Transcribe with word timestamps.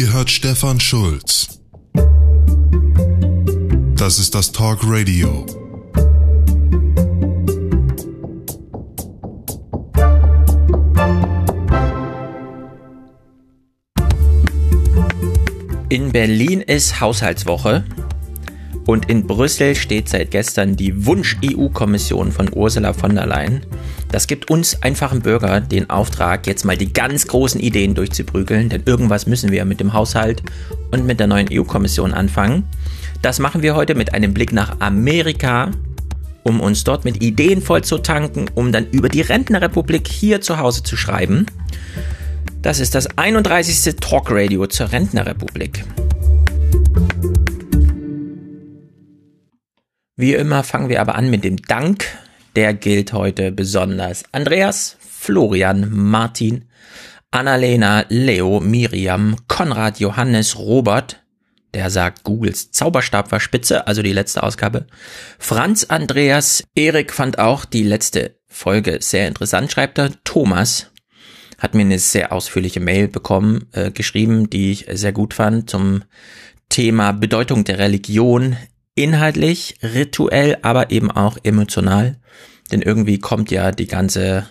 Ihr 0.00 0.14
hört 0.14 0.30
Stefan 0.30 0.80
Schulz. 0.80 1.60
Das 3.96 4.18
ist 4.18 4.34
das 4.34 4.50
Talk 4.50 4.78
Radio. 4.84 5.44
In 15.90 16.12
Berlin 16.12 16.62
ist 16.62 17.02
Haushaltswoche 17.02 17.84
und 18.86 19.10
in 19.10 19.26
Brüssel 19.26 19.74
steht 19.74 20.08
seit 20.08 20.30
gestern 20.30 20.76
die 20.76 21.04
Wunsch-EU-Kommission 21.04 22.32
von 22.32 22.48
Ursula 22.54 22.94
von 22.94 23.16
der 23.16 23.26
Leyen. 23.26 23.66
Das 24.12 24.26
gibt 24.26 24.50
uns 24.50 24.82
einfachen 24.82 25.20
Bürger 25.20 25.60
den 25.60 25.88
Auftrag, 25.88 26.46
jetzt 26.48 26.64
mal 26.64 26.76
die 26.76 26.92
ganz 26.92 27.28
großen 27.28 27.60
Ideen 27.60 27.94
durchzuprügeln, 27.94 28.68
denn 28.68 28.82
irgendwas 28.84 29.26
müssen 29.26 29.52
wir 29.52 29.64
mit 29.64 29.78
dem 29.78 29.92
Haushalt 29.92 30.42
und 30.90 31.06
mit 31.06 31.20
der 31.20 31.28
neuen 31.28 31.48
EU-Kommission 31.50 32.12
anfangen. 32.12 32.64
Das 33.22 33.38
machen 33.38 33.62
wir 33.62 33.76
heute 33.76 33.94
mit 33.94 34.12
einem 34.12 34.34
Blick 34.34 34.52
nach 34.52 34.80
Amerika, 34.80 35.70
um 36.42 36.60
uns 36.60 36.82
dort 36.82 37.04
mit 37.04 37.22
Ideen 37.22 37.62
voll 37.62 37.84
zu 37.84 37.98
tanken, 37.98 38.46
um 38.54 38.72
dann 38.72 38.88
über 38.90 39.08
die 39.08 39.20
Rentnerrepublik 39.20 40.08
hier 40.08 40.40
zu 40.40 40.58
Hause 40.58 40.82
zu 40.82 40.96
schreiben. 40.96 41.46
Das 42.62 42.80
ist 42.80 42.96
das 42.96 43.16
31. 43.16 43.96
Talkradio 43.96 44.66
zur 44.66 44.90
Rentnerrepublik. 44.90 45.84
Wie 50.16 50.34
immer 50.34 50.64
fangen 50.64 50.88
wir 50.88 51.00
aber 51.00 51.14
an 51.14 51.30
mit 51.30 51.44
dem 51.44 51.56
Dank. 51.56 52.04
Der 52.56 52.74
gilt 52.74 53.12
heute 53.12 53.52
besonders 53.52 54.24
Andreas, 54.32 54.96
Florian, 55.00 55.88
Martin, 55.90 56.64
Annalena, 57.30 58.04
Leo, 58.08 58.58
Miriam, 58.58 59.36
Konrad, 59.46 60.00
Johannes, 60.00 60.58
Robert, 60.58 61.22
der 61.74 61.90
sagt, 61.90 62.24
Googles 62.24 62.72
Zauberstab 62.72 63.30
war 63.30 63.38
spitze, 63.38 63.86
also 63.86 64.02
die 64.02 64.12
letzte 64.12 64.42
Ausgabe. 64.42 64.86
Franz 65.38 65.84
Andreas, 65.84 66.64
Erik 66.74 67.12
fand 67.12 67.38
auch 67.38 67.64
die 67.64 67.84
letzte 67.84 68.36
Folge 68.48 68.98
sehr 69.00 69.28
interessant, 69.28 69.70
schreibt 69.70 69.98
er. 69.98 70.10
Thomas, 70.24 70.90
hat 71.58 71.74
mir 71.74 71.82
eine 71.82 72.00
sehr 72.00 72.32
ausführliche 72.32 72.80
Mail 72.80 73.06
bekommen, 73.06 73.68
äh, 73.72 73.92
geschrieben, 73.92 74.50
die 74.50 74.72
ich 74.72 74.86
sehr 74.90 75.12
gut 75.12 75.34
fand 75.34 75.70
zum 75.70 76.02
Thema 76.68 77.12
Bedeutung 77.12 77.64
der 77.64 77.78
Religion, 77.78 78.56
inhaltlich, 78.94 79.76
rituell, 79.82 80.58
aber 80.62 80.90
eben 80.90 81.10
auch 81.10 81.38
emotional. 81.42 82.16
Denn 82.70 82.82
irgendwie 82.82 83.18
kommt 83.18 83.50
ja 83.50 83.72
die 83.72 83.86
ganze, 83.86 84.46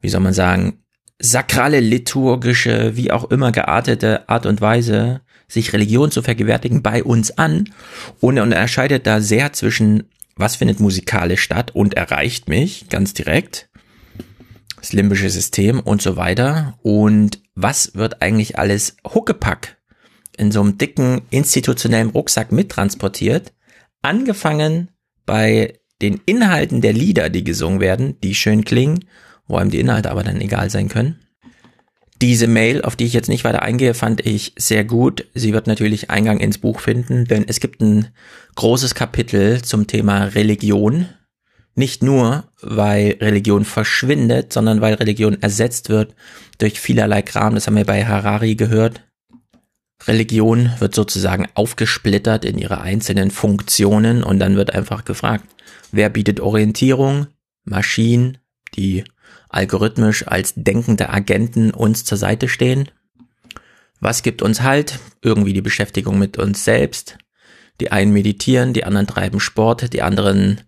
wie 0.00 0.08
soll 0.08 0.20
man 0.20 0.34
sagen, 0.34 0.84
sakrale, 1.18 1.80
liturgische, 1.80 2.96
wie 2.96 3.10
auch 3.10 3.30
immer 3.30 3.52
geartete 3.52 4.28
Art 4.28 4.46
und 4.46 4.60
Weise, 4.60 5.20
sich 5.48 5.72
Religion 5.72 6.10
zu 6.10 6.22
vergewärtigen, 6.22 6.82
bei 6.82 7.02
uns 7.02 7.36
an. 7.36 7.72
Und 8.20 8.36
er 8.36 8.42
unterscheidet 8.42 9.06
da 9.06 9.20
sehr 9.20 9.52
zwischen, 9.52 10.04
was 10.36 10.56
findet 10.56 10.78
musikalisch 10.78 11.42
statt 11.42 11.74
und 11.74 11.94
erreicht 11.94 12.48
mich 12.48 12.88
ganz 12.88 13.14
direkt 13.14 13.68
das 14.76 14.92
limbische 14.92 15.30
System 15.30 15.80
und 15.80 16.02
so 16.02 16.16
weiter. 16.16 16.78
Und 16.82 17.40
was 17.54 17.94
wird 17.94 18.22
eigentlich 18.22 18.58
alles 18.58 18.96
Huckepack 19.04 19.77
in 20.38 20.50
so 20.50 20.60
einem 20.60 20.78
dicken 20.78 21.22
institutionellen 21.30 22.10
Rucksack 22.10 22.52
mittransportiert? 22.52 23.52
Angefangen 24.02 24.90
bei 25.26 25.80
den 26.00 26.20
Inhalten 26.26 26.80
der 26.80 26.92
Lieder, 26.92 27.28
die 27.28 27.44
gesungen 27.44 27.80
werden, 27.80 28.20
die 28.22 28.34
schön 28.34 28.64
klingen, 28.64 29.04
wo 29.46 29.56
einem 29.56 29.70
die 29.70 29.80
Inhalte 29.80 30.10
aber 30.10 30.22
dann 30.22 30.40
egal 30.40 30.70
sein 30.70 30.88
können. 30.88 31.18
Diese 32.20 32.48
Mail, 32.48 32.82
auf 32.82 32.96
die 32.96 33.04
ich 33.04 33.12
jetzt 33.12 33.28
nicht 33.28 33.44
weiter 33.44 33.62
eingehe, 33.62 33.94
fand 33.94 34.26
ich 34.26 34.52
sehr 34.56 34.84
gut. 34.84 35.26
Sie 35.34 35.52
wird 35.52 35.66
natürlich 35.66 36.10
Eingang 36.10 36.40
ins 36.40 36.58
Buch 36.58 36.80
finden, 36.80 37.26
denn 37.26 37.44
es 37.46 37.60
gibt 37.60 37.80
ein 37.80 38.08
großes 38.56 38.94
Kapitel 38.94 39.62
zum 39.62 39.86
Thema 39.86 40.24
Religion 40.24 41.08
nicht 41.78 42.02
nur, 42.02 42.50
weil 42.60 43.18
Religion 43.20 43.64
verschwindet, 43.64 44.52
sondern 44.52 44.80
weil 44.80 44.94
Religion 44.94 45.40
ersetzt 45.40 45.90
wird 45.90 46.16
durch 46.58 46.80
vielerlei 46.80 47.22
Kram. 47.22 47.54
Das 47.54 47.68
haben 47.68 47.76
wir 47.76 47.84
bei 47.84 48.04
Harari 48.04 48.56
gehört. 48.56 49.07
Religion 50.06 50.70
wird 50.78 50.94
sozusagen 50.94 51.48
aufgesplittert 51.54 52.44
in 52.44 52.58
ihre 52.58 52.80
einzelnen 52.80 53.30
Funktionen 53.30 54.22
und 54.22 54.38
dann 54.38 54.56
wird 54.56 54.74
einfach 54.74 55.04
gefragt, 55.04 55.44
wer 55.90 56.08
bietet 56.08 56.40
Orientierung? 56.40 57.26
Maschinen, 57.64 58.38
die 58.74 59.04
algorithmisch 59.48 60.26
als 60.26 60.54
denkende 60.56 61.10
Agenten 61.10 61.70
uns 61.70 62.04
zur 62.04 62.18
Seite 62.18 62.48
stehen. 62.48 62.88
Was 64.00 64.22
gibt 64.22 64.42
uns 64.42 64.62
Halt? 64.62 64.98
Irgendwie 65.22 65.52
die 65.52 65.62
Beschäftigung 65.62 66.18
mit 66.18 66.38
uns 66.38 66.64
selbst. 66.64 67.18
Die 67.80 67.92
einen 67.92 68.12
meditieren, 68.12 68.72
die 68.72 68.84
anderen 68.84 69.06
treiben 69.06 69.38
Sport, 69.38 69.92
die 69.92 70.02
anderen 70.02 70.62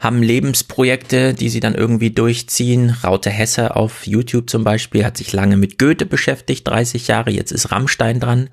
haben 0.00 0.22
Lebensprojekte, 0.22 1.34
die 1.34 1.48
sie 1.48 1.60
dann 1.60 1.74
irgendwie 1.74 2.10
durchziehen. 2.10 2.96
Raute 3.02 3.30
Hesse 3.30 3.74
auf 3.74 4.06
YouTube 4.06 4.48
zum 4.48 4.64
Beispiel 4.64 5.04
hat 5.04 5.16
sich 5.16 5.32
lange 5.32 5.56
mit 5.56 5.78
Goethe 5.78 6.06
beschäftigt, 6.06 6.66
30 6.68 7.08
Jahre, 7.08 7.30
jetzt 7.30 7.52
ist 7.52 7.72
Rammstein 7.72 8.20
dran. 8.20 8.50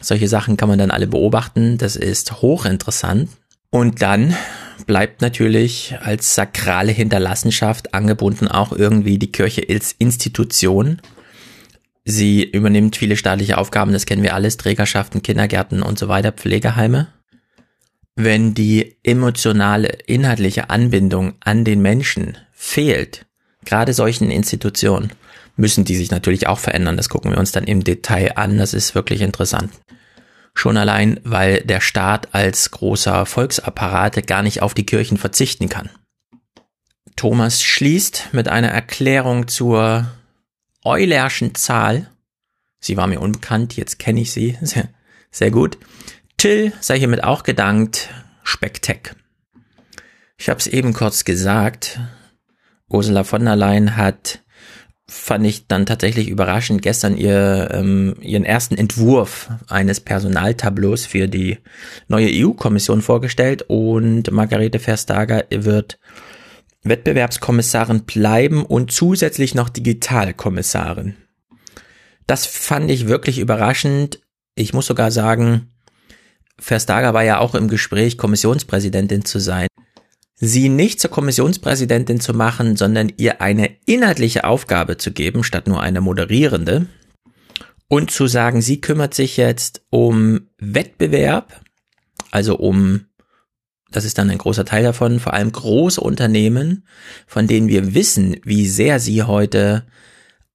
Solche 0.00 0.28
Sachen 0.28 0.56
kann 0.56 0.68
man 0.68 0.78
dann 0.78 0.90
alle 0.90 1.06
beobachten, 1.06 1.76
das 1.76 1.96
ist 1.96 2.40
hochinteressant. 2.40 3.30
Und 3.70 4.00
dann 4.00 4.34
bleibt 4.86 5.20
natürlich 5.20 5.96
als 6.00 6.34
sakrale 6.34 6.92
Hinterlassenschaft 6.92 7.92
angebunden 7.92 8.48
auch 8.48 8.72
irgendwie 8.72 9.18
die 9.18 9.32
Kirche 9.32 9.66
als 9.68 9.94
Institution. 9.98 11.02
Sie 12.04 12.42
übernimmt 12.42 12.96
viele 12.96 13.16
staatliche 13.16 13.58
Aufgaben, 13.58 13.92
das 13.92 14.06
kennen 14.06 14.22
wir 14.22 14.34
alles, 14.34 14.56
Trägerschaften, 14.56 15.22
Kindergärten 15.22 15.82
und 15.82 15.98
so 15.98 16.08
weiter, 16.08 16.32
Pflegeheime 16.32 17.08
wenn 18.18 18.52
die 18.52 18.96
emotionale, 19.04 19.90
inhaltliche 20.06 20.70
Anbindung 20.70 21.34
an 21.38 21.64
den 21.64 21.80
Menschen 21.80 22.36
fehlt, 22.52 23.26
gerade 23.64 23.94
solchen 23.94 24.32
Institutionen, 24.32 25.12
müssen 25.54 25.84
die 25.84 25.94
sich 25.94 26.10
natürlich 26.10 26.48
auch 26.48 26.58
verändern. 26.58 26.96
Das 26.96 27.08
gucken 27.08 27.30
wir 27.30 27.38
uns 27.38 27.52
dann 27.52 27.62
im 27.62 27.84
Detail 27.84 28.36
an. 28.36 28.58
Das 28.58 28.74
ist 28.74 28.96
wirklich 28.96 29.22
interessant. 29.22 29.70
Schon 30.52 30.76
allein, 30.76 31.20
weil 31.22 31.60
der 31.60 31.80
Staat 31.80 32.34
als 32.34 32.72
großer 32.72 33.24
Volksapparat 33.24 34.26
gar 34.26 34.42
nicht 34.42 34.62
auf 34.62 34.74
die 34.74 34.86
Kirchen 34.86 35.16
verzichten 35.16 35.68
kann. 35.68 35.88
Thomas 37.14 37.62
schließt 37.62 38.30
mit 38.32 38.48
einer 38.48 38.68
Erklärung 38.68 39.46
zur 39.46 40.10
Eulerschen 40.84 41.54
Zahl. 41.54 42.10
Sie 42.80 42.96
war 42.96 43.06
mir 43.06 43.20
unbekannt, 43.20 43.76
jetzt 43.76 44.00
kenne 44.00 44.20
ich 44.20 44.32
sie. 44.32 44.58
Sehr, 44.62 44.88
sehr 45.30 45.52
gut. 45.52 45.78
Till 46.38 46.72
sei 46.80 47.00
hiermit 47.00 47.24
auch 47.24 47.42
gedankt. 47.42 48.10
Spektek. 48.44 49.16
Ich 50.38 50.48
habe 50.48 50.60
es 50.60 50.68
eben 50.68 50.94
kurz 50.94 51.24
gesagt. 51.24 51.98
Ursula 52.88 53.24
von 53.24 53.44
der 53.44 53.56
Leyen 53.56 53.96
hat, 53.96 54.44
fand 55.08 55.44
ich 55.44 55.66
dann 55.66 55.84
tatsächlich 55.84 56.28
überraschend, 56.28 56.80
gestern 56.80 57.16
ihr, 57.16 57.70
ähm, 57.72 58.14
ihren 58.20 58.44
ersten 58.44 58.76
Entwurf 58.76 59.50
eines 59.68 59.98
Personaltableaus 59.98 61.06
für 61.06 61.26
die 61.26 61.58
neue 62.06 62.30
EU-Kommission 62.30 63.02
vorgestellt 63.02 63.64
und 63.66 64.30
Margarete 64.30 64.78
Verstager 64.78 65.44
wird 65.50 65.98
Wettbewerbskommissarin 66.84 68.04
bleiben 68.04 68.64
und 68.64 68.92
zusätzlich 68.92 69.56
noch 69.56 69.68
Digitalkommissarin. 69.68 71.16
Das 72.28 72.46
fand 72.46 72.92
ich 72.92 73.08
wirklich 73.08 73.40
überraschend. 73.40 74.20
Ich 74.54 74.72
muss 74.72 74.86
sogar 74.86 75.10
sagen, 75.10 75.72
Verstager 76.58 77.14
war 77.14 77.24
ja 77.24 77.38
auch 77.38 77.54
im 77.54 77.68
Gespräch, 77.68 78.18
Kommissionspräsidentin 78.18 79.24
zu 79.24 79.38
sein. 79.38 79.68
Sie 80.40 80.68
nicht 80.68 81.00
zur 81.00 81.10
Kommissionspräsidentin 81.10 82.20
zu 82.20 82.32
machen, 82.32 82.76
sondern 82.76 83.12
ihr 83.16 83.40
eine 83.40 83.76
inhaltliche 83.86 84.44
Aufgabe 84.44 84.96
zu 84.96 85.12
geben, 85.12 85.42
statt 85.42 85.66
nur 85.66 85.80
eine 85.80 86.00
moderierende. 86.00 86.86
Und 87.88 88.10
zu 88.10 88.26
sagen, 88.26 88.60
sie 88.60 88.80
kümmert 88.80 89.14
sich 89.14 89.36
jetzt 89.36 89.82
um 89.90 90.48
Wettbewerb, 90.58 91.60
also 92.30 92.56
um, 92.56 93.06
das 93.90 94.04
ist 94.04 94.18
dann 94.18 94.30
ein 94.30 94.38
großer 94.38 94.64
Teil 94.64 94.82
davon, 94.82 95.20
vor 95.20 95.32
allem 95.32 95.50
große 95.50 96.00
Unternehmen, 96.00 96.86
von 97.26 97.46
denen 97.46 97.68
wir 97.68 97.94
wissen, 97.94 98.36
wie 98.44 98.68
sehr 98.68 99.00
sie 99.00 99.22
heute 99.22 99.86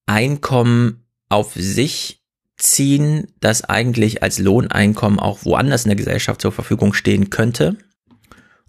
Einkommen 0.05 1.05
auf 1.29 1.53
sich 1.55 2.22
ziehen, 2.63 3.27
das 3.39 3.63
eigentlich 3.63 4.24
als 4.24 4.39
Lohneinkommen 4.39 5.19
auch 5.19 5.45
woanders 5.45 5.86
in 5.86 5.89
der 5.89 5.98
Gesellschaft 5.98 6.42
zur 6.42 6.51
Verfügung 6.51 6.94
stehen 6.94 7.30
könnte 7.30 7.77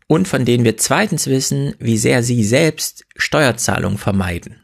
und 0.07 0.29
von 0.29 0.45
denen 0.45 0.65
wir 0.65 0.77
zweitens 0.77 1.27
wissen, 1.27 1.75
wie 1.79 1.97
sehr 1.97 2.23
sie 2.23 2.45
selbst 2.45 3.05
Steuerzahlungen 3.17 3.99
vermeiden, 3.99 4.61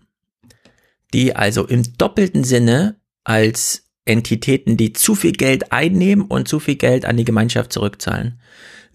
die 1.14 1.34
also 1.34 1.66
im 1.66 1.82
doppelten 1.96 2.44
Sinne 2.44 2.96
als 3.24 3.84
Entitäten, 4.04 4.76
die 4.76 4.92
zu 4.92 5.14
viel 5.14 5.32
Geld 5.32 5.72
einnehmen 5.72 6.24
und 6.24 6.48
zu 6.48 6.58
viel 6.58 6.76
Geld 6.76 7.04
an 7.04 7.16
die 7.16 7.24
Gemeinschaft 7.24 7.72
zurückzahlen, 7.72 8.40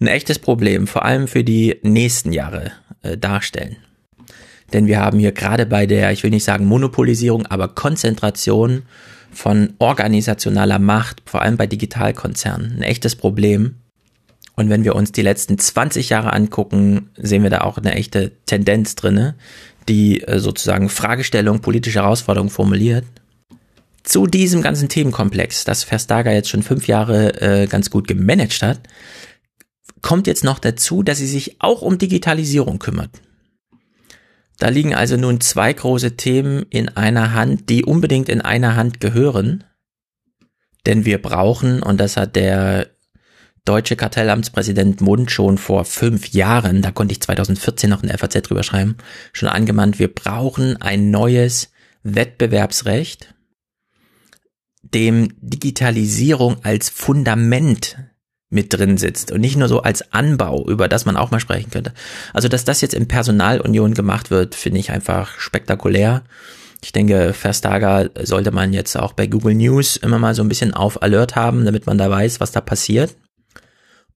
ein 0.00 0.08
echtes 0.08 0.38
Problem, 0.38 0.86
vor 0.86 1.04
allem 1.04 1.26
für 1.26 1.42
die 1.42 1.80
nächsten 1.82 2.32
Jahre 2.32 2.72
äh, 3.02 3.16
darstellen. 3.16 3.76
Denn 4.72 4.86
wir 4.86 5.00
haben 5.00 5.18
hier 5.18 5.32
gerade 5.32 5.64
bei 5.64 5.86
der, 5.86 6.12
ich 6.12 6.22
will 6.22 6.30
nicht 6.30 6.44
sagen 6.44 6.66
Monopolisierung, 6.66 7.46
aber 7.46 7.68
Konzentration 7.68 8.82
von 9.36 9.74
organisationaler 9.78 10.78
Macht, 10.78 11.22
vor 11.26 11.42
allem 11.42 11.56
bei 11.56 11.66
Digitalkonzernen, 11.66 12.76
ein 12.76 12.82
echtes 12.82 13.16
Problem. 13.16 13.76
Und 14.54 14.70
wenn 14.70 14.84
wir 14.84 14.94
uns 14.94 15.12
die 15.12 15.22
letzten 15.22 15.58
20 15.58 16.08
Jahre 16.08 16.32
angucken, 16.32 17.10
sehen 17.16 17.42
wir 17.42 17.50
da 17.50 17.60
auch 17.60 17.76
eine 17.76 17.94
echte 17.94 18.32
Tendenz 18.46 18.94
drinne, 18.94 19.34
die 19.88 20.22
äh, 20.22 20.38
sozusagen 20.38 20.88
Fragestellung, 20.88 21.60
politische 21.60 22.00
Herausforderungen 22.00 22.50
formuliert. 22.50 23.04
Zu 24.02 24.26
diesem 24.26 24.62
ganzen 24.62 24.88
Themenkomplex, 24.88 25.64
das 25.64 25.84
Verstager 25.84 26.32
jetzt 26.32 26.48
schon 26.48 26.62
fünf 26.62 26.86
Jahre 26.86 27.40
äh, 27.42 27.66
ganz 27.66 27.90
gut 27.90 28.08
gemanagt 28.08 28.62
hat, 28.62 28.80
kommt 30.00 30.26
jetzt 30.26 30.44
noch 30.44 30.58
dazu, 30.58 31.02
dass 31.02 31.18
sie 31.18 31.26
sich 31.26 31.56
auch 31.58 31.82
um 31.82 31.98
Digitalisierung 31.98 32.78
kümmert. 32.78 33.10
Da 34.58 34.68
liegen 34.68 34.94
also 34.94 35.16
nun 35.16 35.40
zwei 35.40 35.72
große 35.72 36.16
Themen 36.16 36.64
in 36.70 36.88
einer 36.88 37.32
Hand, 37.32 37.68
die 37.68 37.84
unbedingt 37.84 38.28
in 38.28 38.40
einer 38.40 38.76
Hand 38.76 39.00
gehören. 39.00 39.64
Denn 40.86 41.04
wir 41.04 41.20
brauchen, 41.20 41.82
und 41.82 41.98
das 41.98 42.16
hat 42.16 42.36
der 42.36 42.88
deutsche 43.64 43.96
Kartellamtspräsident 43.96 45.00
Mund 45.00 45.30
schon 45.30 45.58
vor 45.58 45.84
fünf 45.84 46.28
Jahren, 46.28 46.80
da 46.80 46.92
konnte 46.92 47.12
ich 47.12 47.20
2014 47.20 47.90
noch 47.90 48.02
in 48.02 48.08
FAZ 48.08 48.42
drüber 48.42 48.62
schreiben, 48.62 48.96
schon 49.32 49.48
angemahnt, 49.48 49.98
wir 49.98 50.12
brauchen 50.12 50.80
ein 50.80 51.10
neues 51.10 51.72
Wettbewerbsrecht, 52.02 53.34
dem 54.82 55.34
Digitalisierung 55.40 56.64
als 56.64 56.88
Fundament 56.88 57.98
mit 58.48 58.72
drin 58.72 58.96
sitzt 58.96 59.32
und 59.32 59.40
nicht 59.40 59.56
nur 59.56 59.68
so 59.68 59.82
als 59.82 60.12
Anbau, 60.12 60.66
über 60.68 60.88
das 60.88 61.04
man 61.04 61.16
auch 61.16 61.30
mal 61.30 61.40
sprechen 61.40 61.70
könnte. 61.70 61.92
Also, 62.32 62.48
dass 62.48 62.64
das 62.64 62.80
jetzt 62.80 62.94
in 62.94 63.08
Personalunion 63.08 63.94
gemacht 63.94 64.30
wird, 64.30 64.54
finde 64.54 64.80
ich 64.80 64.90
einfach 64.90 65.38
spektakulär. 65.38 66.22
Ich 66.82 66.92
denke, 66.92 67.32
Verstager 67.32 68.10
sollte 68.22 68.52
man 68.52 68.72
jetzt 68.72 68.96
auch 68.96 69.12
bei 69.12 69.26
Google 69.26 69.54
News 69.54 69.96
immer 69.96 70.18
mal 70.18 70.34
so 70.34 70.42
ein 70.42 70.48
bisschen 70.48 70.74
auf 70.74 71.02
Alert 71.02 71.34
haben, 71.34 71.64
damit 71.64 71.86
man 71.86 71.98
da 71.98 72.08
weiß, 72.08 72.38
was 72.38 72.52
da 72.52 72.60
passiert. 72.60 73.16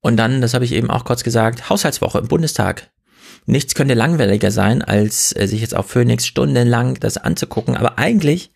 Und 0.01 0.17
dann, 0.17 0.41
das 0.41 0.55
habe 0.55 0.65
ich 0.65 0.73
eben 0.73 0.91
auch 0.91 1.05
kurz 1.05 1.25
gesagt, 1.25 1.69
Haushaltswoche 1.69 2.19
im 2.19 2.29
Bundestag. 2.29 2.91
Nichts 3.47 3.75
könnte 3.75 3.95
langweiliger 3.95 4.51
sein, 4.51 4.83
als 4.83 5.35
äh, 5.37 5.47
sich 5.47 5.61
jetzt 5.61 5.75
auf 5.75 5.91
Phoenix 5.91 6.27
stundenlang 6.27 7.01
das 7.01 7.17
anzugucken. 7.17 7.77
Aber 7.77 7.99
eigentlich 7.99 8.51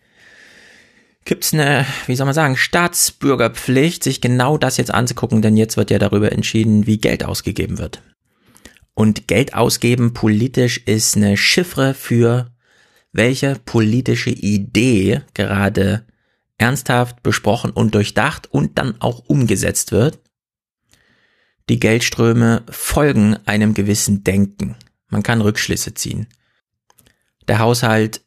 gibt 1.24 1.44
es 1.44 1.54
eine, 1.54 1.86
wie 2.06 2.16
soll 2.16 2.26
man 2.26 2.34
sagen, 2.34 2.56
Staatsbürgerpflicht, 2.56 4.04
sich 4.04 4.20
genau 4.20 4.58
das 4.58 4.76
jetzt 4.76 4.92
anzugucken, 4.92 5.42
denn 5.42 5.56
jetzt 5.56 5.76
wird 5.76 5.90
ja 5.90 5.98
darüber 5.98 6.32
entschieden, 6.32 6.86
wie 6.86 6.98
Geld 6.98 7.24
ausgegeben 7.24 7.78
wird. 7.78 8.02
Und 8.94 9.26
Geld 9.26 9.54
ausgeben 9.54 10.14
politisch 10.14 10.78
ist 10.78 11.16
eine 11.16 11.36
Chiffre 11.36 11.94
für 11.94 12.50
welche 13.12 13.56
politische 13.64 14.30
Idee 14.30 15.22
gerade 15.34 16.04
ernsthaft 16.58 17.22
besprochen 17.22 17.70
und 17.70 17.94
durchdacht 17.94 18.48
und 18.52 18.78
dann 18.78 19.00
auch 19.00 19.20
umgesetzt 19.26 19.92
wird. 19.92 20.18
Die 21.68 21.80
Geldströme 21.80 22.62
folgen 22.68 23.36
einem 23.46 23.74
gewissen 23.74 24.22
Denken. 24.22 24.76
Man 25.08 25.22
kann 25.22 25.40
Rückschlüsse 25.40 25.94
ziehen. 25.94 26.26
Der 27.48 27.58
Haushalt 27.58 28.23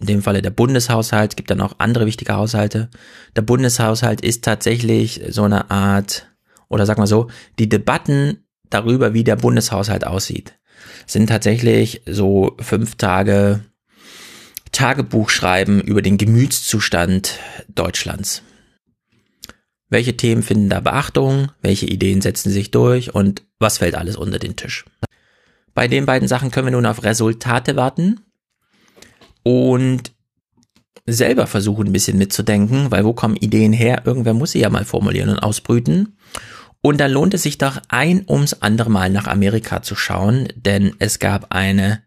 in 0.00 0.06
dem 0.06 0.22
Falle 0.22 0.42
der 0.42 0.50
Bundeshaushalt, 0.50 1.36
gibt 1.36 1.50
dann 1.50 1.60
auch 1.60 1.76
andere 1.78 2.06
wichtige 2.06 2.34
Haushalte. 2.34 2.90
Der 3.36 3.42
Bundeshaushalt 3.42 4.20
ist 4.20 4.44
tatsächlich 4.44 5.22
so 5.28 5.44
eine 5.44 5.70
Art, 5.70 6.28
oder 6.68 6.86
sag 6.86 6.98
mal 6.98 7.06
so, 7.06 7.28
die 7.58 7.68
Debatten 7.68 8.44
darüber, 8.70 9.14
wie 9.14 9.24
der 9.24 9.36
Bundeshaushalt 9.36 10.06
aussieht, 10.06 10.58
sind 11.06 11.28
tatsächlich 11.28 12.02
so 12.06 12.56
fünf 12.60 12.96
Tage 12.96 13.60
Tagebuch 14.72 15.30
schreiben 15.30 15.80
über 15.80 16.02
den 16.02 16.18
Gemütszustand 16.18 17.38
Deutschlands. 17.68 18.42
Welche 19.88 20.16
Themen 20.16 20.42
finden 20.42 20.68
da 20.68 20.80
Beachtung? 20.80 21.52
Welche 21.62 21.86
Ideen 21.86 22.20
setzen 22.20 22.50
sich 22.50 22.72
durch? 22.72 23.14
Und 23.14 23.44
was 23.60 23.78
fällt 23.78 23.94
alles 23.94 24.16
unter 24.16 24.40
den 24.40 24.56
Tisch? 24.56 24.84
Bei 25.74 25.86
den 25.86 26.06
beiden 26.06 26.26
Sachen 26.26 26.50
können 26.50 26.66
wir 26.66 26.72
nun 26.72 26.86
auf 26.86 27.04
Resultate 27.04 27.76
warten 27.76 28.20
und 29.44 30.12
selber 31.06 31.46
versuchen 31.46 31.86
ein 31.86 31.92
bisschen 31.92 32.18
mitzudenken, 32.18 32.90
weil 32.90 33.04
wo 33.04 33.12
kommen 33.12 33.36
Ideen 33.36 33.72
her? 33.72 34.02
Irgendwer 34.04 34.34
muss 34.34 34.52
sie 34.52 34.60
ja 34.60 34.70
mal 34.70 34.84
formulieren 34.84 35.28
und 35.28 35.38
ausbrüten. 35.38 36.16
Und 36.80 36.98
dann 36.98 37.12
lohnt 37.12 37.34
es 37.34 37.42
sich 37.42 37.58
doch 37.58 37.80
ein 37.88 38.24
ums 38.28 38.54
andere 38.54 38.90
Mal 38.90 39.10
nach 39.10 39.26
Amerika 39.26 39.82
zu 39.82 39.94
schauen, 39.94 40.48
denn 40.56 40.94
es 40.98 41.18
gab 41.18 41.54
eine 41.54 42.02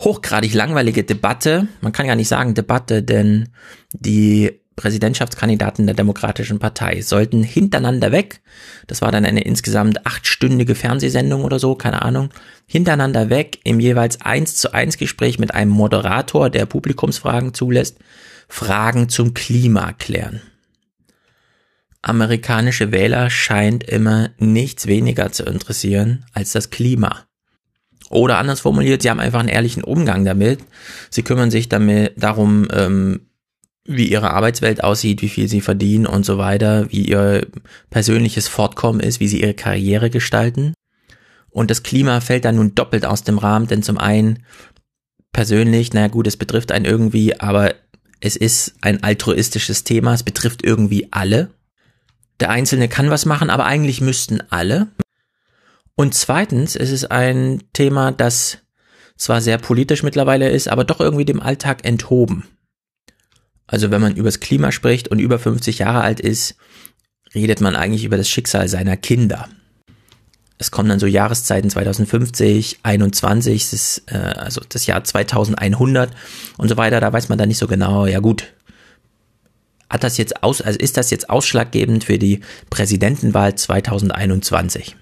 hochgradig 0.00 0.52
langweilige 0.54 1.04
Debatte. 1.04 1.68
Man 1.80 1.92
kann 1.92 2.06
ja 2.06 2.16
nicht 2.16 2.28
sagen 2.28 2.54
Debatte, 2.54 3.02
denn 3.02 3.50
die 3.92 4.60
Präsidentschaftskandidaten 4.76 5.86
der 5.86 5.94
Demokratischen 5.94 6.58
Partei 6.58 7.00
sollten 7.00 7.42
hintereinander 7.42 8.10
weg. 8.10 8.40
Das 8.86 9.02
war 9.02 9.12
dann 9.12 9.24
eine 9.24 9.42
insgesamt 9.42 10.04
achtstündige 10.06 10.74
Fernsehsendung 10.74 11.44
oder 11.44 11.58
so, 11.58 11.74
keine 11.74 12.02
Ahnung. 12.02 12.30
Hintereinander 12.66 13.30
weg 13.30 13.60
im 13.64 13.78
jeweils 13.78 14.20
eins 14.20 14.56
zu 14.56 14.74
eins 14.74 14.96
Gespräch 14.96 15.38
mit 15.38 15.54
einem 15.54 15.70
Moderator, 15.70 16.50
der 16.50 16.66
Publikumsfragen 16.66 17.54
zulässt, 17.54 17.98
Fragen 18.48 19.08
zum 19.08 19.32
Klima 19.32 19.92
klären. 19.92 20.42
Amerikanische 22.02 22.92
Wähler 22.92 23.30
scheint 23.30 23.84
immer 23.84 24.30
nichts 24.38 24.86
weniger 24.86 25.32
zu 25.32 25.44
interessieren 25.44 26.26
als 26.34 26.52
das 26.52 26.70
Klima. 26.70 27.24
Oder 28.10 28.38
anders 28.38 28.60
formuliert, 28.60 29.02
sie 29.02 29.10
haben 29.10 29.20
einfach 29.20 29.40
einen 29.40 29.48
ehrlichen 29.48 29.82
Umgang 29.82 30.24
damit. 30.24 30.60
Sie 31.10 31.22
kümmern 31.22 31.50
sich 31.50 31.68
damit 31.68 32.12
darum, 32.16 32.68
ähm, 32.72 33.30
wie 33.86 34.06
ihre 34.06 34.30
Arbeitswelt 34.30 34.82
aussieht, 34.82 35.20
wie 35.22 35.28
viel 35.28 35.48
sie 35.48 35.60
verdienen 35.60 36.06
und 36.06 36.24
so 36.24 36.38
weiter, 36.38 36.90
wie 36.90 37.02
ihr 37.02 37.46
persönliches 37.90 38.48
Fortkommen 38.48 39.00
ist, 39.00 39.20
wie 39.20 39.28
sie 39.28 39.42
ihre 39.42 39.54
Karriere 39.54 40.10
gestalten. 40.10 40.74
Und 41.50 41.70
das 41.70 41.82
Klima 41.82 42.20
fällt 42.20 42.46
dann 42.46 42.56
nun 42.56 42.74
doppelt 42.74 43.04
aus 43.04 43.22
dem 43.22 43.38
Rahmen, 43.38 43.66
denn 43.66 43.82
zum 43.82 43.98
einen 43.98 44.44
persönlich, 45.32 45.92
naja 45.92 46.08
gut, 46.08 46.26
es 46.26 46.36
betrifft 46.36 46.72
einen 46.72 46.86
irgendwie, 46.86 47.38
aber 47.38 47.74
es 48.20 48.36
ist 48.36 48.74
ein 48.80 49.02
altruistisches 49.02 49.84
Thema, 49.84 50.14
es 50.14 50.22
betrifft 50.22 50.64
irgendwie 50.64 51.08
alle. 51.12 51.50
Der 52.40 52.50
Einzelne 52.50 52.88
kann 52.88 53.10
was 53.10 53.26
machen, 53.26 53.50
aber 53.50 53.66
eigentlich 53.66 54.00
müssten 54.00 54.40
alle. 54.50 54.88
Und 55.94 56.14
zweitens 56.14 56.74
ist 56.74 56.90
es 56.90 57.04
ein 57.04 57.62
Thema, 57.72 58.10
das 58.12 58.58
zwar 59.16 59.40
sehr 59.40 59.58
politisch 59.58 60.02
mittlerweile 60.02 60.48
ist, 60.48 60.68
aber 60.68 60.84
doch 60.84 61.00
irgendwie 61.00 61.24
dem 61.24 61.40
Alltag 61.40 61.84
enthoben. 61.84 62.44
Also 63.66 63.90
wenn 63.90 64.00
man 64.00 64.16
übers 64.16 64.40
Klima 64.40 64.72
spricht 64.72 65.08
und 65.08 65.18
über 65.18 65.38
50 65.38 65.78
Jahre 65.78 66.02
alt 66.02 66.20
ist, 66.20 66.56
redet 67.34 67.60
man 67.60 67.76
eigentlich 67.76 68.04
über 68.04 68.16
das 68.16 68.28
Schicksal 68.28 68.68
seiner 68.68 68.96
Kinder. 68.96 69.48
Es 70.58 70.70
kommen 70.70 70.88
dann 70.88 71.00
so 71.00 71.06
Jahreszeiten 71.06 71.68
2050, 71.68 72.80
21, 72.82 73.70
das 73.70 74.02
äh, 74.06 74.16
also 74.16 74.60
das 74.68 74.86
Jahr 74.86 75.02
2100 75.02 76.10
und 76.58 76.68
so 76.68 76.76
weiter. 76.76 77.00
Da 77.00 77.12
weiß 77.12 77.28
man 77.28 77.38
dann 77.38 77.48
nicht 77.48 77.58
so 77.58 77.66
genau. 77.66 78.06
Ja 78.06 78.20
gut, 78.20 78.54
hat 79.90 80.04
das 80.04 80.16
jetzt 80.16 80.42
aus, 80.42 80.60
also 80.60 80.78
ist 80.78 80.96
das 80.96 81.10
jetzt 81.10 81.28
ausschlaggebend 81.28 82.04
für 82.04 82.18
die 82.18 82.40
Präsidentenwahl 82.70 83.54
2021 83.54 84.96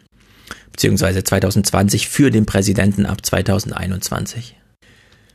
beziehungsweise 0.72 1.22
2020 1.22 2.08
für 2.08 2.30
den 2.30 2.46
Präsidenten 2.46 3.06
ab 3.06 3.24
2021? 3.24 4.56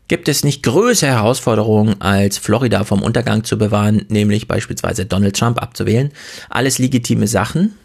Gibt 0.08 0.30
es 0.30 0.46
nicht 0.46 0.64
größere 0.64 1.12
Herausforderungen, 1.12 2.00
als 2.02 2.38
Florida 2.38 2.86
vom 2.86 3.02
Untergang 3.02 3.44
zu 3.44 3.58
bewahren, 3.58 4.06
nämlich 4.08 4.48
beispielsweise 4.48 5.06
Donald 5.06 5.36
Trump 5.36 5.62
abzuwählen? 5.62 6.14
Alles 6.50 6.80
legitime 6.80 7.28
Sachen. 7.28 7.76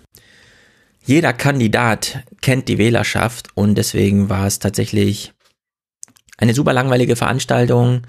Jeder 1.04 1.32
Kandidat 1.32 2.22
kennt 2.40 2.68
die 2.68 2.78
Wählerschaft 2.78 3.48
und 3.54 3.74
deswegen 3.76 4.28
war 4.28 4.46
es 4.46 4.60
tatsächlich 4.60 5.32
eine 6.38 6.54
super 6.54 6.72
langweilige 6.72 7.16
Veranstaltung 7.16 8.02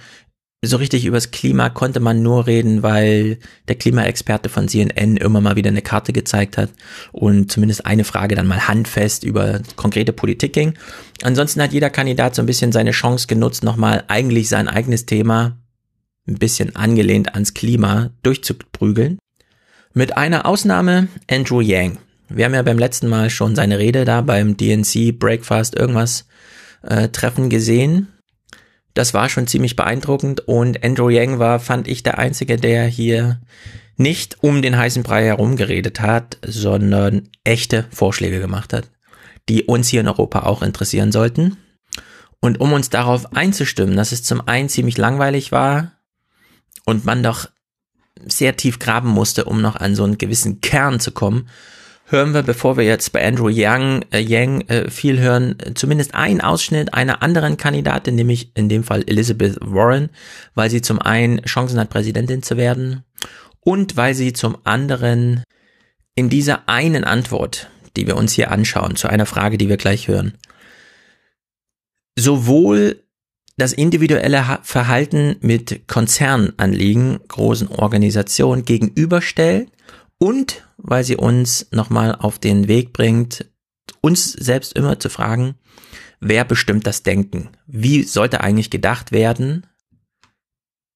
so 0.66 0.78
richtig 0.78 1.06
übers 1.06 1.32
Klima 1.32 1.70
konnte 1.70 2.00
man 2.00 2.24
nur 2.24 2.48
reden, 2.48 2.84
weil 2.84 3.38
der 3.68 3.76
Klimaexperte 3.76 4.48
von 4.48 4.70
CNN 4.70 5.18
immer 5.18 5.42
mal 5.42 5.58
wieder 5.58 5.70
eine 5.70 5.82
Karte 5.82 6.14
gezeigt 6.14 6.58
hat 6.58 6.70
und 7.12 7.52
zumindest 7.52 7.86
eine 7.86 8.06
Frage 8.06 8.36
dann 8.36 8.48
mal 8.48 8.68
handfest 8.68 9.26
über 9.26 9.60
konkrete 9.76 10.14
Politik 10.14 10.54
ging. 10.54 10.74
Ansonsten 11.22 11.62
hat 11.62 11.74
jeder 11.74 11.90
Kandidat 11.90 12.36
so 12.36 12.42
ein 12.42 12.46
bisschen 12.46 12.72
seine 12.72 12.92
Chance 12.92 13.28
genutzt, 13.28 13.64
nochmal 13.64 14.06
eigentlich 14.08 14.48
sein 14.48 14.70
eigenes 14.70 15.06
Thema 15.06 15.58
ein 16.28 16.36
bisschen 16.36 16.76
angelehnt 16.78 17.34
ans 17.34 17.54
Klima 17.54 18.12
durchzuprügeln. 18.24 19.20
Mit 19.94 20.16
einer 20.16 20.46
Ausnahme 20.46 21.10
Andrew 21.30 21.60
Yang. 21.60 21.98
Wir 22.30 22.46
haben 22.46 22.54
ja 22.54 22.62
beim 22.62 22.80
letzten 22.80 23.10
Mal 23.10 23.30
schon 23.30 23.56
seine 23.56 23.80
Rede 23.80 24.06
da 24.06 24.22
beim 24.22 24.56
DNC 24.56 25.20
Breakfast 25.20 25.76
irgendwas 25.76 26.26
äh, 26.84 27.10
Treffen 27.10 27.50
gesehen 27.50 28.13
das 28.94 29.14
war 29.14 29.30
schon 29.30 29.48
ziemlich 29.48 29.76
beeindruckend 29.76 30.42
und 30.42 30.84
Andrew 30.84 31.10
Yang 31.10 31.40
war, 31.40 31.60
fand 31.60 31.88
ich, 31.88 32.04
der 32.04 32.20
Einzige, 32.20 32.58
der 32.58 32.86
hier 32.86 33.42
nicht 33.98 34.44
um 34.44 34.62
den 34.62 34.78
heißen 34.78 35.04
Brei 35.04 35.26
herumgeredet 35.26 36.00
hat, 36.00 36.38
sondern 36.46 37.30
echte 37.44 37.86
Vorschläge 37.92 38.40
gemacht 38.40 38.74
hat, 38.74 38.90
die 39.50 39.64
uns 39.64 39.88
hier 39.88 40.02
in 40.02 40.08
Europa 40.08 40.42
auch 40.42 40.62
interessieren 40.62 41.12
sollten. 41.12 41.58
Und 42.40 42.60
um 42.60 42.74
uns 42.74 42.90
darauf 42.90 43.34
einzustimmen, 43.36 43.96
dass 43.96 44.12
es 44.12 44.24
zum 44.24 44.48
einen 44.48 44.70
ziemlich 44.70 44.98
langweilig 44.98 45.52
war 45.52 45.94
und 46.86 47.06
man 47.06 47.24
doch 47.24 47.48
sehr 48.26 48.58
tief 48.58 48.80
graben 48.80 49.10
musste, 49.10 49.46
um 49.46 49.62
noch 49.62 49.76
an 49.76 49.96
so 49.96 50.04
einen 50.04 50.18
gewissen 50.18 50.62
Kern 50.62 51.00
zu 51.00 51.12
kommen, 51.12 51.48
hören 52.14 52.34
wir, 52.34 52.44
bevor 52.44 52.78
wir 52.78 52.86
jetzt 52.86 53.12
bei 53.12 53.28
Andrew 53.28 53.50
Yang, 53.50 54.06
äh, 54.14 54.20
Yang 54.20 54.62
äh, 54.70 54.90
viel 54.90 55.20
hören, 55.20 55.58
zumindest 55.74 56.16
einen 56.16 56.40
Ausschnitt 56.40 56.94
einer 56.94 57.22
anderen 57.22 57.58
Kandidatin, 57.58 58.16
nämlich 58.16 58.56
in 58.56 58.70
dem 58.70 58.84
Fall 58.84 59.04
Elizabeth 59.08 59.58
Warren, 59.60 60.10
weil 60.54 60.70
sie 60.70 60.82
zum 60.82 61.00
einen 61.00 61.42
Chancen 61.42 61.80
hat, 61.80 61.90
Präsidentin 61.90 62.44
zu 62.44 62.56
werden 62.56 63.04
und 63.60 63.98
weil 63.98 64.14
sie 64.14 64.32
zum 64.32 64.58
anderen 64.64 65.44
in 66.16 66.30
dieser 66.30 66.70
einen 66.70 67.04
Antwort, 67.04 67.70
die 67.98 68.08
wir 68.08 68.16
uns 68.16 68.34
hier 68.34 68.52
anschauen, 68.52 68.96
zu 68.96 69.10
einer 69.10 69.26
Frage, 69.26 69.58
die 69.58 69.68
wir 69.68 69.78
gleich 69.78 70.08
hören, 70.08 70.38
sowohl 72.16 73.04
das 73.58 73.74
individuelle 73.74 74.60
Verhalten 74.62 75.36
mit 75.42 75.88
Konzernanliegen, 75.88 77.20
großen 77.28 77.68
Organisationen 77.68 78.66
gegenüberstellt 78.66 79.70
und 80.18 80.68
weil 80.78 81.04
sie 81.04 81.18
uns 81.18 81.68
nochmal 81.72 82.16
auf 82.16 82.40
den 82.40 82.68
Weg 82.68 82.94
bringt, 82.94 83.46
uns 84.02 84.32
selbst 84.32 84.74
immer 84.74 85.00
zu 85.00 85.10
fragen, 85.10 85.56
wer 86.20 86.46
bestimmt 86.46 86.88
das 86.88 87.04
Denken? 87.04 87.50
Wie 87.68 88.04
sollte 88.04 88.42
eigentlich 88.42 88.70
gedacht 88.70 89.12
werden? 89.12 89.68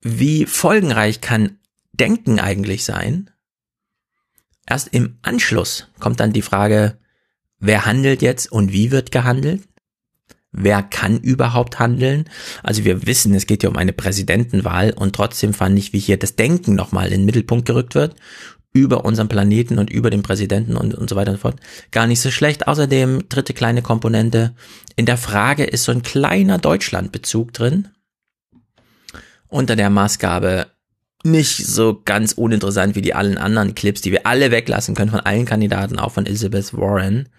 Wie 0.01 0.45
folgenreich 0.45 1.21
kann 1.21 1.59
Denken 1.91 2.39
eigentlich 2.39 2.85
sein? 2.85 3.29
Erst 4.65 4.89
im 4.93 5.17
Anschluss 5.21 5.87
kommt 5.99 6.19
dann 6.19 6.33
die 6.33 6.41
Frage, 6.41 6.97
wer 7.59 7.85
handelt 7.85 8.21
jetzt 8.21 8.51
und 8.51 8.71
wie 8.71 8.91
wird 8.91 9.11
gehandelt? 9.11 9.63
Wer 10.51 10.81
kann 10.81 11.19
überhaupt 11.19 11.79
handeln? 11.79 12.29
Also 12.63 12.83
wir 12.83 13.05
wissen, 13.05 13.33
es 13.33 13.47
geht 13.47 13.63
ja 13.63 13.69
um 13.69 13.77
eine 13.77 13.93
Präsidentenwahl 13.93 14.91
und 14.91 15.15
trotzdem 15.15 15.53
fand 15.53 15.77
ich, 15.77 15.93
wie 15.93 15.99
hier 15.99 16.17
das 16.17 16.35
Denken 16.35 16.75
nochmal 16.75 17.07
in 17.07 17.21
den 17.21 17.25
Mittelpunkt 17.25 17.65
gerückt 17.65 17.95
wird 17.95 18.15
über 18.77 19.05
unseren 19.05 19.27
Planeten 19.27 19.79
und 19.79 19.89
über 19.89 20.11
den 20.11 20.21
Präsidenten 20.21 20.77
und, 20.77 20.93
und 20.93 21.09
so 21.09 21.15
weiter 21.15 21.31
und 21.31 21.37
so 21.37 21.41
fort. 21.41 21.59
Gar 21.91 22.05
nicht 22.05 22.21
so 22.21 22.29
schlecht. 22.29 22.67
Außerdem, 22.67 23.27
dritte 23.27 23.53
kleine 23.53 23.81
Komponente. 23.81 24.53
In 24.95 25.07
der 25.07 25.17
Frage 25.17 25.63
ist 25.63 25.83
so 25.83 25.91
ein 25.91 26.03
kleiner 26.03 26.59
Deutschlandbezug 26.59 27.53
drin. 27.53 27.87
Unter 29.47 29.75
der 29.75 29.89
Maßgabe, 29.89 30.67
nicht 31.23 31.65
so 31.65 32.01
ganz 32.05 32.33
uninteressant 32.33 32.95
wie 32.95 33.01
die 33.01 33.15
allen 33.15 33.39
anderen 33.39 33.73
Clips, 33.73 34.01
die 34.01 34.11
wir 34.11 34.27
alle 34.27 34.51
weglassen 34.51 34.93
können 34.93 35.11
von 35.11 35.21
allen 35.21 35.45
Kandidaten, 35.45 35.97
auch 35.97 36.11
von 36.11 36.27
Elizabeth 36.27 36.77
Warren. 36.77 37.29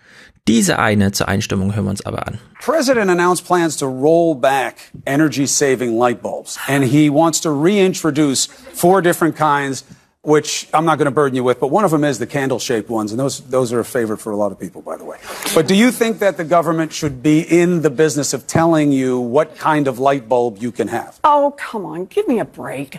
Diese 0.49 0.79
eine 0.79 1.13
zur 1.13 1.29
Einstimmung 1.29 1.75
hören 1.75 1.85
wir 1.85 1.91
uns 1.91 2.05
aber 2.05 2.27
an. 2.27 2.39
President 2.61 3.11
announced 3.11 3.47
plans 3.47 3.77
to 3.77 3.87
roll 3.87 4.35
back 4.35 4.91
energy 5.07 5.47
saving 5.47 5.97
light 5.97 6.21
bulbs 6.23 6.59
and 6.67 6.85
he 6.85 7.09
wants 7.11 7.41
to 7.41 7.51
reintroduce 7.51 8.49
four 8.75 9.01
different 9.03 9.37
kinds 9.37 9.85
which 10.29 10.69
I'm 10.75 10.85
not 10.85 10.99
going 10.99 11.07
to 11.07 11.11
burden 11.11 11.35
you 11.35 11.43
with, 11.43 11.59
but 11.59 11.69
one 11.69 11.87
of 11.87 11.91
them 11.91 12.05
is 12.05 12.19
the 12.19 12.27
candle-shaped 12.27 12.91
ones, 12.91 13.13
and 13.13 13.19
those 13.19 13.41
those 13.41 13.73
are 13.73 13.81
a 13.81 13.85
favorite 13.85 14.19
for 14.19 14.31
a 14.31 14.37
lot 14.37 14.53
of 14.53 14.61
people, 14.61 14.83
by 14.83 14.99
the 14.99 15.05
way. 15.05 15.19
But 15.55 15.67
do 15.67 15.75
you 15.75 15.91
think 15.91 16.19
that 16.19 16.37
the 16.37 16.45
government 16.45 16.93
should 16.93 17.23
be 17.23 17.41
in 17.41 17.81
the 17.81 17.89
business 17.89 18.35
of 18.35 18.47
telling 18.47 18.93
you 18.93 19.19
what 19.19 19.57
kind 19.57 19.89
of 19.89 19.99
light 19.99 20.29
bulb 20.29 20.59
you 20.59 20.71
can 20.71 20.89
have? 20.89 21.19
Oh, 21.25 21.55
come 21.57 21.87
on, 21.87 22.05
give 22.05 22.29
me 22.29 22.39
a 22.39 22.45
break. 22.45 22.99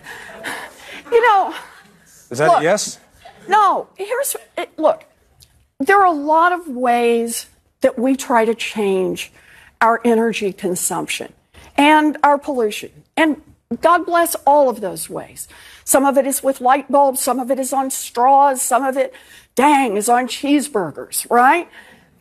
You 1.11 1.21
know. 1.27 1.55
Is 2.31 2.39
that 2.39 2.47
look, 2.47 2.61
a 2.61 2.63
yes? 2.63 2.99
No. 3.47 3.87
Here's 3.95 4.35
eh, 4.57 4.65
look. 4.77 5.05
There 5.79 5.99
are 5.99 6.05
a 6.05 6.11
lot 6.11 6.51
of 6.51 6.67
ways 6.67 7.45
that 7.81 7.97
we 7.97 8.15
try 8.15 8.43
to 8.45 8.55
change 8.55 9.31
our 9.81 10.01
energy 10.03 10.51
consumption 10.51 11.31
and 11.77 12.17
our 12.23 12.37
pollution, 12.37 12.91
and 13.15 13.41
God 13.81 14.05
bless 14.05 14.35
all 14.47 14.67
of 14.69 14.81
those 14.81 15.09
ways. 15.09 15.47
Some 15.89 16.05
of 16.05 16.19
it 16.19 16.27
is 16.27 16.43
with 16.43 16.61
light 16.61 16.91
bulbs, 16.91 17.19
some 17.19 17.39
of 17.39 17.49
it 17.49 17.57
is 17.57 17.73
on 17.73 17.89
straws, 17.89 18.61
some 18.61 18.83
of 18.83 18.95
it, 18.95 19.11
dang, 19.55 19.97
is 19.97 20.07
on 20.07 20.27
cheeseburgers, 20.27 21.27
right? 21.31 21.67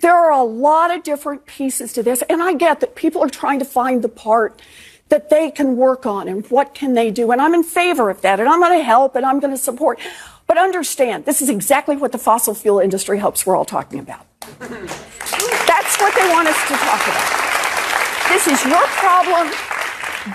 There 0.01 0.17
are 0.17 0.33
a 0.33 0.43
lot 0.43 0.91
of 0.91 1.03
different 1.03 1.45
pieces 1.45 1.93
to 1.93 2.03
this, 2.03 2.23
and 2.31 2.43
I 2.43 2.55
get 2.55 2.81
that 2.81 2.95
people 2.95 3.23
are 3.23 3.29
trying 3.29 3.59
to 3.59 3.67
find 3.67 4.01
the 4.01 4.09
part 4.09 4.63
that 5.11 5.29
they 5.29 5.51
can 5.51 5.77
work 5.77 6.07
on 6.07 6.29
and 6.29 6.51
what 6.51 6.75
can 6.75 6.95
they 6.95 7.11
do, 7.11 7.31
and 7.31 7.43
I'm 7.43 7.53
in 7.53 7.63
favor 7.63 8.09
of 8.09 8.23
that, 8.23 8.41
and 8.41 8.49
I'm 8.49 8.59
going 8.59 8.79
to 8.79 8.83
help 8.83 9.15
and 9.15 9.27
I'm 9.27 9.39
going 9.39 9.53
to 9.53 9.61
support. 9.61 10.01
But 10.47 10.57
understand, 10.57 11.27
this 11.27 11.43
is 11.43 11.51
exactly 11.51 11.95
what 11.95 12.13
the 12.13 12.19
fossil 12.19 12.55
fuel 12.55 12.79
industry 12.79 13.19
hopes 13.19 13.45
we're 13.45 13.55
all 13.55 13.67
talking 13.67 13.99
about. 13.99 14.25
That's 14.61 16.01
what 16.01 16.15
they 16.15 16.27
want 16.31 16.49
us 16.49 16.69
to 16.69 16.75
talk 16.75 17.07
about. 17.07 18.31
This 18.31 18.47
is 18.47 18.65
your 18.65 18.87
problem. 18.97 19.68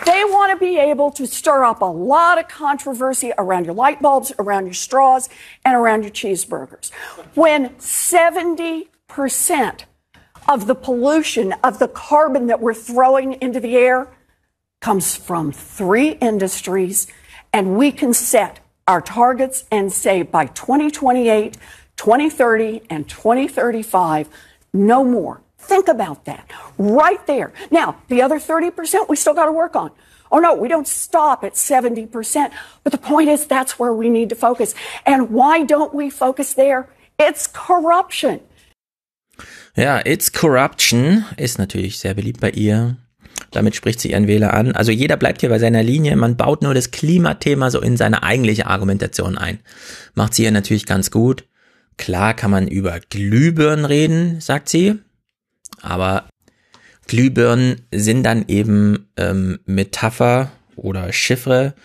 They 0.06 0.24
want 0.26 0.52
to 0.52 0.66
be 0.66 0.78
able 0.78 1.12
to 1.12 1.28
stir 1.28 1.64
up 1.64 1.82
a 1.82 1.86
lot 1.86 2.40
of 2.40 2.48
controversy 2.48 3.32
around 3.38 3.66
your 3.66 3.74
light 3.74 4.02
bulbs, 4.02 4.32
around 4.40 4.66
your 4.66 4.74
straws, 4.74 5.30
and 5.66 5.76
around 5.76 6.04
your 6.04 6.12
cheeseburgers. 6.12 6.92
When 7.36 7.70
70% 7.76 9.84
of 10.48 10.68
the 10.68 10.76
pollution, 10.76 11.54
of 11.64 11.80
the 11.80 11.88
carbon 11.88 12.48
that 12.48 12.62
we're 12.62 12.74
throwing 12.74 13.34
into 13.42 13.60
the 13.60 13.76
air 13.76 14.08
comes 14.82 15.16
from 15.16 15.52
three 15.52 16.12
industries, 16.12 17.08
and 17.52 17.78
we 17.78 17.92
can 17.92 18.14
set 18.14 18.60
our 18.88 19.02
targets 19.02 19.66
and 19.72 19.92
say 19.92 20.24
by 20.24 20.48
2028, 20.48 21.58
2030, 21.96 22.82
and 22.90 23.08
2035, 23.08 24.28
no 24.74 25.04
more 25.04 25.43
Think 25.68 25.88
about 25.88 26.26
that 26.26 26.46
right 26.78 27.26
there. 27.28 27.54
Now, 27.72 27.96
the 28.10 28.22
other 28.22 28.40
30% 28.40 29.10
we 29.10 29.16
still 29.16 29.34
got 29.34 29.46
to 29.46 29.52
work 29.52 29.76
on. 29.76 29.92
Oh 30.32 30.40
no, 30.40 30.56
we 30.56 30.68
don't 30.68 30.88
stop 30.88 31.44
at 31.44 31.54
70%. 31.54 32.52
But 32.84 32.92
the 32.92 32.98
point 32.98 33.30
is 33.30 33.46
that's 33.46 33.78
where 33.78 33.94
we 33.94 34.10
need 34.10 34.30
to 34.30 34.36
focus. 34.36 34.74
And 35.06 35.30
why 35.30 35.64
don't 35.64 35.94
we 35.94 36.10
focus 36.10 36.56
there? 36.56 36.88
It's 37.20 37.48
corruption. 37.48 38.40
Ja, 39.76 40.02
It's 40.06 40.32
Corruption 40.32 41.26
ist 41.38 41.58
natürlich 41.58 42.00
sehr 42.00 42.14
beliebt 42.14 42.42
bei 42.42 42.52
ihr. 42.52 42.98
Damit 43.52 43.76
spricht 43.76 44.00
sie 44.00 44.12
ihren 44.12 44.28
Wähler 44.28 44.54
an. 44.54 44.76
Also 44.76 44.92
jeder 44.92 45.18
bleibt 45.18 45.42
hier 45.42 45.50
bei 45.50 45.60
seiner 45.60 45.84
Linie. 45.84 46.16
Man 46.16 46.38
baut 46.38 46.62
nur 46.62 46.74
das 46.74 46.92
Klimathema 46.92 47.70
so 47.70 47.82
in 47.82 47.98
seine 47.98 48.24
eigentliche 48.24 48.68
Argumentation 48.68 49.38
ein. 49.38 49.60
Macht 50.16 50.34
sie 50.34 50.44
ja 50.44 50.52
natürlich 50.52 50.86
ganz 50.86 51.12
gut. 51.12 51.48
Klar 51.98 52.34
kann 52.34 52.52
man 52.52 52.68
über 52.68 53.00
Glühbirnen 53.00 53.86
reden, 53.86 54.42
sagt 54.42 54.70
sie. 54.70 55.00
Aber 55.84 56.28
Glühbirnen 57.08 57.82
sind 57.94 58.24
dann 58.24 58.46
eben 58.48 59.10
ähm, 59.18 59.60
Metapher 59.66 60.52
oder 60.76 61.12
Chiffre 61.14 61.76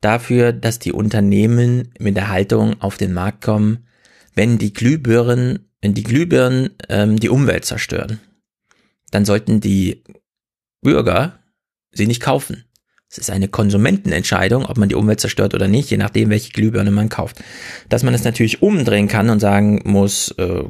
dafür, 0.00 0.52
dass 0.52 0.78
die 0.78 0.92
Unternehmen 0.92 1.92
mit 1.98 2.16
der 2.16 2.30
Haltung 2.30 2.80
auf 2.80 2.96
den 2.96 3.12
Markt 3.12 3.44
kommen, 3.44 3.86
wenn 4.34 4.58
die 4.58 4.72
Glühbirnen, 4.72 5.70
wenn 5.80 5.94
die 5.94 6.02
Glühbirnen 6.02 6.70
ähm, 6.88 7.20
die 7.20 7.28
Umwelt 7.28 7.64
zerstören, 7.64 8.18
dann 9.10 9.24
sollten 9.24 9.60
die 9.60 10.02
Bürger 10.82 11.38
sie 11.92 12.06
nicht 12.06 12.22
kaufen. 12.22 12.64
Es 13.08 13.18
ist 13.18 13.30
eine 13.30 13.48
Konsumentenentscheidung, 13.48 14.66
ob 14.66 14.76
man 14.76 14.88
die 14.88 14.96
Umwelt 14.96 15.20
zerstört 15.20 15.54
oder 15.54 15.68
nicht, 15.68 15.90
je 15.90 15.98
nachdem, 15.98 16.30
welche 16.30 16.50
Glühbirne 16.50 16.90
man 16.90 17.10
kauft. 17.10 17.44
Dass 17.88 18.02
man 18.02 18.14
es 18.14 18.24
natürlich 18.24 18.60
umdrehen 18.62 19.06
kann 19.06 19.30
und 19.30 19.38
sagen 19.38 19.82
muss, 19.84 20.32
äh, 20.32 20.64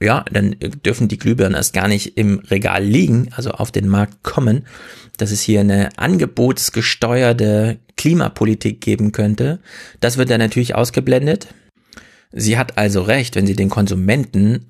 ja, 0.00 0.24
dann 0.32 0.56
dürfen 0.84 1.08
die 1.08 1.18
Glühbirnen 1.18 1.56
erst 1.56 1.72
gar 1.72 1.88
nicht 1.88 2.16
im 2.16 2.38
Regal 2.38 2.84
liegen, 2.84 3.30
also 3.34 3.50
auf 3.50 3.72
den 3.72 3.88
Markt 3.88 4.22
kommen, 4.22 4.66
dass 5.16 5.32
es 5.32 5.40
hier 5.40 5.60
eine 5.60 5.98
angebotsgesteuerte 5.98 7.78
Klimapolitik 7.96 8.80
geben 8.80 9.10
könnte. 9.10 9.58
Das 9.98 10.16
wird 10.16 10.30
dann 10.30 10.38
natürlich 10.38 10.76
ausgeblendet. 10.76 11.48
Sie 12.30 12.58
hat 12.58 12.78
also 12.78 13.02
recht, 13.02 13.34
wenn 13.34 13.46
sie 13.46 13.56
den 13.56 13.70
Konsumenten 13.70 14.66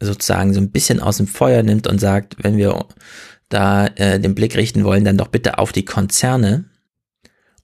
sozusagen 0.00 0.54
so 0.54 0.60
ein 0.60 0.70
bisschen 0.70 1.00
aus 1.00 1.18
dem 1.18 1.26
Feuer 1.26 1.62
nimmt 1.62 1.86
und 1.86 1.98
sagt, 1.98 2.42
wenn 2.42 2.56
wir 2.56 2.86
da 3.50 3.86
äh, 3.86 4.18
den 4.18 4.34
Blick 4.34 4.56
richten 4.56 4.84
wollen, 4.84 5.04
dann 5.04 5.18
doch 5.18 5.28
bitte 5.28 5.58
auf 5.58 5.72
die 5.72 5.84
Konzerne. 5.84 6.69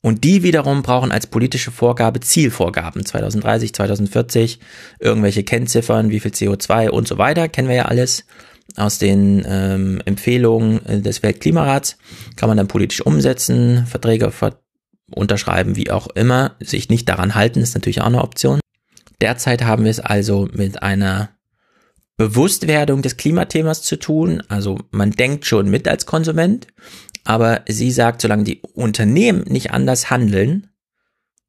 Und 0.03 0.25
die 0.25 0.43
wiederum 0.43 0.83
brauchen 0.83 1.11
als 1.11 1.26
politische 1.26 1.71
Vorgabe 1.71 2.21
Zielvorgaben. 2.21 3.05
2030, 3.05 3.75
2040, 3.75 4.61
irgendwelche 5.00 5.43
Kennziffern, 5.43 6.11
wie 6.11 6.21
viel 6.21 6.31
CO2 6.31 6.91
und 6.91 7.09
so 7.09 7.19
weiter, 7.19 7.49
kennen 7.49 7.69
wir 7.69 7.76
ja 7.76 7.85
alles 7.87 8.25
aus 8.76 8.99
den 8.99 9.45
ähm, 9.49 10.00
Empfehlungen 10.05 11.03
des 11.03 11.23
Weltklimarats, 11.23 11.99
kann 12.37 12.49
man 12.49 12.59
dann 12.59 12.69
politisch 12.69 13.00
umsetzen, 13.00 13.87
Verträge 13.87 14.31
ver 14.31 14.61
unterschreiben, 15.09 15.76
wie 15.76 15.93
auch 15.93 16.09
immer, 16.09 16.57
sich 16.59 16.88
nicht 16.88 17.09
daran 17.09 17.37
halten, 17.37 17.61
ist 17.61 17.75
natürlich 17.75 18.00
auch 18.00 18.07
eine 18.07 18.23
Option. 18.23 18.59
Derzeit 19.21 19.65
haben 19.65 19.85
wir 19.85 19.91
es 19.93 20.00
also 20.00 20.49
mit 20.53 20.83
einer 20.83 21.36
Bewusstwerdung 22.16 23.02
des 23.02 23.16
Klimathemas 23.16 23.82
zu 23.82 23.96
tun. 23.96 24.42
Also 24.49 24.78
man 24.90 25.11
denkt 25.11 25.46
schon 25.46 25.68
mit 25.68 25.87
als 25.87 26.06
Konsument, 26.06 26.66
aber 27.25 27.62
sie 27.68 27.90
sagt, 27.90 28.23
solange 28.23 28.44
die 28.44 28.62
Unternehmen 28.75 29.44
nicht 29.49 29.73
anders 29.73 30.11
handeln, 30.11 30.68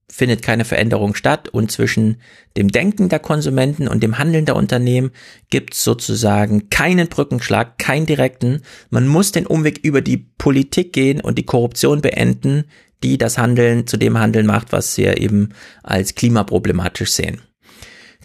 findet 0.10 0.42
keine 0.42 0.64
Veränderung 0.66 1.16
statt 1.16 1.50
und 1.50 1.72
zwischen 1.72 2.22
dem 2.56 2.70
Denken 2.70 3.10
der 3.10 3.20
Konsumenten 3.20 3.88
und 3.88 4.02
dem 4.02 4.18
Handeln 4.18 4.46
der 4.46 4.56
Unternehmen 4.56 5.12
gibt 5.50 5.74
es 5.74 5.84
sozusagen 5.84 6.70
keinen 6.70 7.10
Brückenschlag, 7.10 7.78
keinen 7.78 8.06
direkten. 8.06 8.62
Man 8.90 9.08
muss 9.08 9.34
den 9.34 9.46
Umweg 9.46 9.80
über 9.84 10.02
die 10.02 10.18
Politik 10.18 10.94
gehen 10.94 11.20
und 11.20 11.38
die 11.38 11.46
Korruption 11.46 12.02
beenden, 12.02 12.66
die 13.04 13.18
das 13.18 13.38
Handeln 13.38 13.86
zu 13.86 13.98
dem 13.98 14.18
Handeln 14.18 14.46
macht, 14.46 14.72
was 14.72 14.98
wir 14.98 15.20
eben 15.22 15.50
als 15.84 16.16
klimaproblematisch 16.16 17.12
sehen. 17.12 17.42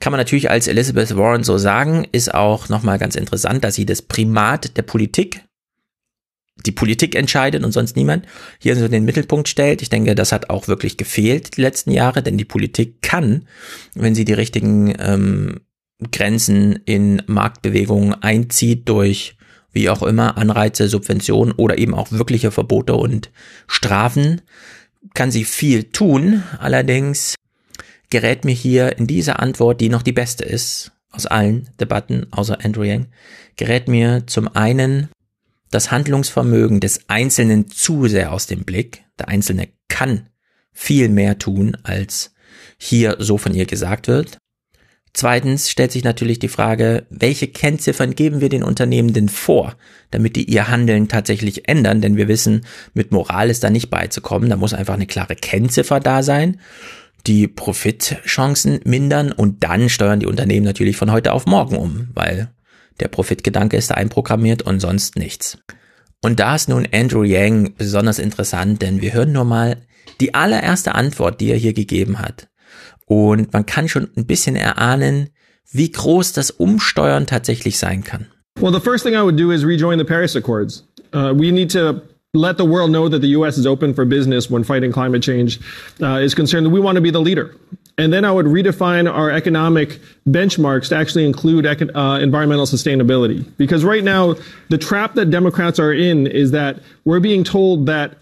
Kann 0.03 0.11
man 0.11 0.19
natürlich 0.19 0.51
als 0.51 0.67
Elizabeth 0.67 1.17
Warren 1.17 1.45
so 1.45 1.59
sagen, 1.59 2.09
ist 2.11 2.35
auch 2.35 2.69
nochmal 2.69 2.99
ganz 2.99 3.15
interessant, 3.15 3.63
dass 3.63 3.77
sie 3.77 3.87
das 3.87 4.03
Primat 4.03 4.77
der 4.77 4.83
Politik, 4.83 5.45
die 6.67 6.73
Politik 6.73 7.15
entscheidet 7.15 7.63
und 7.63 7.71
sonst 7.71 7.95
niemand, 7.95 8.27
hier 8.59 8.75
so 8.75 8.89
den 8.89 9.05
Mittelpunkt 9.05 9.49
stellt. 9.49 9.81
Ich 9.81 9.91
denke, 9.91 10.17
das 10.17 10.33
hat 10.33 10.51
auch 10.51 10.67
wirklich 10.67 10.97
gefehlt 10.97 11.57
die 11.57 11.61
letzten 11.61 11.93
Jahre, 11.93 12.21
denn 12.21 12.37
die 12.37 12.45
Politik 12.45 13.01
kann, 13.01 13.47
wenn 13.95 14.17
sie 14.17 14.25
die 14.25 14.33
richtigen 14.33 14.93
ähm, 14.99 15.61
Grenzen 16.11 16.81
in 16.85 17.23
Marktbewegungen 17.29 18.13
einzieht 18.25 18.89
durch 18.89 19.37
wie 19.71 19.89
auch 19.89 20.03
immer 20.03 20.37
Anreize, 20.37 20.89
Subventionen 20.89 21.55
oder 21.55 21.79
eben 21.79 21.95
auch 21.95 22.11
wirkliche 22.11 22.51
Verbote 22.51 22.95
und 22.95 23.31
Strafen, 23.69 24.41
kann 25.15 25.31
sie 25.31 25.45
viel 25.45 25.85
tun. 25.85 26.43
Allerdings 26.59 27.37
gerät 28.13 28.45
mir 28.45 28.55
hier 28.55 28.99
in 28.99 29.07
dieser 29.07 29.41
Antwort, 29.41 29.81
die 29.81 29.89
noch 29.89 30.03
die 30.03 30.13
beste 30.13 30.45
ist 30.45 30.93
aus 31.11 31.25
allen 31.25 31.71
Debatten, 31.81 32.27
außer 32.31 32.63
Andrew 32.63 32.83
Yang, 32.83 33.07
gerät 33.57 33.89
mir 33.89 34.25
zum 34.27 34.55
einen 34.55 35.09
das 35.71 35.91
Handlungsvermögen 35.91 36.81
des 36.81 37.09
Einzelnen 37.09 37.71
zu 37.71 38.09
sehr 38.09 38.33
aus 38.33 38.47
dem 38.47 38.65
Blick. 38.65 39.03
Der 39.19 39.29
Einzelne 39.29 39.69
kann 39.89 40.29
viel 40.73 41.09
mehr 41.09 41.39
tun, 41.39 41.75
als 41.85 42.35
hier 42.77 43.17
so 43.19 43.39
von 43.39 43.55
ihr 43.55 43.65
gesagt 43.65 44.09
wird. 44.09 44.37
Zweitens 45.15 45.71
stellt 45.71 45.93
sich 45.93 46.05
natürlich 46.05 46.39
die 46.39 46.49
Frage, 46.49 47.07
welche 47.09 47.49
Kennziffern 47.49 48.15
geben 48.15 48.41
wir 48.43 48.49
den 48.51 48.63
Unternehmen 48.63 49.15
denn 49.15 49.29
vor, 49.31 49.77
damit 50.11 50.37
die 50.37 50.51
ihr 50.51 50.69
Handeln 50.69 51.09
tatsächlich 51.09 51.69
ändern? 51.69 52.03
Denn 52.03 52.17
wir 52.17 52.29
wissen, 52.29 52.67
mit 52.93 53.11
Moral 53.11 53.49
ist 53.49 53.63
da 53.65 53.71
nicht 53.71 53.91
beizukommen. 53.91 54.51
Da 54.51 54.57
muss 54.57 54.75
einfach 54.75 54.95
eine 54.95 55.07
klare 55.07 55.37
Kennziffer 55.37 56.01
da 56.01 56.23
sein, 56.23 56.61
die 57.27 57.49
Profitchancen 57.49 58.81
mindern 58.85 59.33
und 59.33 59.63
dann 59.63 59.89
steuern 59.89 60.21
die 60.21 60.27
Unternehmen 60.27 60.67
natürlich 60.67 60.97
von 60.97 61.13
heute 61.13 61.33
auf 61.33 61.47
morgen 61.47 61.77
um, 61.77 62.09
weil 62.15 62.51
der 63.01 63.09
Profitgedanke 63.09 63.77
ist 63.77 63.91
da 63.91 63.95
einprogrammiert 63.95 64.63
und 64.63 64.81
sonst 64.81 65.17
nichts. 65.17 65.59
Und 66.21 66.39
da 66.41 66.55
ist 66.55 66.69
nun 66.69 66.87
Andrew 66.93 67.25
Yang 67.25 67.75
besonders 67.77 68.19
interessant, 68.19 68.83
denn 68.83 69.01
wir 69.01 69.13
hören 69.13 69.33
nur 69.33 69.45
mal 69.45 69.77
die 70.21 70.35
allererste 70.35 70.95
Antwort, 70.95 71.41
die 71.41 71.51
er 71.51 71.57
hier 71.57 71.73
gegeben 71.73 72.19
hat. 72.19 72.49
Und 73.07 73.53
man 73.53 73.67
kann 73.67 73.89
schon 73.89 74.09
ein 74.17 74.27
bisschen 74.27 74.57
erahnen, 74.57 75.31
wie 75.71 75.91
groß 75.91 76.33
das 76.33 76.51
Umsteuern 76.51 77.27
tatsächlich 77.27 77.79
sein 77.79 78.05
kann. 78.05 78.27
Well, 78.61 78.73
the 78.73 78.81
first 78.81 79.05
thing 79.05 79.15
I 79.15 79.23
would 79.23 79.39
do 79.39 79.51
is 79.51 79.65
rejoin 79.65 79.99
the 79.99 80.05
Paris 80.05 80.37
Accords. 80.37 80.87
Uh, 81.15 81.33
we 81.35 81.51
need 81.51 81.71
to 81.73 82.03
let 82.35 82.57
the 82.57 82.65
world 82.65 82.91
know 82.91 83.09
that 83.09 83.19
the 83.19 83.29
U.S. 83.29 83.59
is 83.59 83.67
open 83.67 83.93
for 83.93 84.05
business 84.07 84.49
when 84.49 84.65
fighting 84.65 84.91
climate 84.91 85.23
change 85.23 85.61
uh, 86.01 86.15
is 86.15 86.35
concerned. 86.35 86.65
That 86.65 86.71
we 86.71 86.81
want 86.81 86.97
to 86.97 87.03
be 87.03 87.11
the 87.11 87.21
leader. 87.21 87.55
And 87.99 88.11
then 88.11 88.25
I 88.25 88.33
would 88.33 88.47
redefine 88.47 89.13
our 89.13 89.31
economic 89.31 90.01
benchmarks 90.27 90.89
to 90.89 90.97
actually 90.97 91.27
include 91.27 91.67
uh, 91.67 92.19
environmental 92.23 92.65
sustainability. 92.65 93.47
Because 93.59 93.85
right 93.85 94.03
now, 94.03 94.35
the 94.71 94.79
trap 94.79 95.15
that 95.15 95.27
Democrats 95.27 95.79
are 95.79 95.93
in 95.93 96.27
is 96.27 96.53
that 96.53 96.81
we're 97.05 97.21
being 97.21 97.45
told 97.45 97.85
that 97.87 98.17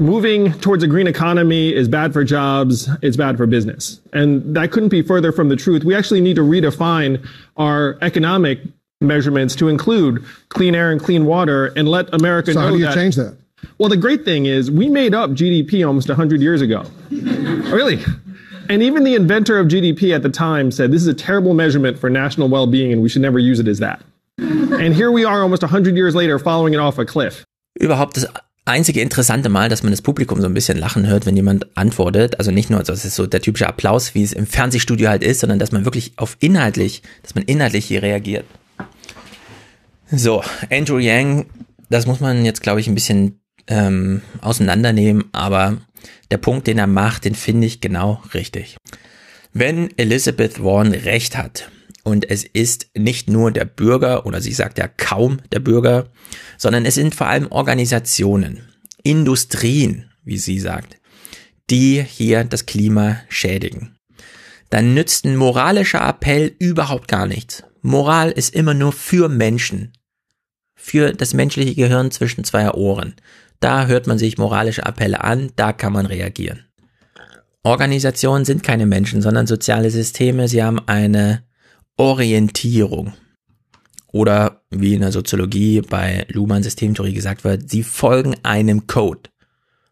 moving 0.00 0.52
towards 0.54 0.82
a 0.82 0.88
green 0.88 1.06
economy 1.06 1.72
is 1.72 1.86
bad 1.86 2.12
for 2.12 2.24
jobs, 2.24 2.88
it's 3.02 3.16
bad 3.16 3.36
for 3.36 3.46
business. 3.46 4.00
And 4.12 4.56
that 4.56 4.72
couldn't 4.72 4.88
be 4.88 5.02
further 5.02 5.30
from 5.30 5.48
the 5.48 5.56
truth. 5.56 5.84
We 5.84 5.94
actually 5.94 6.20
need 6.20 6.34
to 6.36 6.42
redefine 6.42 7.24
our 7.56 7.98
economic 8.02 8.60
measurements 9.00 9.54
to 9.56 9.68
include 9.68 10.24
clean 10.48 10.74
air 10.74 10.90
and 10.90 11.00
clean 11.00 11.24
water 11.24 11.66
and 11.76 11.88
let 11.88 12.12
America 12.12 12.52
so 12.52 12.60
know 12.60 12.66
how 12.66 12.72
do 12.72 12.78
you 12.78 12.86
that, 12.86 12.94
change 12.94 13.16
that? 13.16 13.36
Well, 13.78 13.88
the 13.88 13.96
great 13.96 14.24
thing 14.24 14.46
is 14.46 14.70
we 14.70 14.88
made 14.88 15.14
up 15.14 15.30
GDP 15.30 15.86
almost 15.86 16.08
100 16.08 16.40
years 16.40 16.60
ago. 16.60 16.84
really? 17.10 18.02
And 18.68 18.82
even 18.82 19.04
the 19.04 19.14
inventor 19.14 19.58
of 19.58 19.68
GDP 19.68 20.14
at 20.14 20.22
the 20.22 20.28
time 20.28 20.70
said 20.70 20.90
this 20.90 21.02
is 21.02 21.08
a 21.08 21.14
terrible 21.14 21.54
measurement 21.54 21.98
for 21.98 22.10
national 22.10 22.48
well-being 22.48 22.92
and 22.92 23.02
we 23.02 23.08
should 23.08 23.22
never 23.22 23.38
use 23.38 23.60
it 23.60 23.68
as 23.68 23.78
that. 23.78 24.02
And 24.38 24.94
here 24.94 25.10
we 25.10 25.24
are 25.24 25.42
almost 25.42 25.62
100 25.62 25.96
years 25.96 26.14
later 26.14 26.38
following 26.38 26.74
it 26.74 26.80
off 26.80 26.98
a 26.98 27.04
cliff. 27.04 27.44
Überhaupt 27.80 28.16
das 28.16 28.26
einzige 28.64 29.00
interessante 29.00 29.48
Mal, 29.48 29.68
dass 29.68 29.82
man 29.82 29.92
das 29.92 30.02
Publikum 30.02 30.40
so 30.40 30.46
ein 30.46 30.54
bisschen 30.54 30.76
lachen 30.76 31.06
hört, 31.06 31.24
wenn 31.24 31.36
jemand 31.36 31.66
antwortet. 31.76 32.38
Also 32.38 32.50
nicht 32.50 32.68
nur, 32.68 32.80
es 32.80 33.04
ist 33.04 33.14
so 33.14 33.26
der 33.26 33.40
typische 33.40 33.66
Applaus, 33.66 34.14
wie 34.14 34.22
es 34.22 34.32
im 34.32 34.46
Fernsehstudio 34.46 35.08
halt 35.08 35.22
ist, 35.22 35.40
sondern 35.40 35.58
dass 35.58 35.72
man 35.72 35.84
wirklich 35.84 36.12
auf 36.16 36.36
inhaltlich, 36.40 37.02
dass 37.22 37.34
man 37.34 37.44
inhaltlich 37.44 37.86
hier 37.86 38.02
reagiert. 38.02 38.44
So, 40.10 40.42
Andrew 40.70 40.98
Yang, 40.98 41.46
das 41.90 42.06
muss 42.06 42.20
man 42.20 42.44
jetzt, 42.44 42.62
glaube 42.62 42.80
ich, 42.80 42.88
ein 42.88 42.94
bisschen 42.94 43.40
ähm, 43.66 44.22
auseinandernehmen, 44.40 45.24
aber 45.32 45.78
der 46.30 46.38
Punkt, 46.38 46.66
den 46.66 46.78
er 46.78 46.86
macht, 46.86 47.26
den 47.26 47.34
finde 47.34 47.66
ich 47.66 47.82
genau 47.82 48.22
richtig. 48.32 48.78
Wenn 49.52 49.90
Elizabeth 49.98 50.62
Warren 50.62 50.92
recht 50.92 51.36
hat, 51.36 51.70
und 52.04 52.30
es 52.30 52.44
ist 52.44 52.88
nicht 52.96 53.28
nur 53.28 53.50
der 53.50 53.66
Bürger, 53.66 54.24
oder 54.24 54.40
sie 54.40 54.52
sagt 54.52 54.78
ja 54.78 54.88
kaum 54.88 55.40
der 55.52 55.60
Bürger, 55.60 56.06
sondern 56.56 56.86
es 56.86 56.94
sind 56.94 57.14
vor 57.14 57.26
allem 57.26 57.48
Organisationen, 57.48 58.62
Industrien, 59.02 60.10
wie 60.24 60.38
sie 60.38 60.58
sagt, 60.58 60.96
die 61.68 62.02
hier 62.02 62.44
das 62.44 62.64
Klima 62.64 63.20
schädigen. 63.28 63.96
Dann 64.70 64.94
nützt 64.94 65.26
ein 65.26 65.36
moralischer 65.36 66.06
Appell 66.06 66.54
überhaupt 66.58 67.08
gar 67.08 67.26
nichts. 67.26 67.62
Moral 67.82 68.30
ist 68.30 68.54
immer 68.54 68.74
nur 68.74 68.92
für 68.92 69.28
Menschen. 69.28 69.92
Für 70.88 71.12
das 71.12 71.34
menschliche 71.34 71.74
Gehirn 71.74 72.10
zwischen 72.10 72.44
zwei 72.44 72.70
Ohren. 72.70 73.14
Da 73.60 73.86
hört 73.86 74.06
man 74.06 74.16
sich 74.16 74.38
moralische 74.38 74.86
Appelle 74.86 75.22
an, 75.22 75.50
da 75.54 75.74
kann 75.74 75.92
man 75.92 76.06
reagieren. 76.06 76.64
Organisationen 77.62 78.46
sind 78.46 78.62
keine 78.62 78.86
Menschen, 78.86 79.20
sondern 79.20 79.46
soziale 79.46 79.90
Systeme. 79.90 80.48
Sie 80.48 80.62
haben 80.62 80.80
eine 80.86 81.42
Orientierung. 81.98 83.12
Oder 84.12 84.62
wie 84.70 84.94
in 84.94 85.02
der 85.02 85.12
Soziologie 85.12 85.82
bei 85.82 86.24
Luhmann 86.30 86.62
Systemtheorie 86.62 87.12
gesagt 87.12 87.44
wird, 87.44 87.68
sie 87.68 87.82
folgen 87.82 88.36
einem 88.42 88.86
Code. 88.86 89.28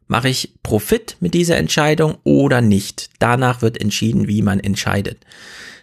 Mache 0.07 0.31
ich 0.31 0.55
Profit 0.63 1.19
mit 1.21 1.35
dieser 1.35 1.59
Entscheidung 1.59 2.17
oder 2.25 2.63
nicht? 2.63 3.11
Danach 3.19 3.61
wird 3.61 3.79
entschieden, 3.79 4.29
wie 4.29 4.41
man 4.41 4.61
entscheidet. 4.61 5.27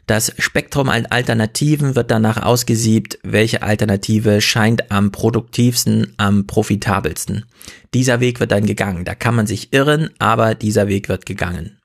Das 0.06 0.34
Spektrum 0.38 0.90
an 0.90 1.06
Alternativen 1.06 1.96
wird 1.96 2.12
danach 2.12 2.44
ausgesiebt, 2.44 3.20
welche 3.24 3.62
Alternative 3.62 4.42
scheint 4.42 4.92
am 4.92 5.12
produktivsten, 5.12 6.14
am 6.18 6.46
profitabelsten. 6.46 7.46
Dieser 7.94 8.20
Weg 8.20 8.42
wird 8.42 8.52
dann 8.52 8.66
gegangen. 8.66 9.06
Da 9.06 9.16
kann 9.16 9.36
man 9.36 9.48
sich 9.48 9.72
irren, 9.72 10.10
aber 10.20 10.56
dieser 10.56 10.90
Weg 10.90 11.08
wird 11.08 11.26
gegangen. 11.26 11.80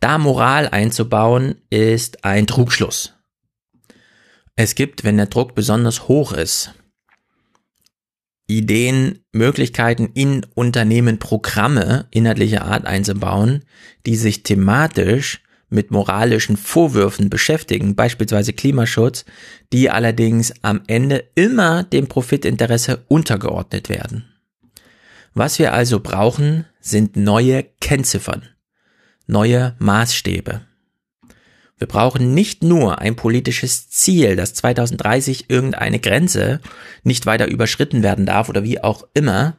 Da 0.00 0.16
Moral 0.16 0.68
einzubauen, 0.68 1.56
ist 1.68 2.24
ein 2.24 2.46
Trugschluss. 2.46 3.14
Es 4.54 4.74
gibt, 4.74 5.04
wenn 5.04 5.18
der 5.18 5.26
Druck 5.26 5.54
besonders 5.54 6.08
hoch 6.08 6.32
ist, 6.32 6.72
Ideen, 8.46 9.24
Möglichkeiten 9.32 10.10
in 10.14 10.46
Unternehmen 10.54 11.18
Programme 11.18 12.06
inhaltlicher 12.10 12.64
Art 12.64 12.86
einzubauen, 12.86 13.64
die 14.06 14.16
sich 14.16 14.44
thematisch 14.44 15.42
mit 15.68 15.90
moralischen 15.90 16.56
Vorwürfen 16.56 17.28
beschäftigen, 17.28 17.96
beispielsweise 17.96 18.52
Klimaschutz, 18.52 19.24
die 19.72 19.90
allerdings 19.90 20.52
am 20.62 20.82
Ende 20.86 21.24
immer 21.34 21.82
dem 21.82 22.06
Profitinteresse 22.06 23.04
untergeordnet 23.08 23.88
werden. 23.88 24.24
Was 25.34 25.58
wir 25.58 25.72
also 25.72 26.00
brauchen, 26.00 26.66
sind 26.80 27.16
neue 27.16 27.64
Kennziffern, 27.80 28.48
neue 29.26 29.74
Maßstäbe. 29.78 30.62
Wir 31.78 31.86
brauchen 31.86 32.32
nicht 32.32 32.62
nur 32.62 33.00
ein 33.00 33.16
politisches 33.16 33.90
Ziel, 33.90 34.34
dass 34.34 34.54
2030 34.54 35.50
irgendeine 35.50 35.98
Grenze 35.98 36.60
nicht 37.02 37.26
weiter 37.26 37.48
überschritten 37.48 38.02
werden 38.02 38.24
darf 38.24 38.48
oder 38.48 38.64
wie 38.64 38.82
auch 38.82 39.06
immer, 39.12 39.58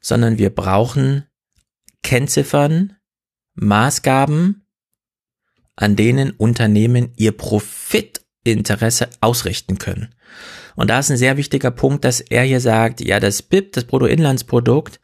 sondern 0.00 0.38
wir 0.38 0.50
brauchen 0.50 1.24
Kennziffern, 2.02 2.96
Maßgaben, 3.54 4.61
an 5.76 5.96
denen 5.96 6.30
Unternehmen 6.30 7.12
ihr 7.16 7.32
Profitinteresse 7.32 9.08
ausrichten 9.20 9.78
können. 9.78 10.14
Und 10.74 10.90
da 10.90 10.98
ist 10.98 11.10
ein 11.10 11.16
sehr 11.16 11.36
wichtiger 11.36 11.70
Punkt, 11.70 12.04
dass 12.04 12.20
er 12.20 12.42
hier 12.42 12.60
sagt, 12.60 13.00
ja, 13.00 13.20
das 13.20 13.42
BIP, 13.42 13.72
das 13.72 13.84
Bruttoinlandsprodukt, 13.84 15.00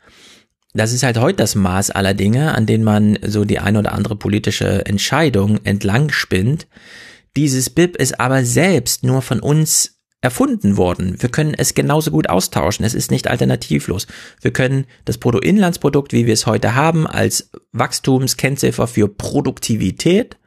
das 0.74 0.92
ist 0.92 1.02
halt 1.02 1.18
heute 1.18 1.38
das 1.38 1.54
Maß 1.54 1.90
aller 1.90 2.14
Dinge, 2.14 2.54
an 2.54 2.66
denen 2.66 2.85
man 2.85 3.18
so 3.26 3.44
die 3.44 3.59
ein 3.59 3.76
oder 3.76 3.92
andere 3.92 4.16
politische 4.16 4.85
Entscheidung 4.87 5.59
entlang 5.64 6.11
spinnt. 6.11 6.66
Dieses 7.37 7.70
BIP 7.70 7.96
ist 7.96 8.20
aber 8.20 8.44
selbst 8.44 9.04
nur 9.04 9.22
von 9.22 9.40
uns 9.40 9.98
erfunden 10.20 10.76
worden. 10.76 11.22
Wir 11.22 11.28
können 11.28 11.54
es 11.54 11.74
genauso 11.74 12.11
gut 12.11 12.28
austauschen. 12.28 12.85
Es 12.85 12.94
ist 12.94 13.11
nicht 13.11 13.28
alternativlos. 13.28 14.07
Wir 14.40 14.52
können 14.52 14.87
das 15.04 15.18
Bruttoinlandsprodukt, 15.18 16.12
wie 16.12 16.26
wir 16.26 16.35
es 16.35 16.46
heute 16.46 16.74
haben, 16.74 17.07
als 17.07 17.50
Wachstumskennziffer 17.72 18.88
für 18.88 19.09
Produktivität 19.09 20.38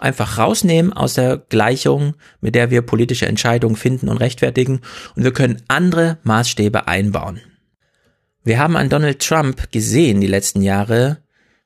einfach 0.00 0.38
rausnehmen 0.38 0.92
aus 0.92 1.14
der 1.14 1.36
Gleichung, 1.36 2.14
mit 2.40 2.54
der 2.54 2.70
wir 2.70 2.82
politische 2.82 3.26
Entscheidungen 3.26 3.76
finden 3.76 4.08
und 4.08 4.16
rechtfertigen. 4.16 4.80
Und 5.14 5.24
wir 5.24 5.32
können 5.32 5.62
andere 5.68 6.18
Maßstäbe 6.22 6.88
einbauen. 6.88 7.40
Wir 8.42 8.58
haben 8.58 8.76
an 8.76 8.88
Donald 8.88 9.20
Trump 9.20 9.70
gesehen 9.70 10.20
die 10.20 10.26
letzten 10.26 10.62
Jahre, 10.62 11.18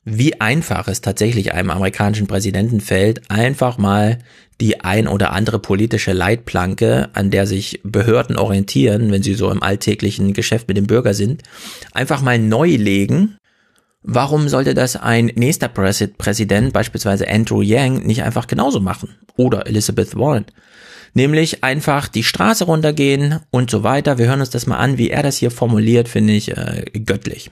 wie 0.04 0.40
einfach 0.40 0.88
es 0.88 1.00
tatsächlich 1.00 1.54
einem 1.54 1.70
amerikanischen 1.70 2.26
Präsidenten 2.26 2.80
fällt, 2.80 3.30
einfach 3.30 3.78
mal 3.78 4.18
die 4.60 4.80
ein 4.80 5.08
oder 5.08 5.32
andere 5.32 5.58
politische 5.58 6.12
Leitplanke, 6.12 7.08
an 7.14 7.30
der 7.30 7.46
sich 7.46 7.80
Behörden 7.84 8.36
orientieren, 8.36 9.10
wenn 9.10 9.22
sie 9.22 9.34
so 9.34 9.50
im 9.50 9.62
alltäglichen 9.62 10.32
Geschäft 10.32 10.68
mit 10.68 10.76
dem 10.76 10.86
Bürger 10.86 11.14
sind, 11.14 11.42
einfach 11.92 12.22
mal 12.22 12.38
neu 12.38 12.76
legen. 12.76 13.36
Warum 14.06 14.50
sollte 14.50 14.74
das 14.74 14.96
ein 14.96 15.32
nächster 15.34 15.68
Präsident, 15.68 16.74
beispielsweise 16.74 17.26
Andrew 17.26 17.62
Yang, 17.62 18.06
nicht 18.06 18.22
einfach 18.22 18.46
genauso 18.46 18.78
machen? 18.78 19.16
Oder 19.38 19.66
Elizabeth 19.66 20.14
Warren? 20.14 20.44
Nämlich 21.14 21.64
einfach 21.64 22.08
die 22.08 22.22
Straße 22.22 22.64
runtergehen 22.64 23.40
und 23.50 23.70
so 23.70 23.82
weiter. 23.82 24.18
Wir 24.18 24.26
hören 24.26 24.40
uns 24.40 24.50
das 24.50 24.66
mal 24.66 24.76
an, 24.76 24.98
wie 24.98 25.08
er 25.08 25.22
das 25.22 25.38
hier 25.38 25.50
formuliert, 25.50 26.08
finde 26.08 26.34
ich 26.34 26.50
äh, 26.50 26.84
göttlich. 27.06 27.50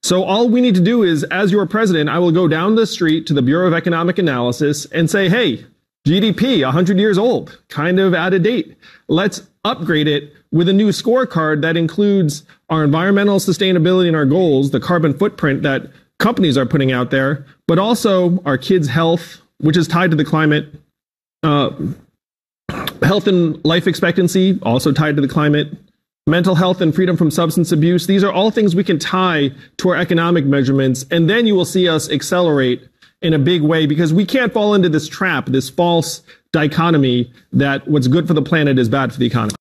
So 0.00 0.24
all 0.24 0.48
we 0.48 0.60
need 0.60 0.76
to 0.76 0.82
do 0.82 1.02
is, 1.02 1.24
as 1.24 1.52
your 1.52 1.66
president, 1.66 2.08
I 2.08 2.20
will 2.20 2.32
go 2.32 2.46
down 2.46 2.76
the 2.76 2.86
street 2.86 3.26
to 3.26 3.34
the 3.34 3.42
Bureau 3.42 3.66
of 3.66 3.74
Economic 3.74 4.18
Analysis 4.18 4.86
and 4.92 5.10
say, 5.10 5.28
hey, 5.28 5.66
GDP, 6.06 6.62
100 6.62 7.00
years 7.00 7.18
old, 7.18 7.58
kind 7.68 7.98
of 7.98 8.14
out 8.14 8.32
of 8.32 8.42
date. 8.42 8.76
Let's 9.08 9.42
upgrade 9.64 10.06
it 10.06 10.32
with 10.54 10.68
a 10.68 10.72
new 10.72 10.90
scorecard 10.90 11.62
that 11.62 11.76
includes 11.76 12.44
our 12.70 12.84
environmental 12.84 13.38
sustainability 13.38 14.06
and 14.06 14.14
our 14.14 14.24
goals, 14.24 14.70
the 14.70 14.78
carbon 14.78 15.12
footprint 15.12 15.62
that 15.64 15.90
companies 16.20 16.56
are 16.56 16.64
putting 16.64 16.92
out 16.92 17.10
there, 17.10 17.44
but 17.66 17.76
also 17.76 18.40
our 18.44 18.56
kids' 18.56 18.86
health, 18.86 19.42
which 19.58 19.76
is 19.76 19.88
tied 19.88 20.12
to 20.12 20.16
the 20.16 20.24
climate, 20.24 20.66
uh, 21.42 21.70
health 23.02 23.26
and 23.26 23.62
life 23.64 23.88
expectancy, 23.88 24.60
also 24.62 24.92
tied 24.92 25.16
to 25.16 25.20
the 25.20 25.26
climate, 25.26 25.76
mental 26.28 26.54
health 26.54 26.80
and 26.80 26.94
freedom 26.94 27.16
from 27.16 27.32
substance 27.32 27.72
abuse. 27.72 28.06
These 28.06 28.22
are 28.22 28.30
all 28.30 28.52
things 28.52 28.76
we 28.76 28.84
can 28.84 29.00
tie 29.00 29.50
to 29.78 29.88
our 29.88 29.96
economic 29.96 30.44
measurements. 30.44 31.04
And 31.10 31.28
then 31.28 31.48
you 31.48 31.56
will 31.56 31.64
see 31.64 31.88
us 31.88 32.08
accelerate 32.08 32.88
in 33.22 33.34
a 33.34 33.40
big 33.40 33.62
way 33.62 33.86
because 33.86 34.14
we 34.14 34.24
can't 34.24 34.52
fall 34.52 34.74
into 34.74 34.88
this 34.88 35.08
trap, 35.08 35.46
this 35.46 35.68
false 35.68 36.22
dichotomy 36.52 37.32
that 37.52 37.88
what's 37.88 38.06
good 38.06 38.28
for 38.28 38.34
the 38.34 38.42
planet 38.42 38.78
is 38.78 38.88
bad 38.88 39.12
for 39.12 39.18
the 39.18 39.26
economy. 39.26 39.56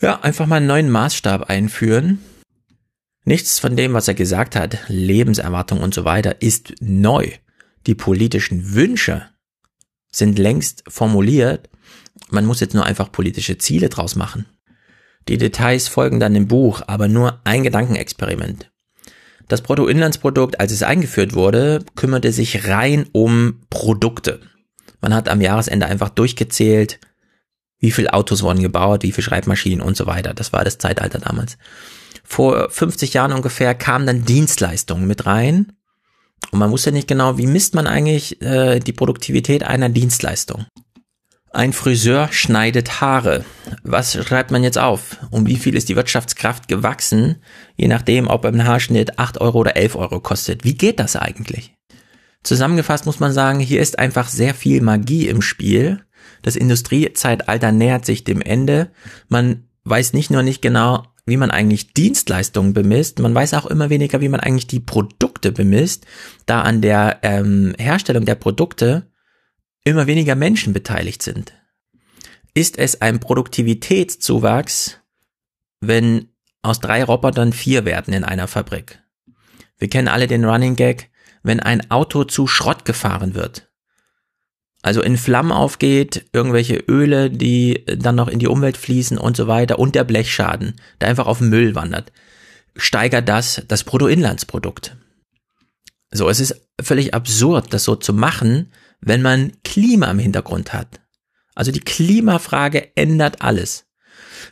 Ja, 0.00 0.20
einfach 0.20 0.46
mal 0.46 0.56
einen 0.56 0.66
neuen 0.66 0.90
Maßstab 0.90 1.48
einführen. 1.48 2.18
Nichts 3.24 3.58
von 3.58 3.76
dem, 3.76 3.94
was 3.94 4.08
er 4.08 4.14
gesagt 4.14 4.54
hat, 4.54 4.78
Lebenserwartung 4.88 5.80
und 5.80 5.94
so 5.94 6.04
weiter, 6.04 6.42
ist 6.42 6.74
neu. 6.80 7.30
Die 7.86 7.94
politischen 7.94 8.74
Wünsche 8.74 9.26
sind 10.12 10.38
längst 10.38 10.84
formuliert. 10.86 11.70
Man 12.30 12.44
muss 12.44 12.60
jetzt 12.60 12.74
nur 12.74 12.84
einfach 12.84 13.10
politische 13.10 13.58
Ziele 13.58 13.88
draus 13.88 14.16
machen. 14.16 14.46
Die 15.28 15.38
Details 15.38 15.88
folgen 15.88 16.20
dann 16.20 16.36
im 16.36 16.46
Buch, 16.46 16.82
aber 16.86 17.08
nur 17.08 17.40
ein 17.44 17.64
Gedankenexperiment. 17.64 18.70
Das 19.48 19.62
Bruttoinlandsprodukt, 19.62 20.60
als 20.60 20.72
es 20.72 20.82
eingeführt 20.82 21.34
wurde, 21.34 21.84
kümmerte 21.94 22.32
sich 22.32 22.68
rein 22.68 23.06
um 23.12 23.62
Produkte. 23.70 24.40
Man 25.00 25.14
hat 25.14 25.28
am 25.28 25.40
Jahresende 25.40 25.86
einfach 25.86 26.10
durchgezählt, 26.10 27.00
wie 27.78 27.90
viele 27.90 28.12
Autos 28.12 28.42
wurden 28.42 28.62
gebaut, 28.62 29.02
wie 29.02 29.12
viele 29.12 29.24
Schreibmaschinen 29.24 29.80
und 29.80 29.96
so 29.96 30.06
weiter. 30.06 30.34
Das 30.34 30.52
war 30.52 30.64
das 30.64 30.78
Zeitalter 30.78 31.18
damals. 31.18 31.58
Vor 32.24 32.68
50 32.70 33.14
Jahren 33.14 33.32
ungefähr 33.32 33.74
kamen 33.74 34.06
dann 34.06 34.24
Dienstleistungen 34.24 35.06
mit 35.06 35.26
rein. 35.26 35.72
Und 36.50 36.58
man 36.58 36.70
wusste 36.70 36.92
nicht 36.92 37.08
genau, 37.08 37.38
wie 37.38 37.46
misst 37.46 37.74
man 37.74 37.86
eigentlich 37.86 38.40
äh, 38.42 38.80
die 38.80 38.92
Produktivität 38.92 39.64
einer 39.64 39.88
Dienstleistung. 39.88 40.66
Ein 41.56 41.72
Friseur 41.72 42.28
schneidet 42.32 43.00
Haare. 43.00 43.44
Was 43.82 44.12
schreibt 44.12 44.50
man 44.50 44.62
jetzt 44.62 44.76
auf? 44.76 45.16
Um 45.30 45.46
wie 45.46 45.56
viel 45.56 45.74
ist 45.74 45.88
die 45.88 45.96
Wirtschaftskraft 45.96 46.68
gewachsen? 46.68 47.36
Je 47.76 47.88
nachdem, 47.88 48.28
ob 48.28 48.44
ein 48.44 48.66
Haarschnitt 48.66 49.18
8 49.18 49.40
Euro 49.40 49.60
oder 49.60 49.76
11 49.76 49.96
Euro 49.96 50.20
kostet. 50.20 50.64
Wie 50.64 50.74
geht 50.74 51.00
das 51.00 51.16
eigentlich? 51.16 51.74
Zusammengefasst 52.42 53.06
muss 53.06 53.20
man 53.20 53.32
sagen, 53.32 53.58
hier 53.58 53.80
ist 53.80 53.98
einfach 53.98 54.28
sehr 54.28 54.54
viel 54.54 54.82
Magie 54.82 55.28
im 55.28 55.40
Spiel. 55.40 56.04
Das 56.42 56.56
Industriezeitalter 56.56 57.72
nähert 57.72 58.04
sich 58.04 58.24
dem 58.24 58.40
Ende. 58.40 58.90
Man 59.28 59.64
weiß 59.84 60.12
nicht 60.12 60.30
nur 60.30 60.42
nicht 60.42 60.62
genau, 60.62 61.04
wie 61.26 61.36
man 61.36 61.50
eigentlich 61.50 61.92
Dienstleistungen 61.92 62.72
bemisst, 62.72 63.18
man 63.18 63.34
weiß 63.34 63.54
auch 63.54 63.66
immer 63.66 63.90
weniger, 63.90 64.20
wie 64.20 64.28
man 64.28 64.40
eigentlich 64.40 64.68
die 64.68 64.80
Produkte 64.80 65.50
bemisst, 65.50 66.06
da 66.46 66.62
an 66.62 66.80
der 66.80 67.18
ähm, 67.22 67.74
Herstellung 67.78 68.24
der 68.24 68.36
Produkte 68.36 69.10
immer 69.86 70.06
weniger 70.06 70.34
Menschen 70.34 70.72
beteiligt 70.72 71.22
sind? 71.22 71.52
Ist 72.54 72.78
es 72.78 73.00
ein 73.00 73.20
Produktivitätszuwachs, 73.20 74.98
wenn 75.80 76.28
aus 76.62 76.80
drei 76.80 77.04
Robotern 77.04 77.52
vier 77.52 77.84
werden 77.84 78.14
in 78.14 78.24
einer 78.24 78.48
Fabrik? 78.48 79.02
Wir 79.78 79.88
kennen 79.88 80.08
alle 80.08 80.26
den 80.26 80.44
Running 80.44 80.74
Gag, 80.74 81.10
wenn 81.42 81.60
ein 81.60 81.90
Auto 81.90 82.24
zu 82.24 82.46
Schrott 82.46 82.84
gefahren 82.84 83.34
wird. 83.34 83.68
Also 84.86 85.02
in 85.02 85.16
Flammen 85.16 85.50
aufgeht, 85.50 86.26
irgendwelche 86.32 86.76
Öle, 86.76 87.28
die 87.28 87.84
dann 87.86 88.14
noch 88.14 88.28
in 88.28 88.38
die 88.38 88.46
Umwelt 88.46 88.76
fließen 88.76 89.18
und 89.18 89.36
so 89.36 89.48
weiter 89.48 89.80
und 89.80 89.96
der 89.96 90.04
Blechschaden, 90.04 90.76
der 91.00 91.08
einfach 91.08 91.26
auf 91.26 91.38
den 91.38 91.48
Müll 91.48 91.74
wandert, 91.74 92.12
steigert 92.76 93.28
das 93.28 93.62
das 93.66 93.82
Bruttoinlandsprodukt. 93.82 94.96
So, 96.12 96.28
es 96.28 96.38
ist 96.38 96.68
völlig 96.80 97.14
absurd, 97.14 97.74
das 97.74 97.82
so 97.82 97.96
zu 97.96 98.14
machen, 98.14 98.70
wenn 99.00 99.22
man 99.22 99.54
Klima 99.64 100.08
im 100.08 100.20
Hintergrund 100.20 100.72
hat. 100.72 101.00
Also 101.56 101.72
die 101.72 101.80
Klimafrage 101.80 102.96
ändert 102.96 103.42
alles. 103.42 103.86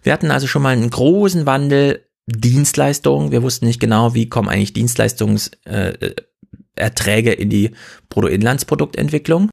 Wir 0.02 0.12
hatten 0.12 0.32
also 0.32 0.48
schon 0.48 0.62
mal 0.62 0.70
einen 0.70 0.90
großen 0.90 1.46
Wandel 1.46 2.08
Dienstleistungen. 2.26 3.30
Wir 3.30 3.44
wussten 3.44 3.66
nicht 3.66 3.78
genau, 3.78 4.14
wie 4.14 4.28
kommen 4.28 4.48
eigentlich 4.48 4.72
Dienstleistungserträge 4.72 7.30
äh, 7.30 7.40
in 7.40 7.50
die 7.50 7.70
Bruttoinlandsproduktentwicklung. 8.08 9.50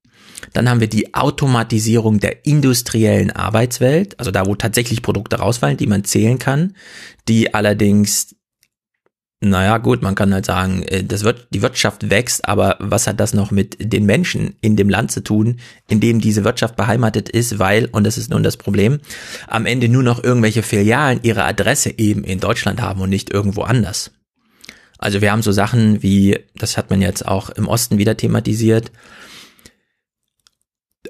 Dann 0.54 0.70
haben 0.70 0.80
wir 0.80 0.90
die 0.90 1.14
Automatisierung 1.14 2.20
der 2.20 2.46
industriellen 2.46 3.32
Arbeitswelt, 3.32 4.20
also 4.20 4.32
da, 4.32 4.46
wo 4.46 4.56
tatsächlich 4.56 5.02
Produkte 5.02 5.38
rausfallen, 5.38 5.78
die 5.78 5.88
man 5.88 6.04
zählen 6.04 6.40
kann, 6.40 6.76
die 7.28 7.54
allerdings 7.54 8.36
naja, 9.44 9.80
gut, 9.80 10.04
man 10.04 10.14
kann 10.14 10.32
halt 10.36 10.46
sagen, 10.46 10.84
äh, 10.84 11.04
das 11.04 11.24
wird, 11.24 11.48
die 11.50 11.64
Wirtschaft 11.64 12.12
wächst, 12.12 12.48
aber 12.48 12.78
was 12.80 13.08
hat 13.08 13.20
das 13.20 13.34
noch 13.34 13.50
mit 13.50 13.76
den 13.80 14.06
Menschen 14.06 14.56
in 14.62 14.76
dem 14.76 14.88
Land 14.88 15.12
zu 15.12 15.24
tun, 15.24 15.60
in 15.90 16.00
dem 16.00 16.22
diese 16.22 16.44
Wirtschaft 16.44 16.76
beheimatet 16.76 17.28
ist, 17.28 17.58
weil, 17.58 17.88
und 17.92 18.06
das 18.06 18.20
ist 18.20 18.30
nun 18.30 18.44
das 18.44 18.56
Problem, 18.56 19.00
am 19.48 19.66
Ende 19.66 19.90
nur 19.90 20.04
noch 20.04 20.24
irgendwelche 20.24 20.62
Filialen 20.62 21.22
ihre 21.24 21.44
Adresse 21.44 21.98
eben 21.98 22.24
in 22.24 22.40
Deutschland 22.40 22.82
haben 22.82 23.02
und 23.02 23.10
nicht 23.10 23.32
irgendwo 23.32 23.64
anders. 23.64 24.12
Also 25.00 25.22
wir 25.22 25.32
haben 25.32 25.42
so 25.42 25.52
Sachen 25.52 26.04
wie, 26.04 26.38
das 26.54 26.78
hat 26.78 26.92
man 26.92 27.02
jetzt 27.02 27.28
auch 27.28 27.50
im 27.50 27.68
Osten 27.68 27.98
wieder 27.98 28.16
thematisiert, 28.16 28.92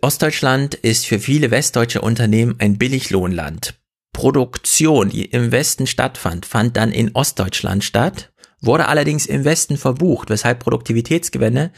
Ostdeutschland 0.01 0.75
ist 0.75 1.05
für 1.05 1.19
viele 1.19 1.51
westdeutsche 1.51 2.01
Unternehmen 2.01 2.55
ein 2.59 2.77
Billiglohnland. 2.77 3.75
Produktion, 4.13 5.09
die 5.09 5.25
im 5.25 5.51
Westen 5.51 5.87
stattfand, 5.87 6.45
fand 6.45 6.77
dann 6.77 6.91
in 6.91 7.11
Ostdeutschland 7.13 7.83
statt, 7.83 8.31
wurde 8.61 8.87
allerdings 8.87 9.25
im 9.25 9.43
Westen 9.43 9.77
verbucht, 9.77 10.29
weshalb 10.29 10.59
Produktivitätsgewinne 10.59 11.71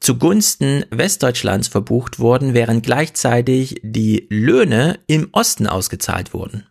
zugunsten 0.00 0.84
Westdeutschlands 0.90 1.68
verbucht 1.68 2.18
wurden, 2.18 2.54
während 2.54 2.84
gleichzeitig 2.84 3.80
die 3.82 4.26
Löhne 4.30 4.98
im 5.06 5.28
Osten 5.32 5.66
ausgezahlt 5.66 6.34
wurden. 6.34 6.66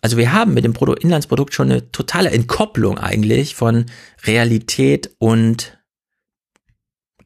Also 0.00 0.16
wir 0.16 0.32
haben 0.32 0.54
mit 0.54 0.64
dem 0.64 0.72
Bruttoinlandsprodukt 0.74 1.54
schon 1.54 1.70
eine 1.70 1.90
totale 1.90 2.30
Entkopplung 2.30 2.98
eigentlich 2.98 3.54
von 3.54 3.86
Realität 4.24 5.14
und 5.18 5.78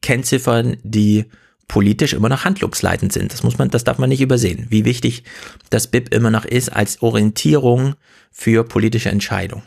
Kennziffern, 0.01 0.77
die 0.83 1.25
politisch 1.69 2.11
immer 2.11 2.27
noch 2.27 2.43
handlungsleitend 2.43 3.13
sind. 3.13 3.31
Das 3.31 3.43
muss 3.43 3.57
man, 3.57 3.69
das 3.69 3.85
darf 3.85 3.97
man 3.97 4.09
nicht 4.09 4.19
übersehen, 4.19 4.67
wie 4.69 4.83
wichtig 4.83 5.23
das 5.69 5.87
BIP 5.87 6.13
immer 6.13 6.31
noch 6.31 6.43
ist 6.43 6.67
als 6.67 7.01
Orientierung 7.01 7.95
für 8.31 8.65
politische 8.65 9.07
Entscheidungen. 9.09 9.63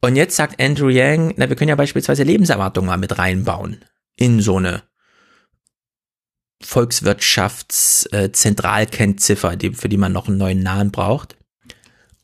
Und 0.00 0.16
jetzt 0.16 0.36
sagt 0.36 0.62
Andrew 0.62 0.88
Yang, 0.88 1.34
na, 1.36 1.50
wir 1.50 1.56
können 1.56 1.68
ja 1.68 1.76
beispielsweise 1.76 2.22
Lebenserwartung 2.22 2.86
mal 2.86 2.96
mit 2.96 3.18
reinbauen 3.18 3.84
in 4.16 4.40
so 4.40 4.56
eine 4.56 4.84
Volkswirtschaftszentralkennziffer, 6.62 9.56
die, 9.56 9.74
für 9.74 9.88
die 9.88 9.96
man 9.96 10.12
noch 10.12 10.28
einen 10.28 10.38
neuen 10.38 10.62
Namen 10.62 10.92
braucht. 10.92 11.36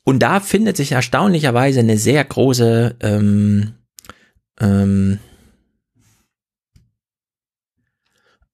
Und 0.04 0.20
da 0.20 0.38
findet 0.40 0.76
sich 0.76 0.92
erstaunlicherweise 0.92 1.80
eine 1.80 1.98
sehr 1.98 2.24
große 2.24 2.94
ähm, 3.00 3.72
ähm, 4.60 5.18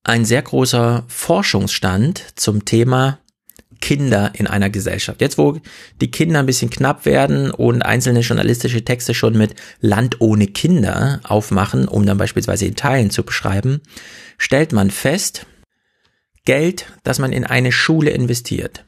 ein 0.07 0.25
sehr 0.25 0.43
großer 0.43 1.05
Forschungsstand 1.09 2.25
zum 2.37 2.65
Thema 2.65 3.19
Kinder 3.81 4.31
in 4.35 4.47
einer 4.47 4.71
Gesellschaft. 4.71 5.21
Jetzt, 5.21 5.37
wo 5.37 5.59
die 6.01 6.11
Kinder 6.11 6.39
ein 6.39 6.47
bisschen 6.47 6.71
knapp 6.71 7.05
werden 7.05 7.51
und 7.51 7.83
einzelne 7.83 8.21
journalistische 8.21 8.85
Texte 8.85 9.15
schon 9.15 9.37
mit 9.37 9.55
Land 9.81 10.21
ohne 10.21 10.47
Kinder 10.47 11.21
aufmachen, 11.25 11.89
um 11.89 12.07
dann 12.07 12.19
beispielsweise 12.19 12.67
Italien 12.67 13.11
zu 13.11 13.25
beschreiben, 13.25 13.81
stellt 14.39 14.73
man 14.73 14.91
fest, 14.91 15.47
Geld, 16.45 16.87
das 17.03 17.19
man 17.19 17.33
in 17.33 17.45
eine 17.45 17.73
Schule 17.73 18.11
investiert, 18.11 18.85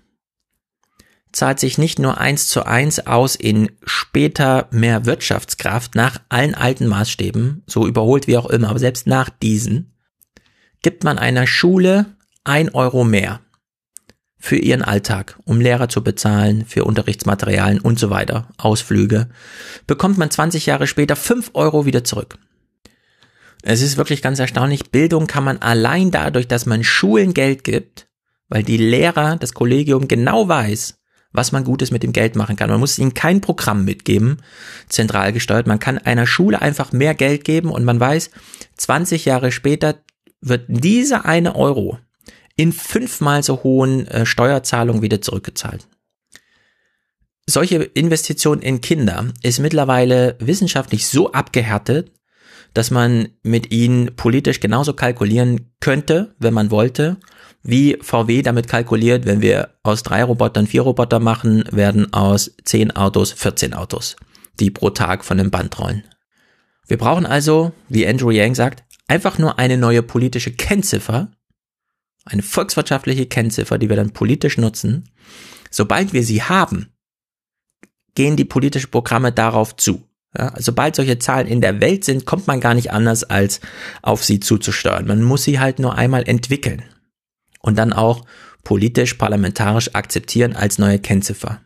zahlt 1.32 1.58
sich 1.58 1.78
nicht 1.78 1.98
nur 1.98 2.18
eins 2.18 2.46
zu 2.46 2.64
eins 2.64 3.06
aus 3.06 3.34
in 3.34 3.72
später 3.84 4.68
mehr 4.70 5.04
Wirtschaftskraft 5.04 5.96
nach 5.96 6.20
allen 6.28 6.54
alten 6.54 6.86
Maßstäben, 6.86 7.64
so 7.66 7.86
überholt 7.88 8.28
wie 8.28 8.36
auch 8.36 8.48
immer, 8.48 8.70
aber 8.70 8.78
selbst 8.78 9.08
nach 9.08 9.28
diesen, 9.28 9.97
gibt 10.82 11.04
man 11.04 11.18
einer 11.18 11.46
Schule 11.46 12.06
ein 12.44 12.70
Euro 12.70 13.04
mehr 13.04 13.40
für 14.38 14.56
ihren 14.56 14.82
Alltag, 14.82 15.38
um 15.44 15.60
Lehrer 15.60 15.88
zu 15.88 16.02
bezahlen, 16.02 16.64
für 16.64 16.84
Unterrichtsmaterialien 16.84 17.80
und 17.80 17.98
so 17.98 18.08
weiter, 18.10 18.48
Ausflüge, 18.56 19.28
bekommt 19.86 20.16
man 20.16 20.30
20 20.30 20.66
Jahre 20.66 20.86
später 20.86 21.16
5 21.16 21.50
Euro 21.54 21.86
wieder 21.86 22.04
zurück. 22.04 22.38
Es 23.62 23.82
ist 23.82 23.96
wirklich 23.96 24.22
ganz 24.22 24.38
erstaunlich, 24.38 24.90
Bildung 24.90 25.26
kann 25.26 25.42
man 25.42 25.58
allein 25.58 26.12
dadurch, 26.12 26.46
dass 26.46 26.66
man 26.66 26.84
Schulen 26.84 27.34
Geld 27.34 27.64
gibt, 27.64 28.06
weil 28.48 28.62
die 28.62 28.76
Lehrer, 28.76 29.36
das 29.36 29.52
Kollegium 29.52 30.06
genau 30.06 30.46
weiß, 30.46 30.98
was 31.32 31.52
man 31.52 31.64
Gutes 31.64 31.90
mit 31.90 32.02
dem 32.02 32.12
Geld 32.12 32.36
machen 32.36 32.56
kann. 32.56 32.70
Man 32.70 32.80
muss 32.80 32.98
ihnen 32.98 33.14
kein 33.14 33.40
Programm 33.40 33.84
mitgeben, 33.84 34.38
zentral 34.88 35.32
gesteuert. 35.32 35.66
Man 35.66 35.78
kann 35.78 35.98
einer 35.98 36.26
Schule 36.26 36.62
einfach 36.62 36.92
mehr 36.92 37.14
Geld 37.14 37.44
geben 37.44 37.70
und 37.70 37.84
man 37.84 38.00
weiß, 38.00 38.30
20 38.76 39.24
Jahre 39.26 39.52
später 39.52 39.96
wird 40.40 40.64
dieser 40.68 41.24
eine 41.24 41.56
Euro 41.56 41.98
in 42.56 42.72
fünfmal 42.72 43.42
so 43.42 43.62
hohen 43.62 44.06
äh, 44.08 44.26
Steuerzahlungen 44.26 45.02
wieder 45.02 45.20
zurückgezahlt. 45.20 45.86
Solche 47.46 47.76
Investition 47.76 48.60
in 48.60 48.80
Kinder 48.80 49.28
ist 49.42 49.58
mittlerweile 49.58 50.36
wissenschaftlich 50.38 51.06
so 51.06 51.32
abgehärtet, 51.32 52.12
dass 52.74 52.90
man 52.90 53.28
mit 53.42 53.72
ihnen 53.72 54.14
politisch 54.16 54.60
genauso 54.60 54.92
kalkulieren 54.92 55.72
könnte, 55.80 56.34
wenn 56.38 56.52
man 56.52 56.70
wollte, 56.70 57.16
wie 57.62 57.96
VW 58.00 58.42
damit 58.42 58.68
kalkuliert, 58.68 59.24
wenn 59.24 59.40
wir 59.40 59.70
aus 59.82 60.02
drei 60.02 60.22
Robotern 60.22 60.66
vier 60.66 60.82
Roboter 60.82 61.20
machen, 61.20 61.64
werden 61.70 62.12
aus 62.12 62.54
zehn 62.64 62.94
Autos 62.94 63.32
14 63.32 63.72
Autos, 63.72 64.16
die 64.60 64.70
pro 64.70 64.90
Tag 64.90 65.24
von 65.24 65.38
dem 65.38 65.50
Band 65.50 65.78
rollen. 65.78 66.04
Wir 66.86 66.98
brauchen 66.98 67.26
also, 67.26 67.72
wie 67.88 68.06
Andrew 68.06 68.30
Yang 68.30 68.54
sagt, 68.54 68.84
einfach 69.08 69.38
nur 69.38 69.58
eine 69.58 69.76
neue 69.76 70.02
politische 70.02 70.52
Kennziffer, 70.52 71.32
eine 72.24 72.42
volkswirtschaftliche 72.42 73.26
Kennziffer, 73.26 73.78
die 73.78 73.88
wir 73.88 73.96
dann 73.96 74.12
politisch 74.12 74.58
nutzen. 74.58 75.08
Sobald 75.70 76.12
wir 76.12 76.22
sie 76.22 76.42
haben, 76.42 76.92
gehen 78.14 78.36
die 78.36 78.44
politischen 78.44 78.90
Programme 78.90 79.32
darauf 79.32 79.76
zu. 79.76 80.04
Ja, 80.36 80.52
sobald 80.58 80.94
solche 80.94 81.18
Zahlen 81.18 81.46
in 81.46 81.62
der 81.62 81.80
Welt 81.80 82.04
sind, 82.04 82.26
kommt 82.26 82.46
man 82.46 82.60
gar 82.60 82.74
nicht 82.74 82.92
anders, 82.92 83.24
als 83.24 83.60
auf 84.02 84.24
sie 84.24 84.40
zuzusteuern. 84.40 85.06
Man 85.06 85.22
muss 85.22 85.44
sie 85.44 85.58
halt 85.58 85.78
nur 85.78 85.94
einmal 85.94 86.28
entwickeln 86.28 86.84
und 87.60 87.76
dann 87.76 87.94
auch 87.94 88.26
politisch, 88.62 89.14
parlamentarisch 89.14 89.94
akzeptieren 89.94 90.54
als 90.54 90.78
neue 90.78 90.98
Kennziffer. 90.98 91.62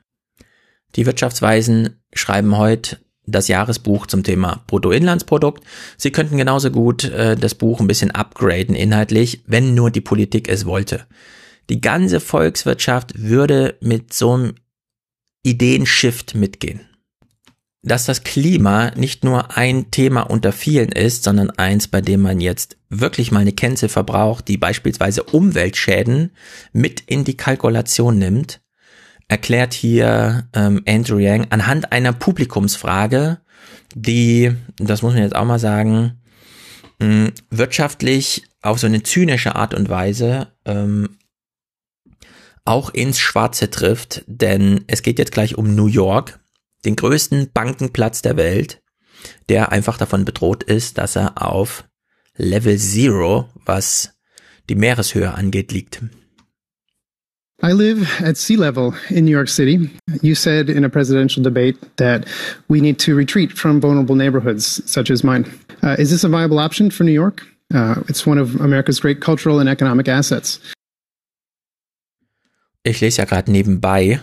Die 0.95 1.07
Wirtschaftsweisen 1.07 2.01
schreiben 2.15 2.57
heute 2.57 2.99
das 3.27 3.49
Jahresbuch 3.49 4.07
zum 4.07 4.23
Thema 4.23 4.63
Bruttoinlandsprodukt. 4.67 5.65
Sie 5.97 6.11
könnten 6.11 6.37
genauso 6.37 6.71
gut 6.71 7.05
äh, 7.05 7.37
das 7.37 7.55
Buch 7.55 7.81
ein 7.81 7.87
bisschen 7.87 8.11
upgraden 8.11 8.75
inhaltlich, 8.75 9.43
wenn 9.47 9.75
nur 9.75 9.91
die 9.91 10.01
Politik 10.01 10.49
es 10.49 10.67
wollte. 10.67 11.07
Die 11.71 11.81
ganze 11.81 12.21
Volkswirtschaft 12.21 13.21
würde 13.21 13.77
mit 13.81 14.13
so 14.13 14.33
einem 14.33 14.55
Ideenshift 15.45 16.35
mitgehen. 16.35 16.81
Dass 17.85 18.07
das 18.07 18.23
Klima 18.23 18.93
nicht 18.95 19.25
nur 19.25 19.57
ein 19.57 19.91
Thema 19.91 20.23
unter 20.23 20.53
vielen 20.53 20.93
ist, 20.93 21.25
sondern 21.25 21.51
eins, 21.51 21.89
bei 21.89 22.01
dem 22.01 22.23
man 22.23 22.41
jetzt 22.41 22.77
wirklich 22.89 23.33
mal 23.33 23.41
eine 23.41 23.53
Kennziffer 23.53 24.05
braucht, 24.05 24.47
die 24.47 24.57
beispielsweise 24.57 25.25
Umweltschäden 25.25 26.31
mit 26.73 27.01
in 27.01 27.25
die 27.25 27.37
Kalkulation 27.37 28.19
nimmt, 28.19 28.62
erklärt 29.33 29.73
hier 29.73 30.47
ähm, 30.53 30.83
Andrew 30.87 31.17
Yang 31.17 31.47
anhand 31.49 31.91
einer 31.91 32.13
Publikumsfrage, 32.13 33.41
die, 33.95 34.55
das 34.77 35.01
muss 35.01 35.15
man 35.15 35.23
jetzt 35.23 35.35
auch 35.35 35.47
mal 35.47 35.59
sagen, 35.59 36.21
mh, 36.99 37.31
wirtschaftlich 37.49 38.45
auf 38.61 38.79
so 38.79 38.87
eine 38.87 39.03
zynische 39.03 39.57
Art 39.57 39.73
und 39.73 39.89
Weise 39.89 40.53
ähm, 40.67 41.17
auch 42.67 42.91
ins 42.91 43.19
Schwarze 43.19 43.71
trifft, 43.71 44.23
denn 44.27 44.85
es 44.87 45.03
geht 45.03 45.19
jetzt 45.19 45.33
gleich 45.33 45.57
um 45.57 45.75
New 45.75 45.87
York, 45.87 46.39
den 46.85 46.95
größten 46.95 47.53
Bankenplatz 47.55 48.21
der 48.21 48.37
Welt, 48.37 48.83
der 49.49 49.73
einfach 49.73 49.97
davon 49.97 50.27
bedroht 50.27 50.63
ist, 50.63 50.99
dass 50.99 51.17
er 51.17 51.41
auf 51.43 51.85
Level 52.37 52.77
Zero, 52.77 53.49
was 53.65 54.13
die 54.69 54.75
Meereshöhe 54.75 55.33
angeht, 55.33 55.73
liegt. 55.73 56.03
I 57.65 57.73
live 57.73 58.21
at 58.21 58.37
sea 58.37 58.57
level 58.57 58.93
in 59.09 59.25
New 59.25 59.31
York 59.31 59.49
City. 59.49 59.89
You 60.21 60.35
said 60.35 60.69
in 60.69 60.85
a 60.85 60.89
presidential 60.89 61.45
debate 61.45 61.77
that 61.97 62.27
we 62.69 62.81
need 62.81 62.99
to 62.99 63.15
retreat 63.15 63.53
from 63.53 63.81
vulnerable 63.81 64.17
neighborhoods 64.17 64.83
such 64.91 65.11
as 65.11 65.23
mine. 65.23 65.45
Uh, 65.81 65.95
is 65.97 66.11
this 66.11 66.25
a 66.25 66.29
viable 66.29 66.59
option 66.59 66.91
for 66.91 67.05
New 67.05 67.13
York? 67.13 67.47
Uh, 67.73 68.03
it's 68.09 68.27
one 68.27 68.39
of 68.39 68.61
America's 68.61 68.99
great 68.99 69.21
cultural 69.21 69.61
and 69.61 69.69
economic 69.69 70.09
assets. 70.09 70.59
Ich 72.85 73.01
lese 73.01 73.19
ja 73.19 73.27
gerade 73.27 73.53
nebenbei 73.53 74.19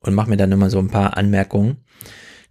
und 0.00 0.14
mache 0.14 0.30
mir 0.30 0.38
dann 0.38 0.52
immer 0.52 0.70
so 0.70 0.78
ein 0.78 0.88
paar 0.88 1.18
Anmerkungen. 1.18 1.76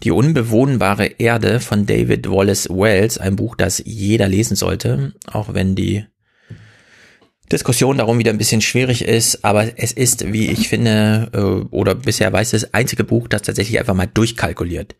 Die 0.03 0.11
unbewohnbare 0.11 1.15
Erde 1.17 1.59
von 1.59 1.87
David 1.87 2.29
Wallace 2.29 2.69
Wells, 2.69 3.17
ein 3.17 3.35
Buch, 3.35 3.55
das 3.55 3.81
jeder 3.83 4.27
lesen 4.27 4.55
sollte, 4.55 5.13
auch 5.25 5.55
wenn 5.55 5.73
die 5.73 6.05
Diskussion 7.51 7.97
darum 7.97 8.19
wieder 8.19 8.31
ein 8.31 8.37
bisschen 8.37 8.61
schwierig 8.61 9.03
ist, 9.03 9.45
aber 9.45 9.79
es 9.79 9.93
ist, 9.93 10.31
wie 10.33 10.47
ich 10.47 10.67
finde, 10.67 11.29
äh, 11.33 11.73
oder 11.73 11.95
bisher 11.95 12.31
weiß 12.31 12.51
das 12.51 12.73
einzige 12.73 13.03
Buch, 13.03 13.27
das 13.27 13.43
tatsächlich 13.43 13.79
einfach 13.79 13.93
mal 13.93 14.07
durchkalkuliert. 14.07 14.95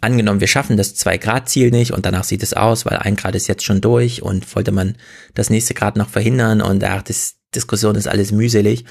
Angenommen, 0.00 0.40
wir 0.40 0.48
schaffen 0.48 0.76
das 0.76 0.96
2-Grad-Ziel 0.96 1.70
nicht 1.70 1.92
und 1.92 2.04
danach 2.06 2.24
sieht 2.24 2.42
es 2.42 2.54
aus, 2.54 2.84
weil 2.84 2.96
ein 2.96 3.16
Grad 3.16 3.34
ist 3.34 3.46
jetzt 3.46 3.64
schon 3.64 3.80
durch 3.80 4.22
und 4.22 4.54
wollte 4.56 4.72
man 4.72 4.96
das 5.34 5.50
nächste 5.50 5.74
Grad 5.74 5.96
noch 5.96 6.08
verhindern 6.08 6.62
und 6.62 6.82
ach, 6.82 7.02
das 7.02 7.36
Diskussion 7.54 7.94
ist 7.94 8.08
alles 8.08 8.32
mühselig. 8.32 8.84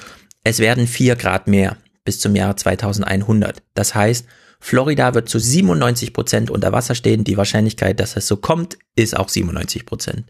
Es 0.44 0.60
werden 0.60 0.86
4 0.86 1.16
Grad 1.16 1.48
mehr 1.48 1.76
bis 2.04 2.20
zum 2.20 2.36
Jahr 2.36 2.56
2100. 2.56 3.62
Das 3.74 3.94
heißt, 3.94 4.26
Florida 4.66 5.12
wird 5.12 5.28
zu 5.28 5.38
97 5.38 6.14
Prozent 6.14 6.50
unter 6.50 6.72
Wasser 6.72 6.94
stehen. 6.94 7.22
Die 7.22 7.36
Wahrscheinlichkeit, 7.36 8.00
dass 8.00 8.16
es 8.16 8.26
so 8.26 8.38
kommt, 8.38 8.78
ist 8.96 9.14
auch 9.14 9.28
97 9.28 9.84
Prozent. 9.84 10.24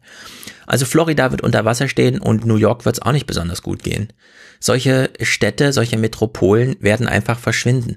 Also 0.66 0.86
Florida 0.86 1.30
wird 1.30 1.42
unter 1.42 1.64
Wasser 1.64 1.86
stehen 1.86 2.18
und 2.18 2.44
New 2.44 2.56
York 2.56 2.84
wird 2.84 2.96
es 2.96 3.02
auch 3.02 3.12
nicht 3.12 3.28
besonders 3.28 3.62
gut 3.62 3.84
gehen. 3.84 4.12
Solche 4.58 5.12
Städte, 5.20 5.72
solche 5.72 5.98
Metropolen 5.98 6.74
werden 6.80 7.06
einfach 7.06 7.38
verschwinden. 7.38 7.94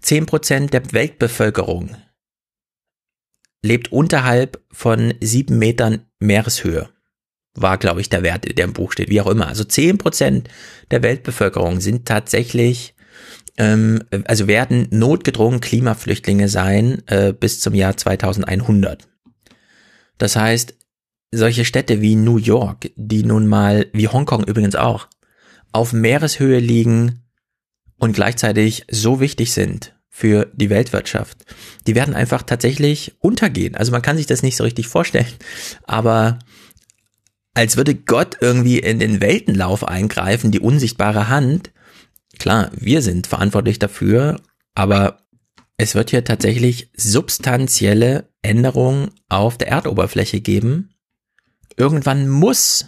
10 0.00 0.26
Prozent 0.26 0.72
der 0.72 0.92
Weltbevölkerung 0.92 1.96
lebt 3.62 3.92
unterhalb 3.92 4.60
von 4.72 5.14
sieben 5.20 5.60
Metern 5.60 6.04
Meereshöhe. 6.18 6.88
War, 7.54 7.78
glaube 7.78 8.00
ich, 8.00 8.08
der 8.08 8.24
Wert, 8.24 8.58
der 8.58 8.64
im 8.64 8.72
Buch 8.72 8.90
steht, 8.90 9.08
wie 9.08 9.20
auch 9.20 9.30
immer. 9.30 9.46
Also 9.46 9.62
10 9.62 9.98
Prozent 9.98 10.48
der 10.90 11.04
Weltbevölkerung 11.04 11.80
sind 11.80 12.08
tatsächlich 12.08 12.95
ähm, 13.56 14.02
also 14.24 14.46
werden 14.46 14.88
notgedrungen 14.90 15.60
Klimaflüchtlinge 15.60 16.48
sein 16.48 17.02
äh, 17.06 17.32
bis 17.32 17.60
zum 17.60 17.74
Jahr 17.74 17.96
2100. 17.96 19.08
Das 20.18 20.36
heißt, 20.36 20.74
solche 21.32 21.64
Städte 21.64 22.00
wie 22.00 22.16
New 22.16 22.38
York, 22.38 22.90
die 22.96 23.24
nun 23.24 23.46
mal, 23.46 23.86
wie 23.92 24.08
Hongkong 24.08 24.44
übrigens 24.44 24.76
auch, 24.76 25.08
auf 25.72 25.92
Meereshöhe 25.92 26.58
liegen 26.58 27.22
und 27.98 28.12
gleichzeitig 28.12 28.84
so 28.90 29.20
wichtig 29.20 29.52
sind 29.52 29.94
für 30.08 30.50
die 30.54 30.70
Weltwirtschaft, 30.70 31.44
die 31.86 31.94
werden 31.94 32.14
einfach 32.14 32.42
tatsächlich 32.42 33.16
untergehen. 33.20 33.74
Also 33.74 33.92
man 33.92 34.02
kann 34.02 34.16
sich 34.16 34.26
das 34.26 34.42
nicht 34.42 34.56
so 34.56 34.64
richtig 34.64 34.88
vorstellen, 34.88 35.26
aber 35.84 36.38
als 37.52 37.76
würde 37.76 37.94
Gott 37.94 38.38
irgendwie 38.40 38.78
in 38.78 38.98
den 38.98 39.20
Weltenlauf 39.20 39.86
eingreifen, 39.86 40.50
die 40.50 40.60
unsichtbare 40.60 41.28
Hand, 41.28 41.70
Klar, 42.38 42.70
wir 42.74 43.02
sind 43.02 43.26
verantwortlich 43.26 43.78
dafür, 43.78 44.40
aber 44.74 45.26
es 45.78 45.94
wird 45.94 46.10
hier 46.10 46.24
tatsächlich 46.24 46.90
substanzielle 46.96 48.28
Änderungen 48.42 49.10
auf 49.28 49.58
der 49.58 49.68
Erdoberfläche 49.68 50.40
geben. 50.40 50.90
Irgendwann 51.76 52.28
muss, 52.28 52.86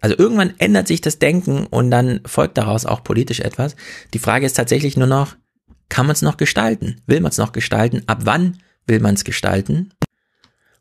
also 0.00 0.16
irgendwann 0.16 0.54
ändert 0.58 0.88
sich 0.88 1.00
das 1.00 1.18
Denken 1.18 1.66
und 1.66 1.90
dann 1.90 2.20
folgt 2.24 2.56
daraus 2.56 2.86
auch 2.86 3.04
politisch 3.04 3.40
etwas. 3.40 3.76
Die 4.14 4.18
Frage 4.18 4.46
ist 4.46 4.54
tatsächlich 4.54 4.96
nur 4.96 5.06
noch, 5.06 5.36
kann 5.90 6.06
man 6.06 6.14
es 6.14 6.22
noch 6.22 6.36
gestalten? 6.36 7.02
Will 7.06 7.20
man 7.20 7.30
es 7.30 7.38
noch 7.38 7.52
gestalten? 7.52 8.02
Ab 8.06 8.20
wann 8.24 8.58
will 8.86 9.00
man 9.00 9.14
es 9.14 9.24
gestalten? 9.24 9.92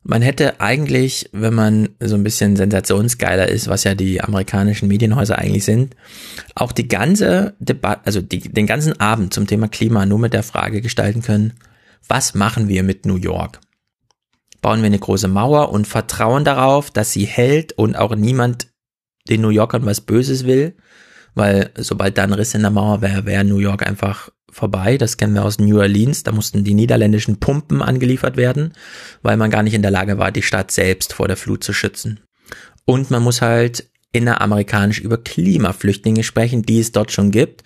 Man 0.03 0.21
hätte 0.21 0.61
eigentlich, 0.61 1.29
wenn 1.33 1.53
man 1.53 1.89
so 1.99 2.15
ein 2.15 2.23
bisschen 2.23 2.55
sensationsgeiler 2.55 3.49
ist, 3.49 3.67
was 3.67 3.83
ja 3.83 3.95
die 3.95 4.21
amerikanischen 4.21 4.87
Medienhäuser 4.87 5.37
eigentlich 5.37 5.65
sind, 5.65 5.95
auch 6.55 6.71
die 6.71 6.87
ganze 6.87 7.55
Debatte, 7.59 8.01
also 8.05 8.21
die, 8.21 8.39
den 8.39 8.65
ganzen 8.65 8.99
Abend 8.99 9.33
zum 9.33 9.45
Thema 9.45 9.67
Klima 9.67 10.05
nur 10.05 10.19
mit 10.19 10.33
der 10.33 10.43
Frage 10.43 10.81
gestalten 10.81 11.21
können, 11.21 11.53
was 12.07 12.33
machen 12.33 12.69
wir 12.69 12.83
mit 12.83 13.05
New 13.05 13.17
York? 13.17 13.59
Bauen 14.61 14.79
wir 14.79 14.87
eine 14.87 14.99
große 14.99 15.27
Mauer 15.27 15.71
und 15.71 15.87
vertrauen 15.87 16.43
darauf, 16.43 16.91
dass 16.91 17.11
sie 17.11 17.25
hält 17.25 17.73
und 17.73 17.95
auch 17.95 18.15
niemand 18.15 18.67
den 19.29 19.41
New 19.41 19.49
Yorkern 19.49 19.85
was 19.85 20.01
Böses 20.01 20.45
will? 20.45 20.75
Weil 21.35 21.71
sobald 21.77 22.17
da 22.17 22.23
ein 22.23 22.33
Riss 22.33 22.53
in 22.55 22.61
der 22.61 22.71
Mauer 22.71 23.01
wäre, 23.01 23.25
wäre 23.25 23.43
New 23.43 23.59
York 23.59 23.85
einfach 23.85 24.31
vorbei. 24.51 24.97
Das 24.97 25.17
kennen 25.17 25.33
wir 25.33 25.43
aus 25.43 25.59
New 25.59 25.79
Orleans. 25.79 26.23
Da 26.23 26.31
mussten 26.31 26.63
die 26.63 26.73
niederländischen 26.73 27.39
Pumpen 27.39 27.81
angeliefert 27.81 28.37
werden, 28.37 28.73
weil 29.21 29.37
man 29.37 29.51
gar 29.51 29.63
nicht 29.63 29.73
in 29.73 29.81
der 29.81 29.91
Lage 29.91 30.17
war, 30.17 30.31
die 30.31 30.41
Stadt 30.41 30.71
selbst 30.71 31.13
vor 31.13 31.27
der 31.27 31.37
Flut 31.37 31.63
zu 31.63 31.73
schützen. 31.73 32.19
Und 32.85 33.11
man 33.11 33.23
muss 33.23 33.41
halt 33.41 33.89
inneramerikanisch 34.11 34.99
über 34.99 35.17
Klimaflüchtlinge 35.17 36.23
sprechen, 36.23 36.63
die 36.63 36.79
es 36.79 36.91
dort 36.91 37.11
schon 37.11 37.31
gibt. 37.31 37.63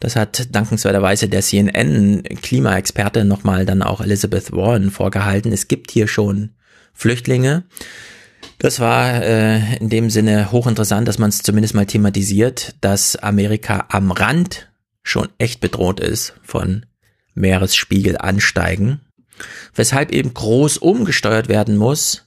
Das 0.00 0.16
hat 0.16 0.54
dankenswerterweise 0.54 1.28
der 1.28 1.42
CNN-Klimaexperte 1.42 3.24
nochmal 3.24 3.66
dann 3.66 3.82
auch 3.82 4.00
Elizabeth 4.00 4.50
Warren 4.50 4.90
vorgehalten. 4.90 5.52
Es 5.52 5.68
gibt 5.68 5.90
hier 5.90 6.08
schon 6.08 6.50
Flüchtlinge. 6.94 7.64
Das 8.58 8.80
war 8.80 9.22
äh, 9.22 9.76
in 9.76 9.90
dem 9.90 10.10
Sinne 10.10 10.52
hochinteressant, 10.52 11.06
dass 11.06 11.18
man 11.18 11.28
es 11.28 11.42
zumindest 11.42 11.74
mal 11.74 11.86
thematisiert, 11.86 12.74
dass 12.80 13.16
Amerika 13.16 13.86
am 13.90 14.10
Rand 14.10 14.69
schon 15.10 15.28
echt 15.38 15.60
bedroht 15.60 16.00
ist 16.00 16.34
von 16.42 16.86
Meeresspiegelansteigen, 17.34 19.00
weshalb 19.74 20.12
eben 20.12 20.32
groß 20.34 20.78
umgesteuert 20.78 21.48
werden 21.48 21.76
muss. 21.76 22.26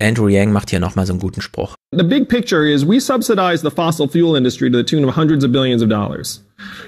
Andrew 0.00 0.28
Yang 0.28 0.52
macht 0.52 0.70
hier 0.70 0.80
nochmal 0.80 1.06
so 1.06 1.12
einen 1.12 1.20
guten 1.20 1.40
Spruch. 1.40 1.74
The 1.92 2.02
big 2.02 2.28
picture 2.28 2.68
is 2.68 2.84
we 2.86 3.00
subsidize 3.00 3.62
the 3.62 3.70
fossil 3.70 4.08
fuel 4.08 4.36
industry 4.36 4.70
to 4.70 4.78
the 4.78 4.84
tune 4.84 5.06
of 5.06 5.16
hundreds 5.16 5.44
of 5.44 5.52
billions 5.52 5.82
of 5.82 5.88
dollars. 5.88 6.42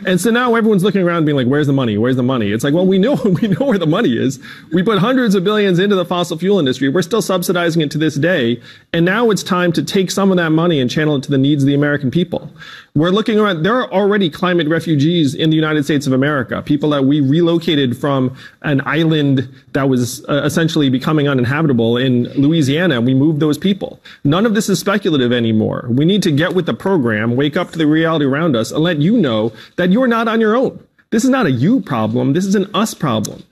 And 0.06 0.20
so 0.20 0.30
now 0.30 0.54
everyone's 0.54 0.82
looking 0.82 1.02
around 1.02 1.24
being 1.24 1.36
like, 1.36 1.46
where's 1.46 1.66
the 1.66 1.72
money? 1.72 1.96
Where's 1.96 2.16
the 2.16 2.22
money? 2.22 2.52
It's 2.52 2.64
like, 2.64 2.74
well, 2.74 2.86
we 2.86 2.98
know, 2.98 3.14
we 3.42 3.48
know 3.48 3.66
where 3.66 3.78
the 3.78 3.86
money 3.86 4.16
is. 4.16 4.38
We 4.72 4.82
put 4.82 4.98
hundreds 4.98 5.34
of 5.34 5.44
billions 5.44 5.78
into 5.78 5.96
the 5.96 6.04
fossil 6.04 6.38
fuel 6.38 6.58
industry. 6.58 6.88
We're 6.88 7.02
still 7.02 7.22
subsidizing 7.22 7.82
it 7.82 7.90
to 7.92 7.98
this 7.98 8.14
day. 8.14 8.60
And 8.92 9.04
now 9.04 9.30
it's 9.30 9.42
time 9.42 9.72
to 9.72 9.82
take 9.82 10.10
some 10.10 10.30
of 10.30 10.36
that 10.36 10.50
money 10.50 10.80
and 10.80 10.90
channel 10.90 11.16
it 11.16 11.22
to 11.24 11.30
the 11.30 11.38
needs 11.38 11.62
of 11.62 11.66
the 11.66 11.74
American 11.74 12.10
people. 12.10 12.50
We're 12.96 13.10
looking 13.10 13.40
around, 13.40 13.64
there 13.64 13.74
are 13.74 13.92
already 13.92 14.30
climate 14.30 14.68
refugees 14.68 15.34
in 15.34 15.50
the 15.50 15.56
United 15.56 15.84
States 15.84 16.06
of 16.06 16.12
America, 16.12 16.62
people 16.62 16.90
that 16.90 17.04
we 17.04 17.20
relocated 17.20 17.98
from 17.98 18.36
an 18.62 18.82
island 18.86 19.52
that 19.72 19.88
was 19.88 20.24
uh, 20.26 20.42
essentially 20.44 20.90
becoming 20.90 21.26
uninhabitable 21.26 21.96
in 21.96 22.24
Louisiana. 22.40 23.00
We 23.00 23.14
moved 23.14 23.40
those 23.40 23.58
people. 23.58 24.00
None 24.22 24.46
of 24.46 24.54
this 24.54 24.68
is 24.68 24.78
speculative 24.78 25.32
anymore. 25.32 25.86
We 25.88 26.04
need 26.04 26.22
to 26.22 26.30
get 26.30 26.54
with 26.54 26.66
the 26.66 26.74
program, 26.74 27.34
wake 27.34 27.56
up 27.56 27.72
to 27.72 27.78
the 27.78 27.86
reality 27.88 28.26
around 28.26 28.54
us, 28.54 28.70
and 28.70 28.82
let 28.84 29.00
you 29.00 29.16
know 29.16 29.52
that 29.76 29.90
you're 29.90 30.08
not 30.08 30.28
on 30.28 30.40
your 30.40 30.56
own. 30.56 30.78
This 31.10 31.24
is 31.24 31.30
not 31.30 31.46
a 31.46 31.50
you 31.50 31.80
problem. 31.80 32.34
This 32.34 32.46
is 32.46 32.54
an 32.54 32.66
us 32.74 32.94
problem. 32.94 33.42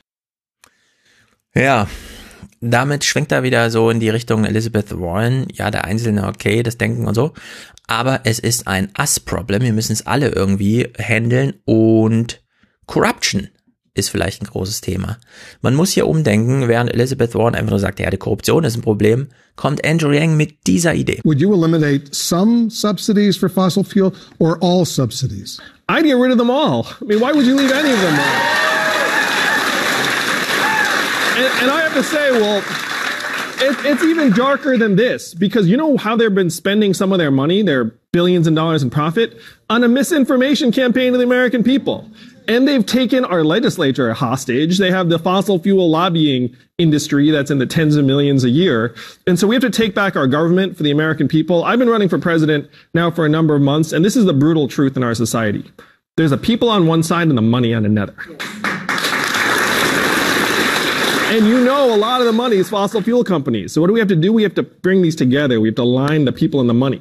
Ja, 1.54 1.86
damit 2.60 3.04
schwenkt 3.04 3.32
er 3.32 3.42
wieder 3.42 3.70
so 3.70 3.90
in 3.90 4.00
die 4.00 4.08
Richtung 4.08 4.44
Elizabeth 4.44 4.90
Warren. 4.98 5.46
Ja, 5.52 5.70
der 5.70 5.84
Einzelne, 5.84 6.26
okay, 6.28 6.62
das 6.62 6.78
Denken 6.78 7.06
und 7.06 7.14
so. 7.14 7.32
Aber 7.86 8.20
es 8.24 8.38
ist 8.38 8.68
ein 8.68 8.90
Us-Problem. 8.98 9.62
Wir 9.62 9.72
müssen 9.72 9.92
es 9.92 10.06
alle 10.06 10.28
irgendwie 10.28 10.88
handeln 10.98 11.54
und 11.64 12.42
Corruption 12.86 13.48
ist 13.94 14.08
vielleicht 14.08 14.42
ein 14.42 14.46
großes 14.46 14.80
Thema. 14.80 15.18
Man 15.60 15.74
muss 15.74 15.90
hier 15.90 16.06
umdenken, 16.06 16.68
während 16.68 16.92
Elizabeth 16.92 17.34
Warren 17.34 17.54
einfach 17.54 17.70
nur 17.70 17.78
sagt, 17.78 18.00
ja, 18.00 18.08
die 18.10 18.16
Korruption 18.16 18.64
ist 18.64 18.76
ein 18.76 18.82
Problem, 18.82 19.28
kommt 19.56 19.84
Andrew 19.84 20.10
Yang 20.12 20.36
mit 20.36 20.66
dieser 20.66 20.94
Idee. 20.94 21.20
Would 21.24 21.40
you 21.40 21.52
eliminate 21.52 22.14
some 22.14 22.70
subsidies 22.70 23.36
for 23.36 23.50
fossil 23.50 23.84
fuel 23.84 24.12
or 24.38 24.58
all 24.62 24.86
subsidies? 24.86 25.60
I'd 25.88 26.04
get 26.04 26.16
rid 26.16 26.32
of 26.32 26.38
them 26.38 26.50
all. 26.50 26.86
I 27.02 27.04
mean, 27.04 27.20
why 27.20 27.32
would 27.32 27.46
you 27.46 27.54
leave 27.54 27.72
any 27.72 27.92
of 27.92 28.00
them 28.00 28.14
on? 28.14 28.62
And, 31.36 31.62
and 31.62 31.70
I 31.70 31.80
have 31.82 31.94
to 31.94 32.02
say, 32.02 32.30
well, 32.30 32.62
it, 33.62 33.76
it's 33.84 34.02
even 34.02 34.32
darker 34.32 34.78
than 34.78 34.96
this 34.96 35.34
because 35.34 35.66
you 35.66 35.76
know 35.76 35.96
how 35.96 36.16
they've 36.16 36.34
been 36.34 36.50
spending 36.50 36.94
some 36.94 37.12
of 37.12 37.18
their 37.18 37.30
money, 37.30 37.62
their 37.62 37.84
billions 38.12 38.46
of 38.46 38.54
dollars 38.54 38.82
in 38.82 38.90
profit, 38.90 39.38
on 39.68 39.84
a 39.84 39.88
misinformation 39.88 40.72
campaign 40.72 41.12
to 41.12 41.18
the 41.18 41.24
American 41.24 41.62
people. 41.62 42.10
And 42.48 42.66
they've 42.66 42.84
taken 42.84 43.24
our 43.24 43.44
legislature 43.44 44.12
hostage. 44.12 44.78
They 44.78 44.90
have 44.90 45.08
the 45.08 45.18
fossil 45.18 45.58
fuel 45.58 45.90
lobbying 45.90 46.56
industry 46.78 47.30
that's 47.30 47.50
in 47.50 47.58
the 47.58 47.66
tens 47.66 47.96
of 47.96 48.04
millions 48.04 48.44
a 48.44 48.50
year. 48.50 48.94
And 49.26 49.38
so 49.38 49.46
we 49.46 49.54
have 49.54 49.62
to 49.62 49.70
take 49.70 49.94
back 49.94 50.16
our 50.16 50.26
government 50.26 50.76
for 50.76 50.82
the 50.82 50.90
American 50.90 51.28
people. 51.28 51.64
I've 51.64 51.78
been 51.78 51.90
running 51.90 52.08
for 52.08 52.18
president 52.18 52.68
now 52.94 53.10
for 53.10 53.24
a 53.24 53.28
number 53.28 53.54
of 53.54 53.62
months, 53.62 53.92
and 53.92 54.04
this 54.04 54.16
is 54.16 54.24
the 54.24 54.32
brutal 54.32 54.68
truth 54.68 54.96
in 54.96 55.02
our 55.02 55.14
society. 55.14 55.70
There's 56.16 56.30
the 56.30 56.38
people 56.38 56.68
on 56.68 56.86
one 56.86 57.02
side 57.02 57.28
and 57.28 57.38
the 57.38 57.42
money 57.42 57.72
on 57.72 57.86
another. 57.86 58.14
And 61.32 61.46
you 61.46 61.64
know 61.64 61.94
a 61.94 61.96
lot 61.96 62.20
of 62.20 62.26
the 62.26 62.32
money 62.32 62.56
is 62.56 62.68
fossil 62.68 63.00
fuel 63.00 63.24
companies. 63.24 63.72
So 63.72 63.80
what 63.80 63.86
do 63.86 63.94
we 63.94 64.00
have 64.00 64.08
to 64.08 64.16
do? 64.16 64.32
We 64.32 64.42
have 64.42 64.54
to 64.56 64.62
bring 64.62 65.00
these 65.00 65.16
together. 65.16 65.60
We 65.60 65.68
have 65.68 65.76
to 65.76 65.82
align 65.82 66.26
the 66.26 66.32
people 66.32 66.60
and 66.60 66.68
the 66.68 66.74
money. 66.74 67.00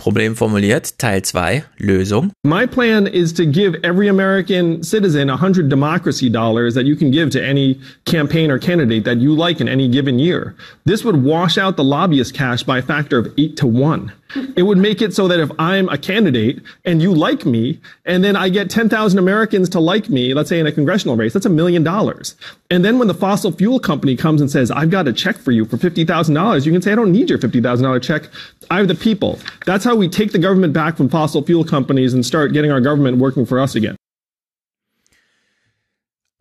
Problem 0.00 0.34
formuliert, 0.34 0.96
Teil 0.96 1.20
2, 1.20 1.62
Lösung. 1.78 2.30
My 2.42 2.64
plan 2.64 3.06
is 3.06 3.34
to 3.34 3.44
give 3.44 3.74
every 3.84 4.08
American 4.08 4.82
citizen 4.82 5.28
100 5.28 5.68
democracy 5.68 6.30
dollars 6.30 6.72
that 6.72 6.86
you 6.86 6.96
can 6.96 7.10
give 7.10 7.28
to 7.32 7.44
any 7.44 7.78
campaign 8.06 8.50
or 8.50 8.58
candidate 8.58 9.04
that 9.04 9.18
you 9.18 9.34
like 9.34 9.60
in 9.60 9.68
any 9.68 9.88
given 9.88 10.18
year. 10.18 10.56
This 10.86 11.04
would 11.04 11.22
wash 11.22 11.58
out 11.58 11.76
the 11.76 11.84
lobbyist 11.84 12.32
cash 12.32 12.62
by 12.62 12.78
a 12.78 12.82
factor 12.82 13.18
of 13.18 13.28
8 13.36 13.58
to 13.58 13.66
1. 13.66 14.10
It 14.56 14.62
would 14.62 14.78
make 14.78 15.02
it 15.02 15.14
so 15.14 15.28
that 15.28 15.40
if 15.40 15.50
I'm 15.58 15.88
a 15.88 15.98
candidate 15.98 16.62
and 16.84 17.02
you 17.02 17.12
like 17.12 17.44
me, 17.44 17.80
and 18.04 18.22
then 18.22 18.36
I 18.36 18.48
get 18.48 18.70
10,000 18.70 19.18
Americans 19.18 19.68
to 19.70 19.80
like 19.80 20.08
me, 20.08 20.34
let's 20.34 20.48
say 20.48 20.60
in 20.60 20.66
a 20.66 20.72
congressional 20.72 21.16
race, 21.16 21.32
that's 21.32 21.46
a 21.46 21.50
million 21.50 21.82
dollars. 21.82 22.36
And 22.70 22.84
then 22.84 22.98
when 22.98 23.08
the 23.08 23.14
fossil 23.14 23.52
fuel 23.52 23.80
company 23.80 24.16
comes 24.16 24.40
and 24.40 24.50
says, 24.50 24.70
I've 24.70 24.90
got 24.90 25.08
a 25.08 25.12
check 25.12 25.36
for 25.36 25.50
you 25.50 25.64
for 25.64 25.76
$50,000, 25.76 26.66
you 26.66 26.72
can 26.72 26.82
say, 26.82 26.92
I 26.92 26.94
don't 26.94 27.12
need 27.12 27.30
your 27.30 27.38
$50,000 27.38 28.02
check. 28.02 28.28
I 28.70 28.78
have 28.78 28.88
the 28.88 28.94
people. 28.94 29.38
That's 29.66 29.84
how 29.84 29.96
we 29.96 30.08
take 30.08 30.32
the 30.32 30.38
government 30.38 30.72
back 30.72 30.96
from 30.96 31.08
fossil 31.08 31.42
fuel 31.42 31.64
companies 31.64 32.14
and 32.14 32.24
start 32.24 32.52
getting 32.52 32.70
our 32.70 32.80
government 32.80 33.18
working 33.18 33.46
for 33.46 33.58
us 33.58 33.74
again. 33.74 33.96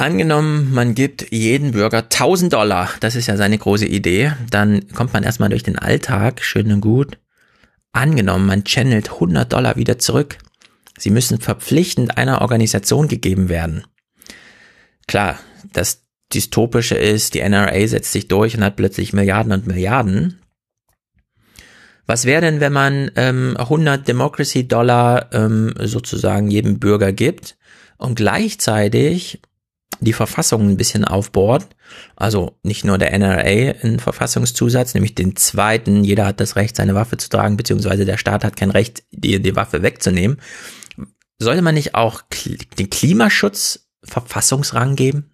Angenommen, 0.02 0.74
man 0.74 0.96
gibt 0.96 1.30
jeden 1.30 1.72
Bürger 1.72 2.04
1000 2.10 2.54
Dollar, 2.54 2.90
das 3.02 3.18
ist 3.18 3.28
ja 3.28 3.36
seine 3.36 3.58
große 3.58 3.86
Idee, 3.86 4.32
dann 4.50 4.88
kommt 4.96 5.12
man 5.12 5.24
erstmal 5.24 5.50
durch 5.50 5.64
den 5.64 5.78
Alltag, 5.78 6.42
schön 6.42 6.72
und 6.72 6.80
gut. 6.80 7.18
Angenommen, 7.92 8.46
man 8.46 8.64
channelt 8.64 9.14
100 9.14 9.52
Dollar 9.52 9.76
wieder 9.76 9.98
zurück. 10.00 10.38
Sie 10.98 11.10
müssen 11.10 11.40
verpflichtend 11.40 12.18
einer 12.18 12.42
Organisation 12.42 13.08
gegeben 13.08 13.50
werden. 13.50 13.86
Klar, 15.08 15.40
das 15.74 16.06
Dystopische 16.34 16.96
ist, 16.96 17.34
die 17.34 17.40
NRA 17.40 17.88
setzt 17.88 18.12
sich 18.12 18.28
durch 18.28 18.56
und 18.56 18.64
hat 18.64 18.76
plötzlich 18.76 19.14
Milliarden 19.14 19.52
und 19.52 19.66
Milliarden. 19.66 20.40
Was 22.06 22.26
wäre 22.26 22.42
denn, 22.42 22.60
wenn 22.60 22.74
man 22.74 23.12
ähm, 23.16 23.56
100 23.58 24.08
Democracy 24.08 24.68
Dollar 24.68 25.34
ähm, 25.34 25.74
sozusagen 25.80 26.50
jedem 26.50 26.80
Bürger 26.80 27.14
gibt 27.14 27.58
und 27.98 28.16
gleichzeitig 28.16 29.42
die 30.02 30.14
Verfassung 30.14 30.70
ein 30.70 30.78
bisschen 30.78 31.06
aufbohrt. 31.06 31.68
Also 32.16 32.58
nicht 32.64 32.86
nur 32.86 32.98
der 32.98 33.18
NRA 33.18 33.76
ein 33.84 34.00
Verfassungszusatz, 34.00 34.94
nämlich 34.94 35.16
den 35.16 35.36
zweiten, 35.36 36.04
jeder 36.04 36.26
hat 36.26 36.40
das 36.40 36.56
Recht, 36.56 36.76
seine 36.76 36.96
Waffe 36.96 37.18
zu 37.18 37.30
tragen, 37.30 37.58
beziehungsweise 37.58 38.06
der 38.06 38.18
Staat 38.18 38.44
hat 38.44 38.56
kein 38.56 38.72
Recht, 38.72 39.04
die, 39.12 39.42
die 39.42 39.56
Waffe 39.56 39.82
wegzunehmen. 39.82 40.38
Sollte 41.40 41.62
man 41.62 41.76
nicht 41.76 41.96
auch 41.96 42.22
den 42.32 42.90
Klimaschutz 42.90 43.88
Verfassungsrang 44.04 44.96
geben? 44.96 45.32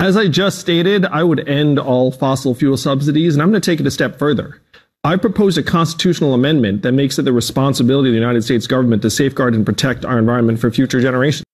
As 0.00 0.16
I 0.16 0.28
just 0.28 0.60
stated, 0.60 1.04
I 1.06 1.24
would 1.24 1.48
end 1.48 1.80
all 1.80 2.12
fossil 2.12 2.54
fuel 2.54 2.76
subsidies, 2.76 3.34
and 3.34 3.42
I'm 3.42 3.50
going 3.50 3.60
to 3.60 3.70
take 3.70 3.80
it 3.80 3.86
a 3.86 3.90
step 3.90 4.16
further. 4.16 4.60
I 5.02 5.16
propose 5.16 5.58
a 5.58 5.62
constitutional 5.62 6.34
amendment 6.34 6.82
that 6.82 6.92
makes 6.92 7.18
it 7.18 7.22
the 7.22 7.32
responsibility 7.32 8.10
of 8.10 8.12
the 8.12 8.18
United 8.18 8.44
States 8.44 8.68
government 8.68 9.02
to 9.02 9.10
safeguard 9.10 9.54
and 9.54 9.66
protect 9.66 10.04
our 10.04 10.18
environment 10.18 10.60
for 10.60 10.70
future 10.70 11.00
generations. 11.00 11.47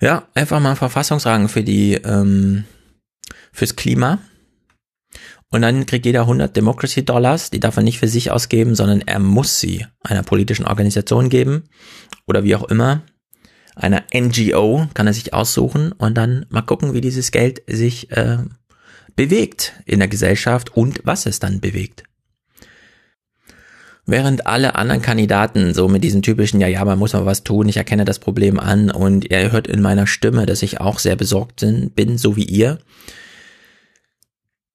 Ja, 0.00 0.28
einfach 0.34 0.60
mal 0.60 0.76
Verfassungsrang 0.76 1.48
für 1.48 1.64
die, 1.64 1.94
ähm, 1.94 2.64
fürs 3.52 3.74
Klima. 3.74 4.20
Und 5.50 5.62
dann 5.62 5.86
kriegt 5.86 6.06
jeder 6.06 6.22
100 6.22 6.54
Democracy 6.54 7.04
Dollars, 7.04 7.50
die 7.50 7.60
darf 7.60 7.76
er 7.76 7.82
nicht 7.82 7.98
für 7.98 8.08
sich 8.08 8.30
ausgeben, 8.30 8.74
sondern 8.74 9.00
er 9.00 9.18
muss 9.18 9.60
sie 9.60 9.86
einer 10.04 10.22
politischen 10.22 10.66
Organisation 10.66 11.30
geben 11.30 11.64
oder 12.26 12.44
wie 12.44 12.54
auch 12.54 12.64
immer. 12.64 13.02
Einer 13.74 14.04
NGO 14.12 14.86
kann 14.92 15.06
er 15.06 15.14
sich 15.14 15.32
aussuchen 15.32 15.92
und 15.92 16.14
dann 16.16 16.46
mal 16.50 16.62
gucken, 16.62 16.92
wie 16.92 17.00
dieses 17.00 17.30
Geld 17.30 17.62
sich 17.66 18.10
äh, 18.10 18.38
bewegt 19.16 19.72
in 19.86 20.00
der 20.00 20.08
Gesellschaft 20.08 20.76
und 20.76 21.00
was 21.04 21.26
es 21.26 21.38
dann 21.38 21.60
bewegt. 21.60 22.04
Während 24.10 24.46
alle 24.46 24.74
anderen 24.74 25.02
Kandidaten 25.02 25.74
so 25.74 25.86
mit 25.86 26.02
diesen 26.02 26.22
typischen, 26.22 26.62
ja, 26.62 26.66
ja, 26.66 26.82
man 26.82 26.98
muss 26.98 27.12
mal 27.12 27.26
was 27.26 27.44
tun, 27.44 27.68
ich 27.68 27.76
erkenne 27.76 28.06
das 28.06 28.18
Problem 28.18 28.58
an 28.58 28.90
und 28.90 29.30
ihr 29.30 29.52
hört 29.52 29.66
in 29.66 29.82
meiner 29.82 30.06
Stimme, 30.06 30.46
dass 30.46 30.62
ich 30.62 30.80
auch 30.80 30.98
sehr 30.98 31.14
besorgt 31.14 31.62
bin, 31.94 32.16
so 32.16 32.34
wie 32.34 32.44
ihr. 32.44 32.78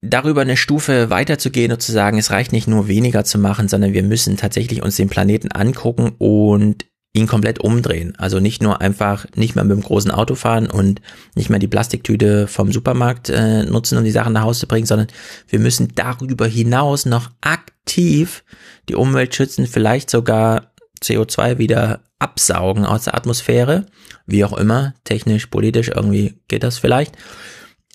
Darüber 0.01 0.41
eine 0.41 0.55
Stufe 0.55 1.09
weiterzugehen 1.09 1.71
und 1.71 1.81
zu 1.81 1.91
sagen, 1.91 2.19
es 2.19 2.29
reicht 2.29 2.51
nicht 2.51 2.67
nur 2.67 2.87
weniger 2.87 3.23
zu 3.23 3.39
machen, 3.39 3.67
sondern 3.67 3.93
wir 3.93 4.03
müssen 4.03 4.37
tatsächlich 4.37 4.83
uns 4.83 4.97
den 4.97 5.09
Planeten 5.09 5.51
angucken 5.51 6.11
und 6.19 6.85
ihn 7.13 7.27
komplett 7.27 7.59
umdrehen. 7.59 8.15
Also 8.17 8.39
nicht 8.39 8.63
nur 8.63 8.81
einfach 8.81 9.25
nicht 9.35 9.55
mehr 9.55 9.63
mit 9.63 9.77
dem 9.77 9.83
großen 9.83 10.09
Auto 10.09 10.33
fahren 10.33 10.69
und 10.69 10.99
nicht 11.35 11.49
mehr 11.49 11.59
die 11.59 11.67
Plastiktüte 11.67 12.47
vom 12.47 12.71
Supermarkt 12.71 13.29
äh, 13.29 13.63
nutzen, 13.63 13.97
um 13.97 14.03
die 14.03 14.11
Sachen 14.11 14.33
nach 14.33 14.43
Hause 14.43 14.61
zu 14.61 14.67
bringen, 14.67 14.87
sondern 14.87 15.07
wir 15.47 15.59
müssen 15.59 15.93
darüber 15.93 16.47
hinaus 16.47 17.05
noch 17.05 17.29
aktiv 17.41 18.43
die 18.89 18.95
Umwelt 18.95 19.35
schützen, 19.35 19.67
vielleicht 19.67 20.09
sogar 20.09 20.73
CO2 21.03 21.59
wieder 21.59 22.01
absaugen 22.17 22.85
aus 22.85 23.03
der 23.03 23.15
Atmosphäre, 23.15 23.85
wie 24.25 24.43
auch 24.43 24.57
immer, 24.57 24.95
technisch, 25.03 25.47
politisch, 25.47 25.89
irgendwie 25.89 26.39
geht 26.47 26.63
das 26.63 26.79
vielleicht 26.79 27.15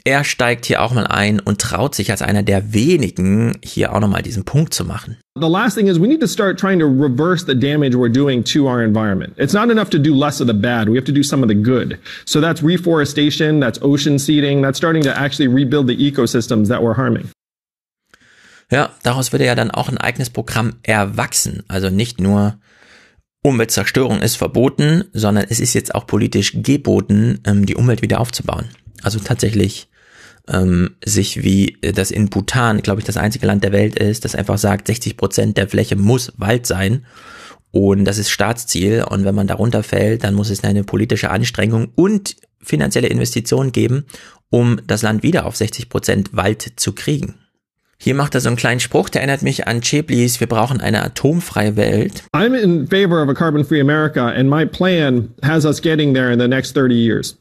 er 0.04 0.24
steigt 0.24 0.66
hier 0.66 0.82
auch 0.82 0.92
mal 0.92 1.06
ein 1.06 1.40
und 1.40 1.60
traut 1.60 1.94
sich 1.94 2.10
als 2.10 2.22
einer 2.22 2.42
der 2.42 2.72
wenigen 2.72 3.58
hier 3.62 3.94
auch 3.94 4.00
nochmal 4.00 4.22
diesen 4.22 4.44
Punkt 4.44 4.72
zu 4.72 4.84
machen. 4.84 5.18
The 5.38 5.48
last 5.48 5.76
thing 5.76 5.86
is 5.86 6.00
we 6.00 6.08
need 6.08 6.20
to 6.20 6.26
start 6.26 6.58
trying 6.58 6.78
to 6.78 6.86
reverse 6.86 7.44
the 7.46 7.54
damage 7.54 7.94
we're 7.96 8.12
doing 8.12 8.42
to 8.44 8.66
our 8.66 8.82
environment. 8.82 9.34
It's 9.36 9.52
not 9.52 9.70
enough 9.70 9.90
to 9.90 9.98
do 9.98 10.14
less 10.14 10.40
of 10.40 10.46
the 10.46 10.54
bad. 10.54 10.88
We 10.88 10.96
have 10.96 11.06
to 11.06 11.12
do 11.12 11.22
some 11.22 11.42
of 11.42 11.48
the 11.48 11.54
good. 11.54 11.98
So 12.24 12.40
that's 12.40 12.62
reforestation, 12.62 13.60
that's 13.60 13.80
ocean 13.82 14.18
seeding, 14.18 14.62
that's 14.62 14.78
starting 14.78 15.02
to 15.02 15.10
actually 15.10 15.48
rebuild 15.48 15.88
the 15.88 15.96
ecosystems 15.96 16.68
that 16.68 16.82
we're 16.82 16.96
harming. 16.96 17.30
Ja, 18.70 18.90
daraus 19.02 19.32
würde 19.32 19.46
ja 19.46 19.54
dann 19.54 19.70
auch 19.70 19.88
ein 19.88 19.98
eigenes 19.98 20.30
Programm 20.30 20.74
erwachsen. 20.82 21.62
Also 21.68 21.88
nicht 21.88 22.20
nur 22.20 22.58
Umweltzerstörung 23.42 24.20
ist 24.20 24.36
verboten, 24.36 25.04
sondern 25.12 25.46
es 25.48 25.60
ist 25.60 25.74
jetzt 25.74 25.94
auch 25.94 26.06
politisch 26.06 26.52
geboten, 26.54 27.40
ähm, 27.44 27.64
die 27.64 27.76
Umwelt 27.76 28.02
wieder 28.02 28.20
aufzubauen. 28.20 28.66
Also 29.02 29.18
tatsächlich 29.18 29.88
ähm, 30.48 30.96
sich 31.04 31.42
wie 31.42 31.76
das 31.80 32.10
in 32.10 32.30
Bhutan, 32.30 32.80
glaube 32.82 33.00
ich, 33.00 33.06
das 33.06 33.16
einzige 33.16 33.46
Land 33.46 33.64
der 33.64 33.72
Welt 33.72 33.98
ist, 33.98 34.24
das 34.24 34.34
einfach 34.34 34.58
sagt, 34.58 34.86
60 34.86 35.16
Prozent 35.16 35.56
der 35.56 35.68
Fläche 35.68 35.96
muss 35.96 36.32
Wald 36.36 36.66
sein. 36.66 37.04
Und 37.70 38.06
das 38.06 38.18
ist 38.18 38.30
Staatsziel. 38.30 39.04
Und 39.04 39.24
wenn 39.24 39.34
man 39.34 39.46
darunter 39.46 39.82
fällt, 39.82 40.24
dann 40.24 40.34
muss 40.34 40.50
es 40.50 40.64
eine 40.64 40.84
politische 40.84 41.30
Anstrengung 41.30 41.92
und 41.94 42.36
finanzielle 42.60 43.08
Investitionen 43.08 43.72
geben, 43.72 44.04
um 44.50 44.80
das 44.86 45.02
Land 45.02 45.22
wieder 45.22 45.46
auf 45.46 45.56
60 45.56 45.88
Prozent 45.88 46.30
Wald 46.34 46.72
zu 46.76 46.92
kriegen. 46.92 47.34
Hier 48.00 48.14
macht 48.14 48.34
er 48.34 48.40
so 48.40 48.48
einen 48.48 48.56
kleinen 48.56 48.78
Spruch, 48.78 49.08
der 49.08 49.22
erinnert 49.22 49.42
mich 49.42 49.66
an 49.66 49.80
Cheblis, 49.80 50.38
wir 50.38 50.46
brauchen 50.46 50.80
eine 50.80 51.02
atomfreie 51.02 51.74
Welt. 51.74 52.22
I'm 52.32 52.54
in 52.54 52.86
favor 52.86 53.20
of 53.20 53.28
a 53.28 53.34
carbon-free 53.34 53.80
America 53.80 54.28
and 54.28 54.48
my 54.48 54.64
plan 54.64 55.34
has 55.42 55.64
us 55.64 55.82
getting 55.82 56.14
there 56.14 56.32
in 56.32 56.38
the 56.38 56.46
next 56.46 56.76
30 56.76 56.94
years 56.94 57.36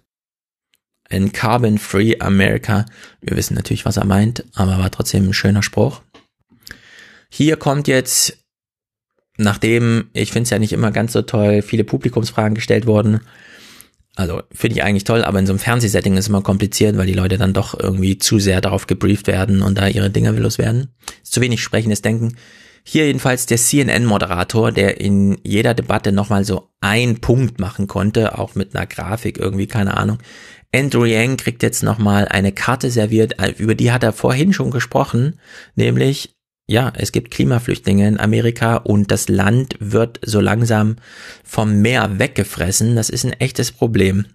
in 1.10 1.32
Carbon 1.32 1.78
Free 1.78 2.16
America. 2.20 2.86
Wir 3.22 3.38
wissen 3.38 3.56
natürlich, 3.56 3.86
was 3.86 3.98
er 3.98 4.06
meint, 4.06 4.44
aber 4.56 4.78
war 4.78 4.92
trotzdem 4.92 5.30
ein 5.30 5.34
schöner 5.34 5.64
Spruch. 5.64 6.02
Hier 7.30 7.58
kommt 7.58 7.88
jetzt, 7.88 8.38
nachdem, 9.38 10.10
ich 10.14 10.32
finde 10.32 10.44
es 10.44 10.50
ja 10.50 10.60
nicht 10.60 10.74
immer 10.74 10.92
ganz 10.92 11.14
so 11.14 11.22
toll, 11.22 11.62
viele 11.62 11.84
Publikumsfragen 11.84 12.56
gestellt 12.56 12.88
wurden. 12.88 13.22
Also 14.16 14.42
finde 14.52 14.78
ich 14.78 14.84
eigentlich 14.84 15.04
toll, 15.04 15.24
aber 15.24 15.38
in 15.38 15.46
so 15.46 15.54
einem 15.54 15.60
Fernsehsetting 15.60 16.14
ist 16.14 16.26
es 16.26 16.30
immer 16.30 16.42
kompliziert, 16.42 16.98
weil 16.98 17.06
die 17.06 17.14
Leute 17.14 17.38
dann 17.38 17.54
doch 17.54 17.80
irgendwie 17.80 18.18
zu 18.18 18.40
sehr 18.40 18.62
darauf 18.62 18.88
gebrieft 18.88 19.28
werden 19.28 19.62
und 19.62 19.78
da 19.78 19.88
ihre 19.88 20.10
Dinger 20.10 20.36
willos 20.36 20.58
werden. 20.58 20.96
Zu 21.24 21.40
wenig 21.40 21.62
sprechendes 21.62 22.02
Denken. 22.02 22.36
Hier 22.84 23.06
jedenfalls 23.06 23.46
der 23.46 23.58
CNN-Moderator, 23.58 24.72
der 24.72 25.02
in 25.02 25.38
jeder 25.44 25.74
Debatte 25.74 26.14
nochmal 26.14 26.46
so 26.46 26.70
einen 26.80 27.20
Punkt 27.20 27.60
machen 27.60 27.88
konnte, 27.88 28.40
auch 28.40 28.56
mit 28.56 28.76
einer 28.76 28.88
Grafik 28.88 29.38
irgendwie, 29.38 29.68
keine 29.68 29.98
Ahnung. 29.98 30.20
Andrew 30.74 31.06
Yang 31.06 31.38
kriegt 31.38 31.64
jetzt 31.64 31.84
nochmal 31.84 32.28
eine 32.28 32.52
Karte 32.52 32.92
serviert, 32.92 33.40
äh, 33.40 33.54
über 33.58 33.76
die 33.76 33.92
hat 33.92 34.04
er 34.04 34.14
vorhin 34.14 34.54
schon 34.54 34.72
gesprochen, 34.72 35.40
nämlich, 35.76 36.36
ja, 36.68 36.92
es 36.96 37.12
gibt 37.12 37.32
Klimaflüchtlinge 37.32 38.08
in 38.08 38.20
Amerika 38.20 38.76
und 38.78 39.10
das 39.10 39.30
Land 39.30 39.76
wird 39.80 40.20
so 40.26 40.42
langsam 40.42 40.98
vom 41.44 41.82
Meer 41.82 42.20
weggefressen. 42.20 42.98
Das 42.98 43.10
ist 43.10 43.24
ein 43.24 43.34
echtes 43.34 43.72
Problem. 43.72 44.26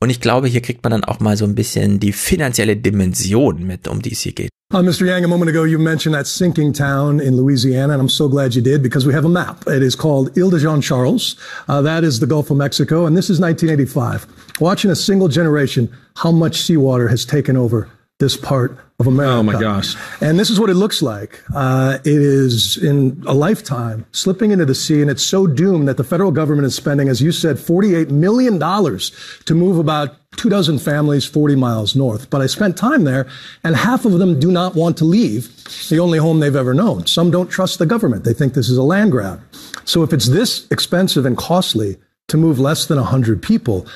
Und 0.00 0.10
ich 0.10 0.20
glaube, 0.20 0.46
hier 0.46 0.60
kriegt 0.60 0.84
man 0.84 0.90
dann 0.90 1.04
auch 1.04 1.20
mal 1.20 1.36
so 1.36 1.44
ein 1.44 1.54
bisschen 1.54 2.00
die 2.00 2.12
finanzielle 2.12 2.76
Dimension 2.76 3.66
mit, 3.66 3.88
um 3.88 4.02
die 4.02 4.12
es 4.12 4.20
hier 4.20 4.32
geht. 4.32 4.50
Uh, 4.74 4.82
Mr. 4.82 5.06
Yang, 5.06 5.24
a 5.24 5.28
moment 5.28 5.48
ago 5.48 5.64
you 5.64 5.78
mentioned 5.78 6.12
that 6.12 6.26
sinking 6.26 6.72
town 6.72 7.20
in 7.20 7.36
Louisiana, 7.36 7.92
and 7.92 8.02
I'm 8.02 8.08
so 8.08 8.28
glad 8.28 8.56
you 8.56 8.60
did 8.60 8.82
because 8.82 9.06
we 9.06 9.14
have 9.14 9.24
a 9.24 9.28
map. 9.28 9.64
It 9.68 9.80
is 9.80 9.94
called 9.94 10.36
Ile 10.36 10.50
de 10.50 10.58
Jean 10.58 10.80
Charles. 10.80 11.36
Uh, 11.68 11.80
that 11.82 12.02
is 12.02 12.18
the 12.18 12.26
Gulf 12.26 12.50
of 12.50 12.56
Mexico, 12.56 13.06
and 13.06 13.16
this 13.16 13.30
is 13.30 13.38
1985. 13.38 14.26
Watching 14.60 14.90
a 14.90 14.96
single 14.96 15.28
generation, 15.28 15.88
how 16.16 16.32
much 16.32 16.62
seawater 16.62 17.06
has 17.06 17.24
taken 17.24 17.56
over 17.56 17.88
this 18.18 18.36
part 18.36 18.78
of 18.98 19.06
America. 19.06 19.36
Oh 19.36 19.42
my 19.42 19.60
gosh. 19.60 19.94
And 20.22 20.38
this 20.38 20.48
is 20.48 20.58
what 20.58 20.70
it 20.70 20.74
looks 20.74 21.02
like. 21.02 21.42
Uh, 21.54 21.98
it 22.02 22.06
is 22.06 22.78
in 22.78 23.22
a 23.26 23.34
lifetime 23.34 24.06
slipping 24.12 24.52
into 24.52 24.64
the 24.64 24.74
sea, 24.74 25.02
and 25.02 25.10
it's 25.10 25.22
so 25.22 25.46
doomed 25.46 25.86
that 25.86 25.98
the 25.98 26.04
federal 26.04 26.30
government 26.30 26.66
is 26.66 26.74
spending, 26.74 27.08
as 27.08 27.20
you 27.20 27.30
said, 27.30 27.56
$48 27.56 28.10
million 28.10 28.58
to 28.58 29.54
move 29.54 29.78
about 29.78 30.16
two 30.36 30.48
dozen 30.48 30.78
families 30.78 31.26
40 31.26 31.56
miles 31.56 31.94
north. 31.94 32.30
But 32.30 32.40
I 32.40 32.46
spent 32.46 32.78
time 32.78 33.04
there, 33.04 33.26
and 33.62 33.76
half 33.76 34.06
of 34.06 34.12
them 34.12 34.40
do 34.40 34.50
not 34.50 34.74
want 34.74 34.96
to 34.98 35.04
leave 35.04 35.50
the 35.90 35.98
only 35.98 36.18
home 36.18 36.40
they've 36.40 36.56
ever 36.56 36.72
known. 36.72 37.06
Some 37.06 37.30
don't 37.30 37.48
trust 37.48 37.78
the 37.78 37.86
government. 37.86 38.24
They 38.24 38.34
think 38.34 38.54
this 38.54 38.70
is 38.70 38.78
a 38.78 38.82
land 38.82 39.12
grab. 39.12 39.42
So 39.84 40.02
if 40.02 40.14
it's 40.14 40.28
this 40.28 40.66
expensive 40.70 41.26
and 41.26 41.36
costly 41.36 41.98
to 42.28 42.36
move 42.38 42.58
less 42.58 42.86
than 42.86 42.98
100 42.98 43.42
people, 43.42 43.86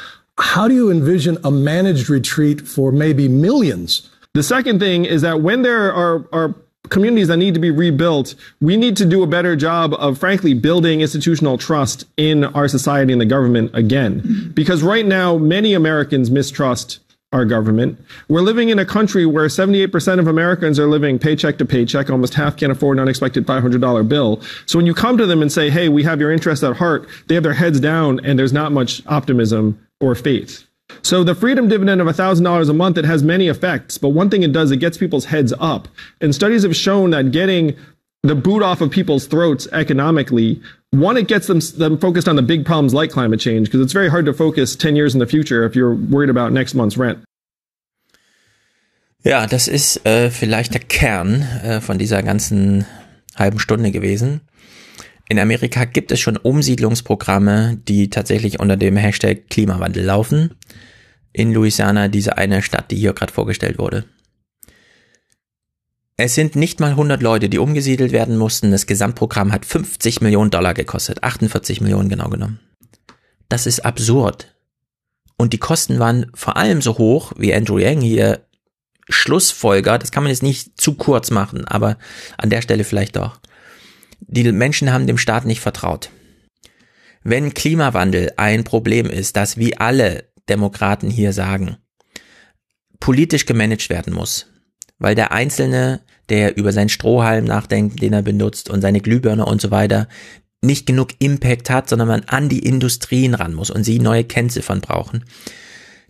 how 0.40 0.68
do 0.68 0.74
you 0.74 0.90
envision 0.90 1.38
a 1.44 1.50
managed 1.50 2.08
retreat 2.08 2.66
for 2.66 2.92
maybe 2.92 3.28
millions? 3.28 4.08
The 4.34 4.42
second 4.42 4.78
thing 4.80 5.04
is 5.04 5.22
that 5.22 5.42
when 5.42 5.62
there 5.62 5.92
are, 5.92 6.26
are 6.32 6.54
communities 6.88 7.28
that 7.28 7.36
need 7.36 7.54
to 7.54 7.60
be 7.60 7.70
rebuilt, 7.70 8.34
we 8.60 8.76
need 8.76 8.96
to 8.96 9.04
do 9.04 9.22
a 9.22 9.26
better 9.26 9.56
job 9.56 9.94
of, 9.94 10.18
frankly, 10.18 10.54
building 10.54 11.00
institutional 11.00 11.58
trust 11.58 12.04
in 12.16 12.44
our 12.44 12.68
society 12.68 13.12
and 13.12 13.20
the 13.20 13.26
government 13.26 13.70
again. 13.74 14.20
Mm-hmm. 14.20 14.50
Because 14.50 14.82
right 14.82 15.06
now, 15.06 15.36
many 15.36 15.74
Americans 15.74 16.30
mistrust 16.30 17.00
our 17.32 17.44
government. 17.44 17.96
We're 18.28 18.40
living 18.40 18.70
in 18.70 18.80
a 18.80 18.84
country 18.84 19.24
where 19.24 19.46
78% 19.46 20.18
of 20.18 20.26
Americans 20.26 20.80
are 20.80 20.88
living 20.88 21.16
paycheck 21.16 21.58
to 21.58 21.64
paycheck. 21.64 22.10
Almost 22.10 22.34
half 22.34 22.56
can't 22.56 22.72
afford 22.72 22.96
an 22.96 23.02
unexpected 23.02 23.46
$500 23.46 24.08
bill. 24.08 24.42
So 24.66 24.78
when 24.78 24.86
you 24.86 24.94
come 24.94 25.16
to 25.16 25.26
them 25.26 25.40
and 25.40 25.52
say, 25.52 25.70
hey, 25.70 25.88
we 25.88 26.02
have 26.02 26.18
your 26.18 26.32
interest 26.32 26.64
at 26.64 26.76
heart, 26.76 27.08
they 27.28 27.36
have 27.36 27.44
their 27.44 27.54
heads 27.54 27.78
down 27.78 28.18
and 28.24 28.36
there's 28.36 28.52
not 28.52 28.72
much 28.72 29.06
optimism 29.06 29.78
or 30.00 30.14
faith. 30.14 30.64
So 31.02 31.22
the 31.22 31.34
freedom 31.34 31.68
dividend 31.68 32.00
of 32.00 32.06
$1,000 32.08 32.68
a 32.68 32.72
month, 32.72 32.98
it 32.98 33.04
has 33.04 33.22
many 33.22 33.48
effects, 33.48 33.98
but 33.98 34.10
one 34.10 34.28
thing 34.28 34.42
it 34.42 34.52
does, 34.52 34.70
it 34.70 34.78
gets 34.78 34.98
people's 34.98 35.26
heads 35.26 35.52
up. 35.60 35.88
And 36.20 36.34
studies 36.34 36.62
have 36.62 36.74
shown 36.74 37.10
that 37.10 37.30
getting 37.30 37.76
the 38.22 38.34
boot 38.34 38.62
off 38.62 38.80
of 38.80 38.90
people's 38.90 39.26
throats 39.26 39.66
economically, 39.72 40.60
one, 40.90 41.16
it 41.16 41.28
gets 41.28 41.46
them, 41.46 41.60
them 41.78 41.98
focused 41.98 42.28
on 42.28 42.36
the 42.36 42.42
big 42.42 42.66
problems 42.66 42.92
like 42.92 43.10
climate 43.10 43.40
change, 43.40 43.68
because 43.68 43.80
it's 43.80 43.92
very 43.92 44.08
hard 44.08 44.26
to 44.26 44.34
focus 44.34 44.76
10 44.76 44.96
years 44.96 45.14
in 45.14 45.20
the 45.20 45.26
future 45.26 45.64
if 45.64 45.74
you're 45.76 45.94
worried 45.94 46.30
about 46.30 46.52
next 46.52 46.74
month's 46.74 46.98
rent. 46.98 47.18
Ja, 49.22 49.46
das 49.46 49.68
ist 49.68 50.06
äh, 50.06 50.30
vielleicht 50.30 50.72
der 50.72 50.80
Kern 50.80 51.42
äh, 51.42 51.80
von 51.82 51.98
dieser 51.98 52.22
ganzen 52.22 52.86
halben 53.36 53.58
Stunde 53.58 53.90
gewesen. 53.90 54.40
In 55.30 55.38
Amerika 55.38 55.84
gibt 55.84 56.10
es 56.10 56.18
schon 56.18 56.36
Umsiedlungsprogramme, 56.36 57.78
die 57.86 58.10
tatsächlich 58.10 58.58
unter 58.58 58.76
dem 58.76 58.96
Hashtag 58.96 59.48
Klimawandel 59.48 60.04
laufen. 60.04 60.56
In 61.32 61.52
Louisiana, 61.52 62.08
diese 62.08 62.36
eine 62.36 62.62
Stadt, 62.62 62.90
die 62.90 62.96
hier 62.96 63.12
gerade 63.12 63.32
vorgestellt 63.32 63.78
wurde. 63.78 64.06
Es 66.16 66.34
sind 66.34 66.56
nicht 66.56 66.80
mal 66.80 66.90
100 66.90 67.22
Leute, 67.22 67.48
die 67.48 67.60
umgesiedelt 67.60 68.10
werden 68.10 68.36
mussten. 68.36 68.72
Das 68.72 68.86
Gesamtprogramm 68.86 69.52
hat 69.52 69.64
50 69.64 70.20
Millionen 70.20 70.50
Dollar 70.50 70.74
gekostet. 70.74 71.22
48 71.22 71.80
Millionen 71.80 72.08
genau 72.08 72.28
genommen. 72.28 72.58
Das 73.48 73.66
ist 73.68 73.84
absurd. 73.84 74.56
Und 75.36 75.52
die 75.52 75.58
Kosten 75.58 76.00
waren 76.00 76.26
vor 76.34 76.56
allem 76.56 76.82
so 76.82 76.98
hoch, 76.98 77.34
wie 77.36 77.54
Andrew 77.54 77.78
Yang 77.78 78.00
hier 78.00 78.40
Schlussfolger. 79.08 79.96
Das 79.96 80.10
kann 80.10 80.24
man 80.24 80.30
jetzt 80.30 80.42
nicht 80.42 80.80
zu 80.80 80.94
kurz 80.94 81.30
machen, 81.30 81.68
aber 81.68 81.98
an 82.36 82.50
der 82.50 82.62
Stelle 82.62 82.82
vielleicht 82.82 83.14
doch 83.14 83.38
die 84.20 84.50
Menschen 84.52 84.92
haben 84.92 85.06
dem 85.06 85.18
Staat 85.18 85.44
nicht 85.44 85.60
vertraut. 85.60 86.10
Wenn 87.22 87.54
Klimawandel 87.54 88.32
ein 88.36 88.64
Problem 88.64 89.06
ist, 89.06 89.36
das 89.36 89.56
wie 89.56 89.76
alle 89.76 90.24
Demokraten 90.48 91.10
hier 91.10 91.32
sagen, 91.32 91.76
politisch 92.98 93.46
gemanagt 93.46 93.90
werden 93.90 94.12
muss, 94.12 94.46
weil 94.98 95.14
der 95.14 95.32
Einzelne, 95.32 96.00
der 96.28 96.56
über 96.56 96.72
seinen 96.72 96.88
Strohhalm 96.88 97.44
nachdenkt, 97.44 98.00
den 98.00 98.12
er 98.12 98.22
benutzt 98.22 98.70
und 98.70 98.80
seine 98.80 99.00
Glühbirne 99.00 99.44
und 99.44 99.60
so 99.60 99.70
weiter, 99.70 100.08
nicht 100.62 100.86
genug 100.86 101.10
Impact 101.18 101.70
hat, 101.70 101.88
sondern 101.88 102.08
man 102.08 102.24
an 102.24 102.48
die 102.48 102.60
Industrien 102.60 103.34
ran 103.34 103.54
muss 103.54 103.70
und 103.70 103.84
sie 103.84 103.98
neue 103.98 104.24
Kennziffern 104.24 104.80
brauchen, 104.80 105.24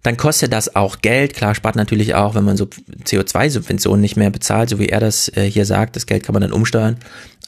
dann 0.03 0.17
kostet 0.17 0.53
das 0.53 0.75
auch 0.75 1.03
Geld. 1.03 1.35
Klar, 1.35 1.55
spart 1.55 1.77
natürlich 1.77 2.15
auch, 2.15 2.35
wenn 2.35 2.45
man 2.45 2.57
so 2.57 2.65
CO2-Subventionen 3.05 4.01
nicht 4.01 4.17
mehr 4.17 4.31
bezahlt, 4.31 4.71
so 4.71 4.79
wie 4.79 4.89
er 4.89 5.01
das 5.01 5.29
äh, 5.37 5.45
hier 5.45 5.67
sagt. 5.67 5.95
Das 5.95 6.07
Geld 6.07 6.25
kann 6.25 6.33
man 6.33 6.43
dann 6.43 6.53
umsteuern. 6.53 6.97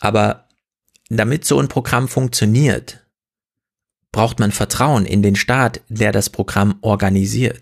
Aber 0.01 0.45
damit 1.17 1.45
so 1.45 1.59
ein 1.59 1.69
Programm 1.69 2.09
funktioniert, 2.09 3.07
braucht 4.13 4.39
man 4.39 4.53
Vertrauen 4.53 5.07
in 5.07 5.23
den 5.23 5.37
Staat, 5.37 5.81
der 5.89 6.13
das 6.13 6.31
Programm 6.31 6.77
organisiert. 6.83 7.61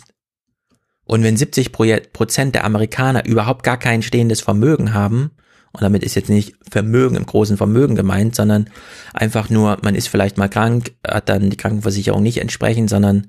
Und 1.05 1.23
wenn 1.23 1.37
70 1.37 1.73
Prozent 1.73 2.55
der 2.55 2.65
Amerikaner 2.65 3.25
überhaupt 3.25 3.65
gar 3.65 3.79
kein 3.79 4.03
stehendes 4.03 4.41
Vermögen 4.41 4.95
haben 4.95 5.33
Und 5.73 5.83
damit 5.83 6.03
ist 6.03 6.17
jetzt 6.17 6.29
nicht 6.29 6.57
Vermögen 6.69 7.17
im 7.17 7.27
großen 7.27 7.57
Vermögen 7.57 7.95
gemeint, 7.95 8.35
sondern 8.35 8.69
einfach 9.13 9.51
nur, 9.51 9.79
man 9.83 9.95
ist 9.95 10.09
vielleicht 10.09 10.37
mal 10.37 10.49
krank, 10.49 10.93
hat 11.07 11.29
dann 11.29 11.51
die 11.51 11.57
Krankenversicherung 11.57 12.23
nicht 12.23 12.39
entsprechend, 12.39 12.91
sondern 12.91 13.29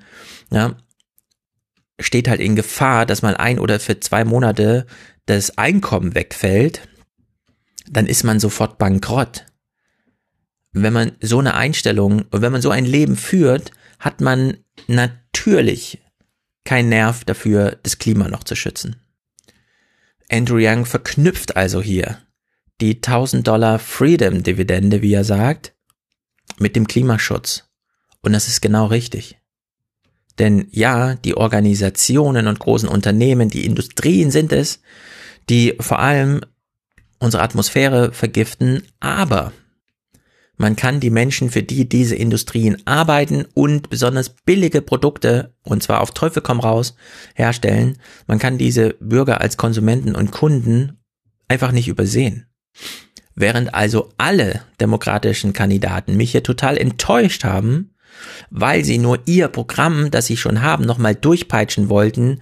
ja, 0.52 0.76
steht 2.00 2.28
halt 2.28 2.40
in 2.40 2.56
Gefahr, 2.56 3.06
dass 3.06 3.22
mal 3.22 3.38
ein 3.38 3.60
oder 3.60 3.80
für 3.80 4.00
zwei 4.00 4.26
Monate 4.26 4.88
das 5.28 5.58
Einkommen 5.58 6.16
wegfällt, 6.16 6.88
dann 7.88 8.08
ist 8.08 8.24
man 8.24 8.40
sofort 8.40 8.80
bankrott. 8.80 9.46
Wenn 10.74 10.94
man 10.94 11.12
so 11.22 11.40
eine 11.40 11.56
Einstellung, 11.56 12.26
wenn 12.32 12.52
man 12.52 12.62
so 12.62 12.70
ein 12.70 12.86
Leben 12.86 13.16
führt, 13.16 13.72
hat 14.00 14.22
man 14.22 14.58
natürlich 14.88 16.00
kein 16.64 16.90
Nerv 16.90 17.26
dafür, 17.26 17.78
das 17.84 17.98
Klima 17.98 18.28
noch 18.28 18.44
zu 18.44 18.56
schützen. 18.56 18.96
Andrew 20.30 20.60
Young 20.60 20.86
verknüpft 20.86 21.58
also 21.58 21.82
hier 21.82 22.20
die 22.80 22.96
1000 22.96 23.48
Dollar 23.48 23.80
Freedom 23.80 24.44
Dividende, 24.44 25.02
wie 25.02 25.14
er 25.14 25.24
sagt, 25.24 25.74
mit 26.58 26.76
dem 26.76 26.88
Klimaschutz. 26.88 27.70
Und 28.22 28.34
das 28.34 28.48
ist 28.48 28.62
genau 28.62 28.88
richtig. 28.88 29.38
Denn 30.40 30.68
ja, 30.72 31.16
die 31.16 31.36
Organisationen 31.36 32.48
und 32.48 32.60
großen 32.60 32.90
Unternehmen, 32.90 33.50
die 33.50 33.66
Industrien 33.66 34.32
sind 34.32 34.52
es, 34.52 34.82
die 35.50 35.76
vor 35.80 36.00
allem 36.00 36.42
unsere 37.20 37.44
Atmosphäre 37.44 38.14
vergiften, 38.14 38.84
aber 39.00 39.54
man 40.58 40.76
kann 40.76 41.00
die 41.00 41.10
Menschen, 41.10 41.50
für 41.50 41.64
die 41.64 41.90
diese 41.90 42.16
Industrien 42.16 42.78
arbeiten 42.86 43.46
und 43.54 43.90
besonders 43.90 44.30
billige 44.30 44.82
Produkte, 44.82 45.56
und 45.64 45.82
zwar 45.82 46.02
auf 46.02 46.12
Teufel 46.12 46.42
komm 46.42 46.60
raus, 46.60 46.96
herstellen, 47.34 47.98
man 48.28 48.38
kann 48.38 48.58
diese 48.58 48.96
Bürger 49.00 49.42
als 49.42 49.58
Konsumenten 49.58 50.16
und 50.16 50.32
Kunden 50.32 51.00
einfach 51.48 51.72
nicht 51.72 51.88
übersehen. 51.88 52.46
Während 53.34 53.74
also 53.74 54.10
alle 54.18 54.62
demokratischen 54.80 55.54
Kandidaten 55.54 56.16
mich 56.16 56.32
hier 56.32 56.44
total 56.44 56.78
enttäuscht 56.78 57.44
haben, 57.44 57.96
weil 58.50 58.84
sie 58.84 58.98
nur 58.98 59.20
ihr 59.26 59.48
Programm, 59.48 60.12
das 60.12 60.28
sie 60.28 60.38
schon 60.38 60.62
haben, 60.62 60.86
nochmal 60.86 61.16
durchpeitschen 61.16 61.90
wollten 61.90 62.42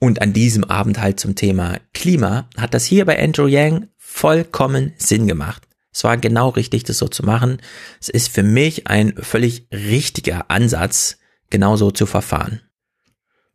und 0.00 0.22
an 0.22 0.32
diesem 0.32 0.64
Abend 0.64 1.00
halt 1.00 1.20
zum 1.20 1.34
Thema 1.34 1.78
Klima, 1.92 2.48
hat 2.56 2.72
das 2.72 2.84
hier 2.84 3.04
bei 3.04 3.22
Andrew 3.22 3.46
Yang 3.46 3.88
vollkommen 3.96 4.92
Sinn 4.96 5.26
gemacht. 5.26 5.67
Es 5.98 6.04
war 6.04 6.16
genau 6.16 6.50
richtig, 6.50 6.84
das 6.84 6.98
so 6.98 7.08
zu 7.08 7.24
machen. 7.24 7.58
Es 8.00 8.08
ist 8.08 8.28
für 8.28 8.44
mich 8.44 8.86
ein 8.86 9.14
völlig 9.16 9.66
richtiger 9.72 10.48
Ansatz, 10.48 11.18
genauso 11.50 11.90
zu 11.90 12.06
verfahren. 12.06 12.60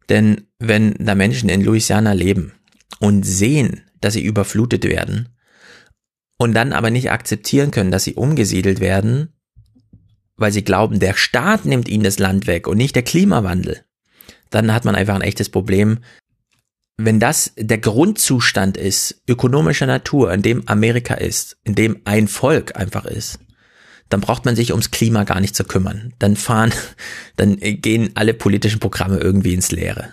Denn 0.09 0.47
wenn 0.59 0.93
da 0.99 1.15
Menschen 1.15 1.47
in 1.47 1.63
Louisiana 1.63 2.11
leben 2.11 2.51
und 2.99 3.23
sehen, 3.23 3.83
dass 4.01 4.15
sie 4.15 4.23
überflutet 4.25 4.83
werden 4.83 5.29
und 6.37 6.53
dann 6.53 6.73
aber 6.73 6.89
nicht 6.89 7.11
akzeptieren 7.11 7.71
können, 7.71 7.91
dass 7.91 8.03
sie 8.03 8.15
umgesiedelt 8.15 8.81
werden, 8.81 9.29
weil 10.35 10.51
sie 10.51 10.65
glauben, 10.65 10.99
der 10.99 11.13
Staat 11.13 11.63
nimmt 11.63 11.87
ihnen 11.87 12.03
das 12.03 12.19
Land 12.19 12.45
weg 12.45 12.67
und 12.67 12.75
nicht 12.75 12.97
der 12.97 13.03
Klimawandel, 13.03 13.85
dann 14.49 14.73
hat 14.73 14.83
man 14.83 14.95
einfach 14.95 15.15
ein 15.15 15.21
echtes 15.21 15.47
Problem, 15.47 15.99
wenn 16.97 17.19
das 17.19 17.53
der 17.57 17.79
Grundzustand 17.79 18.77
ist, 18.77 19.21
ökonomischer 19.27 19.87
Natur, 19.87 20.31
in 20.31 20.41
dem 20.41 20.67
Amerika 20.67 21.15
ist, 21.15 21.57
in 21.63 21.75
dem 21.75 22.01
ein 22.05 22.27
Volk 22.27 22.75
einfach 22.75 23.05
ist, 23.05 23.39
dann 24.09 24.21
braucht 24.21 24.45
man 24.45 24.55
sich 24.55 24.71
ums 24.71 24.91
Klima 24.91 25.23
gar 25.23 25.39
nicht 25.39 25.55
zu 25.55 25.63
kümmern. 25.63 26.13
Dann 26.19 26.35
fahren, 26.35 26.71
dann 27.35 27.57
gehen 27.57 28.11
alle 28.15 28.33
politischen 28.33 28.79
Programme 28.79 29.17
irgendwie 29.17 29.53
ins 29.53 29.71
Leere. 29.71 30.09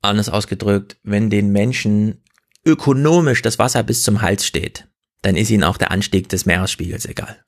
Anders 0.00 0.28
ausgedrückt, 0.28 0.96
wenn 1.02 1.30
den 1.30 1.50
Menschen 1.50 2.22
ökonomisch 2.64 3.42
das 3.42 3.58
Wasser 3.58 3.82
bis 3.82 4.02
zum 4.02 4.22
Hals 4.22 4.46
steht, 4.46 4.88
dann 5.22 5.36
ist 5.36 5.50
ihnen 5.50 5.64
auch 5.64 5.76
der 5.76 5.90
Anstieg 5.90 6.28
des 6.28 6.46
Meeresspiegels 6.46 7.06
egal. 7.06 7.42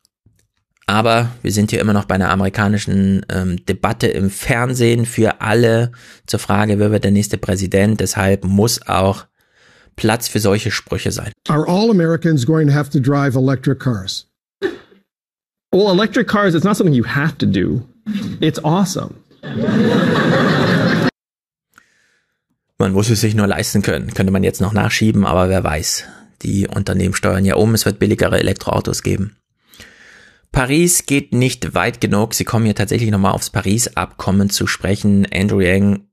Aber 0.87 1.31
wir 1.43 1.51
sind 1.51 1.71
hier 1.71 1.81
immer 1.81 1.93
noch 1.93 2.05
bei 2.05 2.15
einer 2.15 2.31
amerikanischen 2.31 3.27
ähm, 3.29 3.65
Debatte 3.67 4.07
im 4.07 4.31
Fernsehen 4.31 5.05
für 5.05 5.41
alle 5.41 5.91
zur 6.27 6.39
Frage, 6.39 6.79
wer 6.79 6.93
wird 6.93 7.03
der 7.03 7.11
nächste 7.11 7.39
Präsident. 7.39 8.01
Deshalb 8.01 8.45
muss 8.45 8.87
auch 8.87 9.27
Platz 9.97 10.29
für 10.29 10.39
solche 10.39 10.71
Sprüche 10.71 11.11
sein. 11.11 11.33
Are 11.49 11.67
all 11.67 11.91
Americans 11.91 12.47
going 12.47 12.69
to 12.69 12.75
have 12.75 12.91
to 12.91 13.01
drive 13.01 13.35
electric 13.35 13.81
cars? 13.81 14.29
Well, 15.73 15.89
electric 15.89 16.29
cars, 16.29 16.55
it's 16.55 16.65
not 16.65 16.77
something 16.77 16.95
you 16.95 17.05
have 17.05 17.37
to 17.39 17.47
do. 17.47 17.83
It's 18.41 18.63
awesome. 18.65 19.15
Man 22.79 22.93
muss 22.93 23.11
es 23.11 23.21
sich 23.21 23.35
nur 23.35 23.49
leisten 23.49 23.83
können. 23.83 24.15
Könnte 24.15 24.33
man 24.33 24.45
jetzt 24.45 24.61
noch 24.61 24.73
nachschieben, 24.73 25.27
aber 25.27 25.49
wer 25.49 25.65
weiß. 25.65 26.05
Die 26.43 26.69
Unternehmen 26.69 27.15
steuern 27.15 27.45
ja 27.45 27.57
um, 27.57 27.75
es 27.75 27.87
wird 27.87 27.99
billigere 27.99 28.39
Elektroautos 28.39 29.03
geben. 29.03 29.37
Paris 30.57 31.05
geht 31.05 31.35
nicht 31.35 31.75
weit 31.75 32.01
genug. 32.01 32.33
Sie 32.33 32.45
kommen 32.45 32.65
hier 32.65 32.75
tatsächlich 32.75 33.11
nochmal 33.11 33.33
aufs 33.33 33.51
Paris-Abkommen 33.51 34.49
zu 34.49 34.67
sprechen. 34.67 35.27
Andrew 35.31 35.61
Yang. 35.61 36.07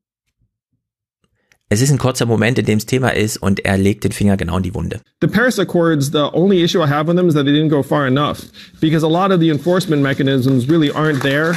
Es 1.70 1.80
ist 1.80 1.91
ein 1.91 1.98
kurzer 1.98 2.26
Moment, 2.26 2.60
in 2.60 2.66
dem 2.66 2.78
es 2.78 2.86
Thema 2.86 3.16
ist 3.16 3.38
und 3.38 3.64
er 3.64 3.78
legt 3.78 4.04
den 4.04 4.12
Finger 4.12 4.36
genau 4.36 4.58
in 4.58 4.64
die 4.64 4.76
Wunde. 4.76 5.00
The 5.22 5.30
Paris 5.30 5.60
Accords, 5.60 6.12
the 6.12 6.30
only 6.34 6.62
issue 6.62 6.84
I 6.84 6.89
have 6.89 7.08
with 7.08 7.16
them 7.16 7.30
is 7.30 7.36
that 7.36 7.46
they 7.46 7.54
didn't 7.54 7.70
go 7.70 7.82
far 7.82 8.06
enough 8.06 8.41
because 8.82 9.06
a 9.06 9.08
lot 9.08 9.32
of 9.32 9.39
the 9.39 9.50
enforcement 9.50 10.02
mechanisms 10.02 10.68
really 10.68 10.91
aren't 10.91 11.24
there. 11.24 11.54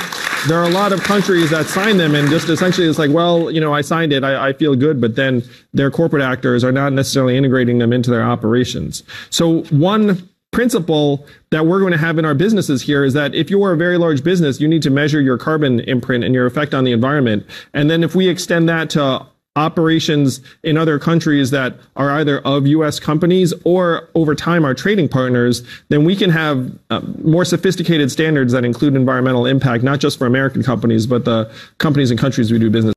There 0.47 0.57
are 0.57 0.71
a 0.71 0.73
lot 0.73 0.93
of 0.93 1.03
countries 1.03 1.51
that 1.51 1.67
sign 1.67 1.97
them 1.97 2.15
and 2.15 2.31
just 2.31 2.49
essentially 2.49 2.87
it's 2.87 3.01
like, 3.01 3.11
well, 3.11 3.51
you 3.51 3.61
know, 3.61 3.75
I 3.75 3.83
signed 3.83 4.13
it, 4.13 4.23
I, 4.23 4.51
I 4.51 4.53
feel 4.53 4.77
good, 4.77 5.01
but 5.01 5.17
then 5.17 5.43
their 5.75 5.91
corporate 5.91 6.23
actors 6.23 6.63
are 6.63 6.71
not 6.71 6.93
necessarily 6.93 7.37
integrating 7.37 7.81
them 7.81 7.93
into 7.93 8.13
their 8.13 8.23
operations. 8.23 9.03
So 9.31 9.65
one 9.71 10.29
principle 10.57 11.27
that 11.51 11.67
we're 11.67 11.81
going 11.81 11.93
to 11.93 11.99
have 11.99 12.17
in 12.17 12.25
our 12.25 12.35
businesses 12.35 12.81
here 12.81 13.05
is 13.05 13.13
that 13.13 13.35
if 13.35 13.51
you're 13.51 13.75
a 13.75 13.77
very 13.77 13.99
large 13.99 14.25
business, 14.25 14.59
you 14.59 14.67
need 14.67 14.81
to 14.81 14.89
measure 14.89 15.21
your 15.21 15.37
carbon 15.37 15.81
imprint 15.81 16.25
and 16.25 16.35
your 16.35 16.47
effect 16.47 16.73
on 16.73 16.85
the 16.85 16.93
environment. 16.93 17.45
And 17.75 17.91
then 17.91 18.03
if 18.03 18.15
we 18.15 18.27
extend 18.27 18.67
that 18.71 18.89
to 18.91 19.27
operations 19.55 20.41
in 20.63 20.79
other 20.79 20.99
countries 20.99 21.51
that 21.51 21.77
are 21.97 22.11
either 22.11 22.41
of 22.41 22.67
US 22.67 22.99
companies 22.99 23.53
or 23.65 24.09
over 24.15 24.35
time 24.35 24.65
our 24.65 24.73
trading 24.73 25.11
partners, 25.11 25.63
then 25.91 26.05
we 26.07 26.17
can 26.17 26.31
have 26.31 26.71
uh, 26.89 27.03
more 27.23 27.45
sophisticated 27.45 28.11
standards 28.11 28.55
that 28.55 28.65
include 28.65 28.97
environmental 28.97 29.45
impact, 29.45 29.85
not 29.85 30.01
just 30.01 30.19
for 30.19 30.27
American 30.27 30.63
companies, 30.63 31.07
but 31.07 31.27
the 31.27 31.53
companies 31.77 32.11
and 32.11 32.19
countries 32.19 32.51
we 32.51 32.59
do 32.59 32.71
business. 32.71 32.95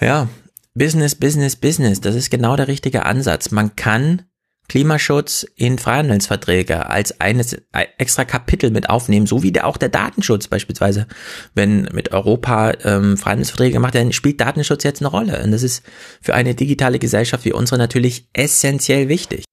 Ja, 0.00 0.26
Business, 0.74 1.14
Business, 1.14 1.54
Business. 1.54 2.00
Das 2.00 2.16
ist 2.16 2.30
genau 2.30 2.56
der 2.56 2.66
richtige 2.66 3.06
Ansatz. 3.06 3.52
Man 3.52 3.76
kann 3.76 4.22
Klimaschutz 4.68 5.46
in 5.56 5.78
Freihandelsverträge 5.78 6.88
als 6.88 7.20
eines 7.20 7.56
extra 7.98 8.24
Kapitel 8.24 8.70
mit 8.70 8.88
aufnehmen, 8.88 9.26
so 9.26 9.42
wie 9.42 9.52
der 9.52 9.66
auch 9.66 9.76
der 9.76 9.90
Datenschutz 9.90 10.48
beispielsweise. 10.48 11.06
Wenn 11.54 11.82
mit 11.92 12.12
Europa 12.12 12.72
ähm, 12.82 13.16
Freihandelsverträge 13.16 13.74
gemacht 13.74 13.94
werden, 13.94 14.12
spielt 14.12 14.40
Datenschutz 14.40 14.82
jetzt 14.84 15.02
eine 15.02 15.10
Rolle. 15.10 15.42
Und 15.42 15.52
das 15.52 15.62
ist 15.62 15.84
für 16.22 16.34
eine 16.34 16.54
digitale 16.54 16.98
Gesellschaft 16.98 17.44
wie 17.44 17.52
unsere 17.52 17.78
natürlich 17.78 18.28
essentiell 18.32 19.08
wichtig. 19.08 19.44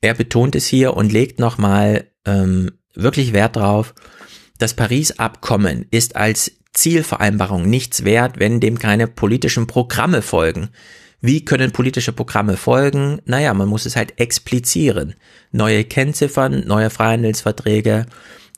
Er 0.00 0.14
betont 0.14 0.54
es 0.54 0.66
hier 0.66 0.96
und 0.96 1.12
legt 1.12 1.38
nochmal 1.38 2.06
ähm, 2.24 2.72
wirklich 2.94 3.32
Wert 3.32 3.56
drauf. 3.56 3.94
Das 4.58 4.74
Paris-Abkommen 4.74 5.86
ist 5.90 6.16
als 6.16 6.52
Zielvereinbarung 6.72 7.68
nichts 7.68 8.04
wert, 8.04 8.38
wenn 8.38 8.60
dem 8.60 8.78
keine 8.78 9.06
politischen 9.06 9.66
Programme 9.66 10.22
folgen. 10.22 10.70
Wie 11.20 11.44
können 11.44 11.70
politische 11.70 12.12
Programme 12.12 12.56
folgen? 12.56 13.20
Naja, 13.26 13.52
man 13.52 13.68
muss 13.68 13.84
es 13.84 13.96
halt 13.96 14.18
explizieren. 14.18 15.14
Neue 15.52 15.84
Kennziffern, 15.84 16.66
neue 16.66 16.88
Freihandelsverträge, 16.88 18.06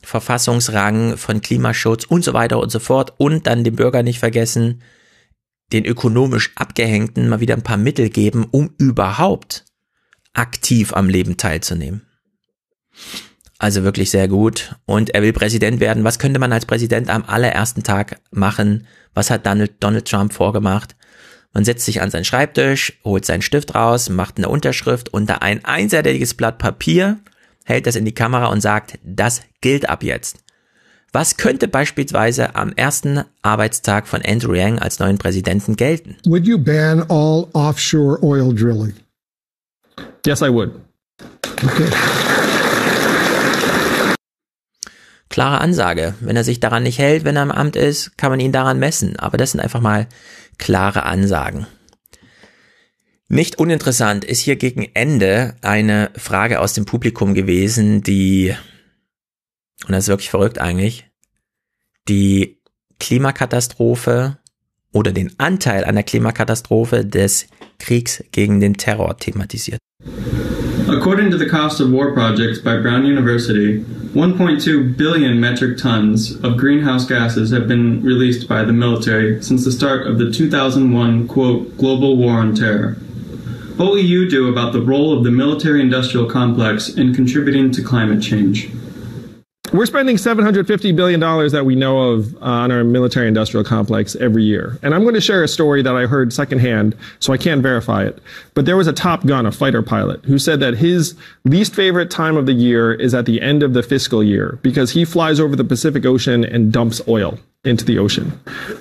Verfassungsrang 0.02 1.16
von 1.16 1.40
Klimaschutz 1.40 2.04
und 2.04 2.24
so 2.24 2.32
weiter 2.34 2.60
und 2.60 2.70
so 2.70 2.78
fort. 2.78 3.14
Und 3.18 3.46
dann 3.46 3.64
dem 3.64 3.76
Bürger 3.76 4.02
nicht 4.02 4.20
vergessen, 4.20 4.82
den 5.72 5.84
ökonomisch 5.84 6.52
Abgehängten 6.54 7.28
mal 7.28 7.40
wieder 7.40 7.54
ein 7.54 7.62
paar 7.62 7.76
Mittel 7.76 8.10
geben, 8.10 8.46
um 8.50 8.74
überhaupt 8.78 9.64
aktiv 10.32 10.92
am 10.92 11.08
Leben 11.08 11.36
teilzunehmen. 11.36 12.02
Also 13.58 13.82
wirklich 13.82 14.10
sehr 14.10 14.28
gut. 14.28 14.76
Und 14.86 15.10
er 15.10 15.22
will 15.22 15.32
Präsident 15.32 15.80
werden. 15.80 16.04
Was 16.04 16.18
könnte 16.18 16.38
man 16.40 16.52
als 16.52 16.66
Präsident 16.66 17.08
am 17.08 17.24
allerersten 17.24 17.82
Tag 17.82 18.20
machen? 18.30 18.86
Was 19.14 19.30
hat 19.30 19.46
Donald 19.46 20.08
Trump 20.08 20.32
vorgemacht? 20.32 20.96
Man 21.52 21.64
setzt 21.64 21.84
sich 21.84 22.00
an 22.00 22.10
seinen 22.10 22.24
Schreibtisch, 22.24 22.98
holt 23.04 23.26
seinen 23.26 23.42
Stift 23.42 23.74
raus, 23.74 24.08
macht 24.08 24.38
eine 24.38 24.48
Unterschrift 24.48 25.12
unter 25.12 25.42
ein 25.42 25.64
einseitiges 25.64 26.34
Blatt 26.34 26.58
Papier, 26.58 27.18
hält 27.64 27.86
das 27.86 27.96
in 27.96 28.06
die 28.06 28.14
Kamera 28.14 28.46
und 28.46 28.62
sagt, 28.62 28.98
das 29.04 29.42
gilt 29.60 29.88
ab 29.88 30.02
jetzt. 30.02 30.38
Was 31.12 31.36
könnte 31.36 31.68
beispielsweise 31.68 32.54
am 32.54 32.72
ersten 32.72 33.22
Arbeitstag 33.42 34.08
von 34.08 34.22
Andrew 34.24 34.54
Yang 34.54 34.78
als 34.78 34.98
neuen 34.98 35.18
Präsidenten 35.18 35.76
gelten? 35.76 36.16
Would 36.24 36.46
you 36.46 36.56
ban 36.56 37.02
all 37.10 37.48
offshore 37.52 38.18
oil 38.22 38.54
drilling? 38.54 38.94
Yes, 40.24 40.40
I 40.40 40.48
would. 40.48 40.70
Okay. 41.62 41.90
Klare 45.28 45.60
Ansage. 45.60 46.14
Wenn 46.20 46.36
er 46.36 46.44
sich 46.44 46.60
daran 46.60 46.82
nicht 46.82 46.98
hält, 46.98 47.24
wenn 47.24 47.36
er 47.36 47.42
im 47.42 47.50
Amt 47.50 47.74
ist, 47.74 48.16
kann 48.18 48.30
man 48.30 48.40
ihn 48.40 48.52
daran 48.52 48.78
messen. 48.78 49.18
Aber 49.18 49.38
das 49.38 49.52
sind 49.52 49.60
einfach 49.60 49.80
mal 49.80 50.06
klare 50.62 51.02
Ansagen. 51.02 51.66
Nicht 53.28 53.58
uninteressant 53.58 54.24
ist 54.24 54.38
hier 54.38 54.54
gegen 54.54 54.88
Ende 54.94 55.56
eine 55.60 56.12
Frage 56.16 56.60
aus 56.60 56.72
dem 56.72 56.84
Publikum 56.84 57.34
gewesen, 57.34 58.02
die, 58.04 58.54
und 59.84 59.90
das 59.90 60.04
ist 60.04 60.08
wirklich 60.08 60.30
verrückt 60.30 60.60
eigentlich, 60.60 61.10
die 62.08 62.60
Klimakatastrophe 63.00 64.38
oder 64.92 65.10
den 65.10 65.36
Anteil 65.40 65.84
an 65.84 65.96
der 65.96 66.04
Klimakatastrophe 66.04 67.04
des 67.04 67.48
Kriegs 67.80 68.22
gegen 68.30 68.60
den 68.60 68.74
Terror 68.74 69.16
thematisiert. 69.16 69.80
According 70.92 71.30
to 71.30 71.38
the 71.38 71.48
Cost 71.48 71.80
of 71.80 71.90
War 71.90 72.12
Project 72.12 72.62
by 72.62 72.76
Brown 72.76 73.06
University, 73.06 73.80
1.2 73.80 74.94
billion 74.94 75.40
metric 75.40 75.78
tons 75.78 76.36
of 76.44 76.58
greenhouse 76.58 77.06
gases 77.06 77.50
have 77.50 77.66
been 77.66 78.02
released 78.02 78.46
by 78.46 78.62
the 78.62 78.74
military 78.74 79.42
since 79.42 79.64
the 79.64 79.72
start 79.72 80.06
of 80.06 80.18
the 80.18 80.30
2001, 80.30 81.28
quote, 81.28 81.78
global 81.78 82.18
war 82.18 82.32
on 82.32 82.54
terror. 82.54 82.92
What 83.78 83.92
will 83.92 84.00
you 84.00 84.28
do 84.28 84.50
about 84.50 84.74
the 84.74 84.82
role 84.82 85.16
of 85.16 85.24
the 85.24 85.30
military 85.30 85.80
industrial 85.80 86.26
complex 86.26 86.90
in 86.90 87.14
contributing 87.14 87.70
to 87.70 87.82
climate 87.82 88.22
change? 88.22 88.68
We're 89.72 89.86
spending 89.86 90.16
$750 90.16 90.94
billion 90.94 91.18
that 91.18 91.64
we 91.64 91.74
know 91.74 92.10
of 92.10 92.34
uh, 92.36 92.40
on 92.40 92.70
our 92.70 92.84
military 92.84 93.26
industrial 93.26 93.64
complex 93.64 94.14
every 94.16 94.42
year. 94.44 94.78
And 94.82 94.94
I'm 94.94 95.00
going 95.00 95.14
to 95.14 95.20
share 95.20 95.42
a 95.42 95.48
story 95.48 95.80
that 95.82 95.96
I 95.96 96.04
heard 96.04 96.30
secondhand, 96.30 96.94
so 97.20 97.32
I 97.32 97.38
can't 97.38 97.62
verify 97.62 98.04
it. 98.04 98.20
But 98.52 98.66
there 98.66 98.76
was 98.76 98.86
a 98.86 98.92
Top 98.92 99.24
Gun, 99.24 99.46
a 99.46 99.52
fighter 99.52 99.80
pilot, 99.80 100.22
who 100.26 100.38
said 100.38 100.60
that 100.60 100.74
his 100.74 101.14
least 101.44 101.74
favorite 101.74 102.10
time 102.10 102.36
of 102.36 102.44
the 102.44 102.52
year 102.52 102.92
is 102.92 103.14
at 103.14 103.24
the 103.24 103.40
end 103.40 103.62
of 103.62 103.72
the 103.72 103.82
fiscal 103.82 104.22
year 104.22 104.58
because 104.62 104.90
he 104.90 105.06
flies 105.06 105.40
over 105.40 105.56
the 105.56 105.64
Pacific 105.64 106.04
Ocean 106.04 106.44
and 106.44 106.70
dumps 106.70 107.00
oil 107.08 107.38
into 107.64 107.86
the 107.86 107.98
ocean. 107.98 108.38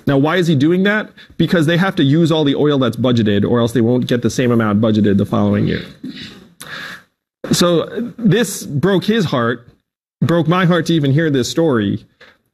Now, 0.08 0.18
why 0.18 0.38
is 0.38 0.48
he 0.48 0.56
doing 0.56 0.84
that? 0.84 1.10
Because 1.38 1.68
they 1.68 1.78
have 1.78 1.96
to 1.98 2.04
use 2.04 2.34
all 2.34 2.44
the 2.44 2.56
oil 2.56 2.78
that's 2.80 2.98
budgeted 2.98 3.50
or 3.50 3.62
else 3.62 3.72
they 3.72 3.82
won't 3.82 4.08
get 4.08 4.24
the 4.24 4.30
same 4.30 4.52
amount 4.52 4.82
budgeted 4.82 5.18
the 5.18 5.26
following 5.26 5.68
year. 5.68 5.86
So 7.54 7.86
this 8.18 8.66
broke 8.66 9.06
his 9.06 9.24
heart 9.26 9.68
broke 10.22 10.48
my 10.48 10.66
heart 10.66 10.86
to 10.88 10.94
even 10.94 11.12
hear 11.12 11.30
this 11.30 11.50
story. 11.50 12.06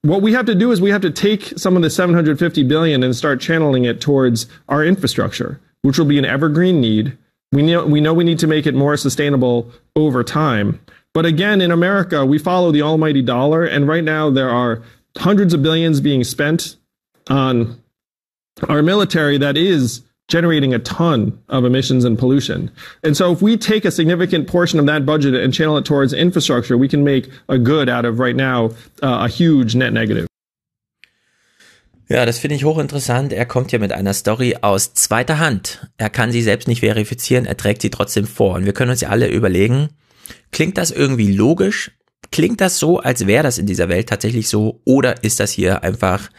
What 0.01 0.21
we 0.21 0.33
have 0.33 0.45
to 0.45 0.55
do 0.55 0.71
is 0.71 0.79
we 0.79 0.91
have 0.91 1.01
to 1.01 1.11
take 1.11 1.53
some 1.57 1.75
of 1.75 1.81
the 1.81 1.89
750 1.89 2.63
billion 2.63 3.03
and 3.03 3.15
start 3.15 3.41
channeling 3.41 3.85
it 3.85 3.99
towards 3.99 4.47
our 4.69 4.83
infrastructure, 4.83 5.59
which 5.81 5.97
will 5.97 6.05
be 6.05 6.17
an 6.17 6.25
evergreen 6.25 6.79
need. 6.79 7.17
We 7.51 7.61
know, 7.63 7.85
we 7.85 8.01
know 8.01 8.13
we 8.13 8.23
need 8.23 8.39
to 8.39 8.47
make 8.47 8.65
it 8.65 8.75
more 8.75 8.97
sustainable 8.97 9.71
over 9.95 10.23
time. 10.23 10.79
But 11.13 11.25
again, 11.25 11.61
in 11.61 11.71
America, 11.71 12.25
we 12.25 12.37
follow 12.37 12.71
the 12.71 12.83
almighty 12.83 13.21
dollar. 13.21 13.65
And 13.65 13.87
right 13.87 14.03
now, 14.03 14.29
there 14.29 14.49
are 14.49 14.83
hundreds 15.17 15.53
of 15.53 15.63
billions 15.63 15.99
being 15.99 16.23
spent 16.23 16.75
on 17.29 17.81
our 18.69 18.81
military 18.81 19.37
that 19.39 19.57
is 19.57 20.03
generating 20.27 20.73
a 20.73 20.79
ton 20.79 21.37
of 21.49 21.63
emissions 21.65 22.05
and 22.05 22.17
pollution. 22.17 22.69
And 23.03 23.15
so 23.15 23.31
if 23.31 23.41
we 23.41 23.57
take 23.57 23.85
a 23.85 23.91
significant 23.91 24.47
portion 24.47 24.79
of 24.79 24.85
that 24.87 25.05
budget 25.05 25.35
and 25.35 25.53
channel 25.53 25.77
it 25.77 25.85
towards 25.85 26.13
infrastructure, 26.13 26.77
we 26.77 26.87
can 26.87 27.03
make 27.03 27.29
a 27.47 27.57
good 27.57 27.89
out 27.89 28.05
of 28.05 28.19
right 28.19 28.35
now 28.35 28.71
uh, 29.01 29.25
a 29.25 29.27
huge 29.27 29.75
net 29.75 29.93
negative. 29.93 30.27
Ja, 32.09 32.25
das 32.25 32.39
finde 32.39 32.55
ich 32.55 32.63
hochinteressant. 32.63 33.33
Er 33.33 33.45
kommt 33.45 33.71
hier 33.71 33.79
mit 33.79 33.91
einer 33.91 34.13
Story 34.13 34.55
aus 34.61 34.93
zweiter 34.93 35.39
Hand. 35.39 35.87
Er 35.97 36.09
kann 36.09 36.31
sie 36.31 36.41
selbst 36.41 36.69
nicht 36.69 36.79
verifizieren, 36.79 37.45
er 37.45 37.57
trägt 37.57 37.81
sie 37.81 37.89
trotzdem 37.89 38.25
vor. 38.25 38.55
Und 38.55 38.65
wir 38.65 38.71
können 38.71 38.91
uns 38.91 39.01
ja 39.01 39.09
alle 39.09 39.27
überlegen, 39.27 39.89
klingt 40.51 40.77
das 40.77 40.91
irgendwie 40.91 41.33
logisch? 41.33 41.91
Klingt 42.31 42.61
das 42.61 42.79
so, 42.79 42.99
als 42.99 43.27
wäre 43.27 43.43
das 43.43 43.57
in 43.57 43.65
dieser 43.65 43.89
Welt 43.89 44.07
tatsächlich 44.07 44.47
so? 44.47 44.81
Oder 44.85 45.23
ist 45.23 45.41
das 45.41 45.51
hier 45.51 45.83
einfach 45.83 46.29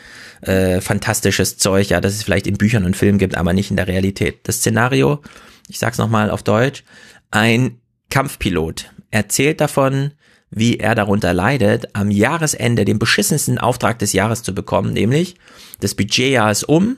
äh, 0.43 0.81
fantastisches 0.81 1.59
Zeug, 1.59 1.89
ja, 1.89 2.01
das 2.01 2.15
es 2.15 2.23
vielleicht 2.23 2.47
in 2.47 2.59
Büchern 2.59 2.85
und 2.85 2.97
Filmen 2.97 3.19
gibt, 3.19 3.37
aber 3.37 3.53
nicht 3.53 3.71
in 3.71 3.77
der 3.77 3.89
Realität. 3.89 4.41
Das 4.45 4.57
Szenario, 4.57 5.21
ich 5.69 5.79
sag's 5.79 5.99
nochmal 5.99 6.31
auf 6.31 6.43
Deutsch, 6.43 6.85
ein 7.31 7.81
Kampfpilot 8.11 8.91
erzählt 9.11 9.61
davon, 9.61 10.13
wie 10.51 10.79
er 10.79 10.95
darunter 10.95 11.35
leidet, 11.35 11.95
am 11.95 12.11
Jahresende 12.11 12.85
den 12.85 12.99
beschissensten 12.99 13.59
Auftrag 13.59 13.99
des 13.99 14.13
Jahres 14.13 14.43
zu 14.43 14.55
bekommen, 14.55 14.93
nämlich 14.93 15.37
das 15.81 15.95
Budgetjahr 15.95 16.51
ist 16.51 16.65
um, 16.65 16.97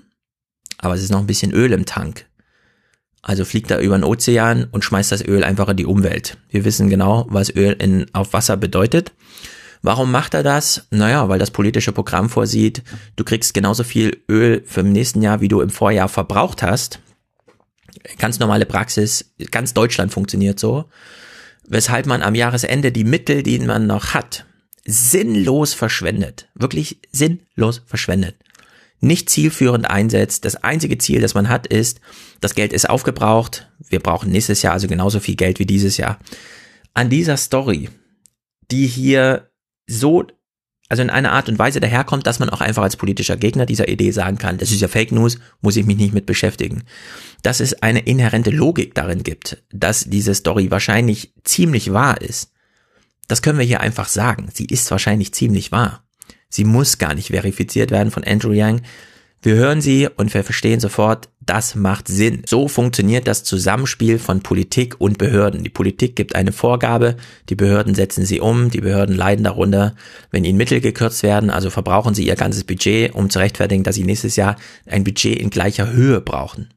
aber 0.78 0.95
es 0.95 1.03
ist 1.03 1.11
noch 1.11 1.20
ein 1.20 1.26
bisschen 1.26 1.53
Öl 1.53 1.72
im 1.72 1.84
Tank. 1.84 2.26
Also 3.22 3.45
fliegt 3.45 3.70
er 3.70 3.80
über 3.80 3.99
den 3.99 4.05
Ozean 4.05 4.68
und 4.70 4.84
schmeißt 4.84 5.12
das 5.12 5.26
Öl 5.26 5.45
einfach 5.45 5.68
in 5.68 5.76
die 5.76 5.84
Umwelt. 5.84 6.38
Wir 6.49 6.64
wissen 6.64 6.88
genau, 6.88 7.26
was 7.28 7.55
Öl 7.55 7.76
in, 7.78 8.07
auf 8.14 8.32
Wasser 8.32 8.57
bedeutet. 8.57 9.12
Warum 9.83 10.11
macht 10.11 10.35
er 10.35 10.43
das? 10.43 10.87
Naja, 10.91 11.28
weil 11.28 11.39
das 11.39 11.51
politische 11.51 11.93
Programm 11.93 12.28
vorsieht, 12.28 12.83
du 13.16 13.24
kriegst 13.24 13.55
genauso 13.55 13.83
viel 13.83 14.22
Öl 14.28 14.62
für 14.66 14.81
im 14.81 14.93
nächsten 14.93 15.22
Jahr, 15.22 15.41
wie 15.41 15.49
du 15.49 15.61
im 15.61 15.70
Vorjahr 15.70 16.09
verbraucht 16.09 16.62
hast. 16.62 17.01
Ganz 18.18 18.39
normale 18.39 18.66
Praxis, 18.66 19.33
ganz 19.51 19.74
Deutschland 19.74 20.12
funktioniert 20.12 20.61
so. 20.61 20.85
Weshalb 21.66 22.07
man 22.07 22.22
am 22.22 22.35
Jahresende 22.35 22.93
die 22.93 23.05
Mittel, 23.05 23.43
die 23.43 23.59
man 23.61 23.87
noch 23.87 24.12
hat, 24.12 24.45
sinnlos 24.85 25.72
verschwendet. 25.72 26.49
Wirklich 26.55 27.01
sinnlos 27.12 27.83
verschwendet. 27.87 28.37
Nicht 29.01 29.31
zielführend 29.31 29.89
einsetzt. 29.89 30.45
Das 30.45 30.57
einzige 30.57 30.99
Ziel, 30.99 31.20
das 31.20 31.35
man 31.35 31.49
hat, 31.49 31.66
ist, 31.66 32.01
das 32.41 32.55
Geld 32.55 32.72
ist 32.72 32.89
aufgebraucht. 32.89 33.70
Wir 33.89 34.01
brauchen 34.01 34.31
nächstes 34.31 34.62
Jahr 34.62 34.74
also 34.74 34.89
genauso 34.89 35.20
viel 35.20 35.37
Geld 35.37 35.59
wie 35.59 35.66
dieses 35.66 35.97
Jahr. 35.97 36.18
An 36.93 37.09
dieser 37.09 37.37
Story, 37.37 37.89
die 38.70 38.87
hier 38.87 39.49
so, 39.91 40.26
also 40.88 41.03
in 41.03 41.11
einer 41.11 41.32
Art 41.32 41.49
und 41.49 41.59
Weise 41.59 41.80
daherkommt, 41.80 42.26
dass 42.26 42.41
man 42.41 42.51
auch 42.51 42.61
einfach 42.61 42.82
als 42.82 42.97
politischer 42.97 43.36
Gegner 43.36 43.64
dieser 43.64 43.88
Idee 43.88 44.11
sagen 44.11 44.38
kann, 44.38 44.59
das 44.59 44.72
ist 44.72 44.80
ja 44.80 44.88
Fake 44.88 45.12
News, 45.12 45.38
muss 45.61 45.76
ich 45.76 45.86
mich 45.86 45.97
nicht 45.97 46.12
mit 46.12 46.26
beschäftigen. 46.26 46.82
Dass 47.43 47.61
es 47.61 47.82
eine 47.82 48.01
inhärente 48.01 48.51
Logik 48.51 48.95
darin 48.95 49.22
gibt, 49.22 49.62
dass 49.72 50.05
diese 50.05 50.34
Story 50.34 50.70
wahrscheinlich 50.70 51.32
ziemlich 51.45 51.93
wahr 51.93 52.20
ist. 52.20 52.53
Das 53.28 53.41
können 53.41 53.59
wir 53.59 53.66
hier 53.66 53.80
einfach 53.80 54.09
sagen. 54.09 54.49
Sie 54.53 54.64
ist 54.64 54.91
wahrscheinlich 54.91 55.32
ziemlich 55.32 55.70
wahr. 55.70 56.05
Sie 56.49 56.64
muss 56.64 56.99
gar 56.99 57.14
nicht 57.14 57.28
verifiziert 57.28 57.93
werden 57.93 58.11
von 58.11 58.24
Andrew 58.24 58.53
Yang. 58.53 58.82
Wir 59.43 59.55
hören 59.55 59.80
sie 59.80 60.09
und 60.09 60.34
wir 60.34 60.43
verstehen 60.43 60.80
sofort, 60.80 61.30
das 61.41 61.74
macht 61.74 62.07
Sinn. 62.07 62.43
So 62.47 62.68
funktioniert 62.68 63.26
das 63.26 63.45
Zusammenspiel 63.45 64.18
von 64.18 64.43
Politik 64.43 65.01
und 65.01 65.18
Behörden. 65.18 65.64
Die 65.64 65.70
Politik 65.70 66.14
gibt 66.14 66.34
eine 66.34 66.53
Vorgabe, 66.53 67.16
die 67.49 67.55
Behörden 67.55 67.95
setzen 67.95 68.26
sie 68.26 68.41
um, 68.41 68.70
die 68.70 68.82
Behörden 68.82 69.16
leiden 69.16 69.45
darunter, 69.45 69.97
wenn 70.30 70.45
ihnen 70.45 70.59
Mittel 70.59 70.80
gekürzt 70.80 71.22
werden, 71.22 71.51
also 71.51 71.70
verbrauchen 71.70 72.14
sie 72.14 72.26
ihr 72.26 72.36
ganzes 72.36 72.64
Budget, 72.64 73.14
um 73.14 73.30
zu 73.30 73.38
rechtfertigen, 73.38 73.84
dass 73.84 73.95
sie 73.95 74.05
nächstes 74.05 74.36
Jahr 74.36 74.57
ein 74.86 75.03
Budget 75.03 75.38
in 75.38 75.51
gleicher 75.51 75.91
Höhe 75.91 76.20
brauchen. 76.20 76.68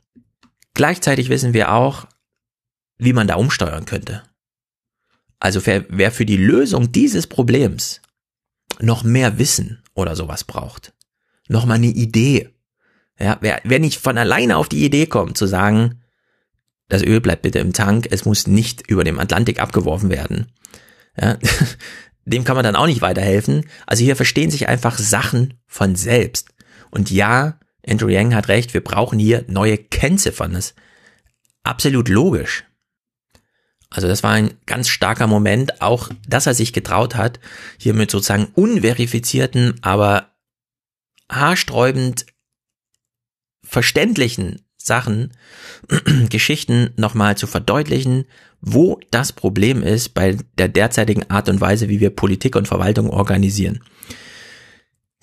Gleichzeitig 0.74 1.30
wissen 1.30 1.54
wir 1.54 1.74
auch, 1.74 2.08
wie 2.98 3.14
man 3.14 3.28
da 3.28 3.36
umsteuern 3.36 3.86
könnte. 3.86 4.24
Also 5.40 5.62
wer, 5.66 6.12
für 6.12 6.26
die 6.26 6.38
Lösung 6.38 6.94
dieses 6.94 7.28
Problems 7.28 8.02
noch 8.80 9.04
mehr 9.04 9.38
Wissen 9.38 9.84
oder 9.94 10.16
sowas 10.16 10.46
braucht, 10.46 10.94
noch 11.50 11.66
mal 11.66 11.76
eine 11.76 11.88
Idee, 11.88 12.53
ja, 13.24 13.38
wer, 13.42 13.62
wer 13.64 13.80
nicht 13.80 14.00
von 14.00 14.18
alleine 14.18 14.58
auf 14.58 14.70
die 14.70 14.84
Idee 14.84 15.06
kommt, 15.06 15.38
zu 15.38 15.46
sagen, 15.48 16.02
das 16.90 17.04
Öl 17.04 17.22
bleibt 17.22 17.42
bitte 17.42 17.60
im 17.60 17.74
Tank, 17.74 18.08
es 18.12 18.26
muss 18.26 18.48
nicht 18.48 18.90
über 18.90 19.04
dem 19.04 19.20
Atlantik 19.20 19.60
abgeworfen 19.60 20.10
werden. 20.10 20.52
Ja, 21.20 21.38
dem 22.26 22.44
kann 22.44 22.56
man 22.56 22.64
dann 22.64 22.76
auch 22.76 22.86
nicht 22.86 23.02
weiterhelfen. 23.02 23.66
Also 23.88 24.04
hier 24.04 24.16
verstehen 24.16 24.52
sich 24.52 24.68
einfach 24.68 24.98
Sachen 24.98 25.56
von 25.68 25.96
selbst. 25.96 26.50
Und 26.92 27.12
ja, 27.12 27.60
Andrew 27.88 28.10
Yang 28.10 28.36
hat 28.36 28.48
recht, 28.48 28.74
wir 28.74 28.84
brauchen 28.84 29.20
hier 29.20 29.44
neue 29.48 29.78
Kennziffern. 29.78 30.54
Das 30.54 30.68
ist 30.68 30.76
absolut 31.64 32.10
logisch. 32.10 32.66
Also 33.90 34.08
das 34.08 34.24
war 34.24 34.32
ein 34.32 34.56
ganz 34.66 34.90
starker 34.90 35.28
Moment, 35.28 35.82
auch 35.82 36.10
dass 36.28 36.48
er 36.48 36.54
sich 36.54 36.74
getraut 36.74 37.16
hat, 37.16 37.40
hier 37.78 37.94
mit 37.94 38.10
sozusagen 38.10 38.48
unverifizierten, 38.56 39.76
aber 39.84 40.32
haarsträubend 41.30 42.26
verständlichen 43.74 44.62
Sachen, 44.78 45.32
Geschichten 46.30 46.92
nochmal 46.96 47.36
zu 47.36 47.48
verdeutlichen, 47.48 48.26
wo 48.62 49.00
das 49.12 49.34
Problem 49.34 49.82
ist 49.82 50.14
bei 50.14 50.38
der 50.58 50.70
derzeitigen 50.70 51.30
Art 51.30 51.50
und 51.50 51.60
Weise, 51.60 51.90
wie 51.90 52.00
wir 52.00 52.12
Politik 52.12 52.56
und 52.56 52.68
Verwaltung 52.68 53.10
organisieren. 53.10 53.80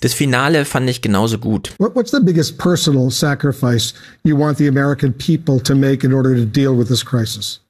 Das 0.00 0.14
Finale 0.14 0.64
fand 0.64 0.90
ich 0.90 1.00
genauso 1.00 1.38
gut. 1.38 1.74
What's 1.78 2.10
the 2.10 2.20
biggest 2.20 2.58
personal 2.58 3.10
sacrifice 3.10 3.94
you 4.24 4.36
want 4.36 4.58
the 4.58 4.66
American 4.66 5.12
people 5.12 5.60
to 5.60 5.74
make 5.74 6.04
in 6.04 6.12
order 6.12 6.34
to 6.34 6.44
deal 6.44 6.76
with 6.76 6.88
this 6.88 7.04
crisis? 7.04 7.60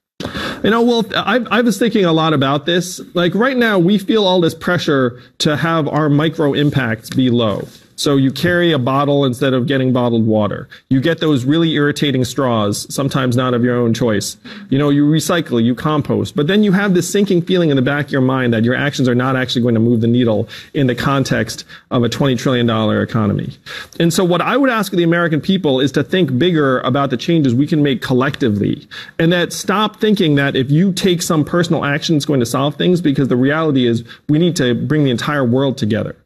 You 0.62 0.70
know, 0.70 0.82
well, 0.82 1.04
I, 1.16 1.40
I 1.50 1.62
was 1.62 1.78
thinking 1.78 2.04
a 2.04 2.12
lot 2.12 2.32
about 2.32 2.66
this. 2.66 3.00
Like 3.14 3.34
right 3.34 3.56
now, 3.56 3.78
we 3.78 3.98
feel 3.98 4.24
all 4.24 4.40
this 4.40 4.54
pressure 4.54 5.18
to 5.38 5.56
have 5.56 5.88
our 5.88 6.08
micro 6.08 6.54
impacts 6.54 7.10
be 7.10 7.30
low. 7.30 7.66
So 8.00 8.16
you 8.16 8.30
carry 8.30 8.72
a 8.72 8.78
bottle 8.78 9.26
instead 9.26 9.52
of 9.52 9.66
getting 9.66 9.92
bottled 9.92 10.26
water. 10.26 10.70
You 10.88 11.02
get 11.02 11.18
those 11.18 11.44
really 11.44 11.74
irritating 11.74 12.24
straws, 12.24 12.86
sometimes 12.92 13.36
not 13.36 13.52
of 13.52 13.62
your 13.62 13.76
own 13.76 13.92
choice. 13.92 14.38
You 14.70 14.78
know, 14.78 14.88
you 14.88 15.04
recycle, 15.04 15.62
you 15.62 15.74
compost, 15.74 16.34
but 16.34 16.46
then 16.46 16.64
you 16.64 16.72
have 16.72 16.94
this 16.94 17.10
sinking 17.10 17.42
feeling 17.42 17.68
in 17.68 17.76
the 17.76 17.82
back 17.82 18.06
of 18.06 18.10
your 18.12 18.22
mind 18.22 18.54
that 18.54 18.64
your 18.64 18.74
actions 18.74 19.06
are 19.06 19.14
not 19.14 19.36
actually 19.36 19.60
going 19.60 19.74
to 19.74 19.82
move 19.82 20.00
the 20.00 20.06
needle 20.06 20.48
in 20.72 20.86
the 20.86 20.94
context 20.94 21.66
of 21.90 22.02
a 22.02 22.08
$20 22.08 22.38
trillion 22.38 22.70
economy. 23.02 23.54
And 23.98 24.14
so 24.14 24.24
what 24.24 24.40
I 24.40 24.56
would 24.56 24.70
ask 24.70 24.92
the 24.92 25.02
American 25.02 25.42
people 25.42 25.78
is 25.78 25.92
to 25.92 26.02
think 26.02 26.38
bigger 26.38 26.80
about 26.80 27.10
the 27.10 27.18
changes 27.18 27.54
we 27.54 27.66
can 27.66 27.82
make 27.82 28.00
collectively 28.00 28.88
and 29.18 29.30
that 29.34 29.52
stop 29.52 30.00
thinking 30.00 30.36
that 30.36 30.56
if 30.56 30.70
you 30.70 30.94
take 30.94 31.20
some 31.20 31.44
personal 31.44 31.84
action, 31.84 32.16
it's 32.16 32.24
going 32.24 32.40
to 32.40 32.46
solve 32.46 32.76
things 32.76 33.02
because 33.02 33.28
the 33.28 33.36
reality 33.36 33.86
is 33.86 34.04
we 34.30 34.38
need 34.38 34.56
to 34.56 34.74
bring 34.74 35.04
the 35.04 35.10
entire 35.10 35.44
world 35.44 35.76
together. 35.76 36.16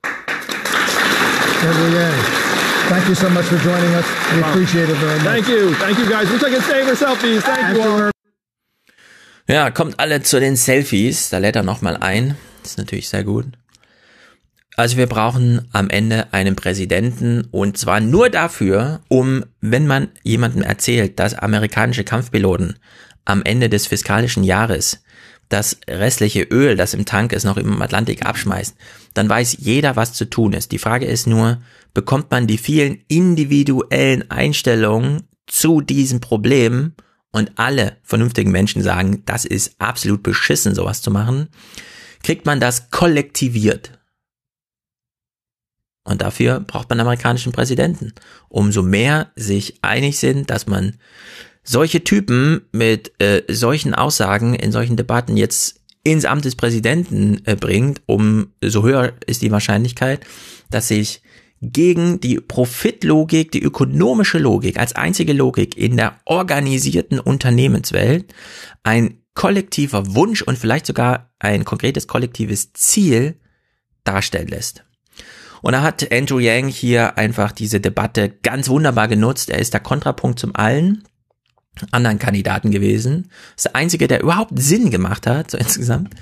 Thank 1.65 3.09
you 3.09 3.15
so 3.15 3.31
much 3.31 3.47
for 3.47 3.57
joining 3.59 3.95
us. 3.95 4.05
We 4.35 4.41
appreciate 4.43 4.91
it 4.91 4.97
very 4.97 5.19
much. 5.21 5.27
Thank 5.27 5.49
you. 5.49 5.75
Thank 5.75 5.99
you 5.99 6.07
guys. 6.07 6.29
Could 6.29 6.63
stay 6.63 6.85
for 6.85 6.95
selfies. 6.95 7.43
Thank 7.43 7.77
you 7.77 7.83
all. 7.83 8.11
Ja, 9.49 9.71
kommt 9.71 9.99
alle 9.99 10.23
zu 10.23 10.41
den 10.41 10.57
Selfies. 10.57 11.31
Da 11.31 11.39
lädt 11.39 11.57
er 11.57 11.63
nochmal 11.63 11.97
ein. 11.97 12.37
Das 12.63 12.73
ist 12.73 12.79
natürlich 12.79 13.09
sehr 13.09 13.25
gut. 13.25 13.47
Also 14.77 14.97
wir 14.97 15.07
brauchen 15.07 15.69
am 15.73 15.89
Ende 15.89 16.33
einen 16.33 16.57
Präsidenten 16.57 17.47
und 17.51 17.79
zwar 17.79 18.01
nur 18.01 18.29
dafür, 18.29 19.01
um, 19.09 19.45
wenn 19.61 19.87
man 19.87 20.09
jemandem 20.23 20.63
erzählt, 20.63 21.19
dass 21.19 21.35
amerikanische 21.35 22.05
Kampfpiloten 22.05 22.79
am 23.25 23.43
Ende 23.43 23.69
des 23.69 23.87
fiskalischen 23.87 24.45
Jahres 24.45 25.03
das 25.49 25.79
restliche 25.89 26.43
Öl, 26.43 26.77
das 26.77 26.95
im 26.95 27.05
Tank 27.05 27.33
ist, 27.33 27.45
noch 27.45 27.57
im 27.57 27.81
Atlantik 27.81 28.27
abschmeißt, 28.27 28.75
dann 29.15 29.29
weiß 29.29 29.59
jeder, 29.61 29.97
was 29.97 30.13
zu 30.13 30.29
tun 30.29 30.53
ist. 30.53 30.73
Die 30.73 30.79
Frage 30.79 31.07
ist 31.07 31.27
nur, 31.27 31.63
bekommt 31.95 32.31
man 32.31 32.47
die 32.47 32.59
vielen 32.59 33.05
individuellen 33.09 34.31
Einstellungen 34.31 35.23
zu 35.47 35.81
diesem 35.81 36.21
Problem 36.21 36.95
und 37.31 37.53
alle 37.57 37.97
vernünftigen 38.03 38.51
Menschen 38.51 38.83
sagen, 38.83 39.23
das 39.27 39.45
ist 39.45 39.81
absolut 39.81 40.23
beschissen, 40.23 40.75
sowas 40.75 41.03
zu 41.03 41.11
machen, 41.11 41.49
kriegt 42.23 42.47
man 42.47 42.61
das 42.61 42.91
kollektiviert. 42.91 43.99
Und 46.05 46.21
dafür 46.21 46.61
braucht 46.61 46.91
man 46.91 47.01
amerikanischen 47.01 47.53
Präsidenten. 47.53 48.13
Umso 48.49 48.83
mehr 48.83 49.33
sich 49.37 49.79
einig 49.83 50.19
sind, 50.19 50.51
dass 50.51 50.67
man 50.67 50.99
solche 51.63 52.05
Typen 52.05 52.69
mit 52.73 53.21
äh, 53.23 53.43
solchen 53.49 53.95
Aussagen 53.95 54.55
in 54.55 54.71
solchen 54.71 54.97
Debatten 54.97 55.37
jetzt 55.37 55.81
ins 56.05 56.27
Amt 56.27 56.45
des 56.45 56.55
Präsidenten 56.55 57.41
äh, 57.45 57.57
bringt, 57.57 58.03
um 58.07 58.53
so 58.63 58.85
höher 58.85 59.15
ist 59.27 59.43
die 59.43 59.51
Wahrscheinlichkeit, 59.51 60.21
dass 60.71 60.89
sich 60.89 61.23
gegen 61.63 62.21
die 62.21 62.37
Profitlogik, 62.37 63.51
die 63.53 63.63
ökonomische 63.63 64.39
Logik 64.39 64.79
als 64.79 64.95
einzige 64.95 65.33
Logik 65.33 65.77
in 65.77 65.97
der 65.97 66.19
organisierten 66.27 67.19
Unternehmenswelt 67.19 68.35
ein 68.83 69.19
kollektiver 69.35 70.15
Wunsch 70.15 70.43
und 70.43 70.59
vielleicht 70.59 70.87
sogar 70.87 71.33
ein 71.39 71.65
konkretes 71.65 72.07
kollektives 72.07 72.73
Ziel 72.75 73.41
darstellen 74.05 74.49
lässt. 74.49 74.85
Und 75.63 75.73
da 75.73 75.83
hat 75.83 76.13
Andrew 76.13 76.39
Yang 76.39 76.69
hier 76.69 77.17
einfach 77.17 77.51
diese 77.51 77.81
Debatte 77.81 78.29
ganz 78.29 78.69
wunderbar 78.69 79.09
genutzt. 79.09 79.49
Er 79.49 79.59
ist 79.59 79.73
der 79.73 79.81
Kontrapunkt 79.81 80.39
zum 80.39 80.55
allen 80.55 81.05
anderen 81.91 82.19
Kandidaten 82.19 82.71
gewesen. 82.71 83.31
Das 83.55 83.57
ist 83.57 83.65
der 83.67 83.77
einzige, 83.77 84.09
der 84.09 84.23
überhaupt 84.23 84.53
Sinn 84.57 84.91
gemacht 84.91 85.27
hat, 85.27 85.51
so 85.51 85.59
insgesamt. 85.59 86.15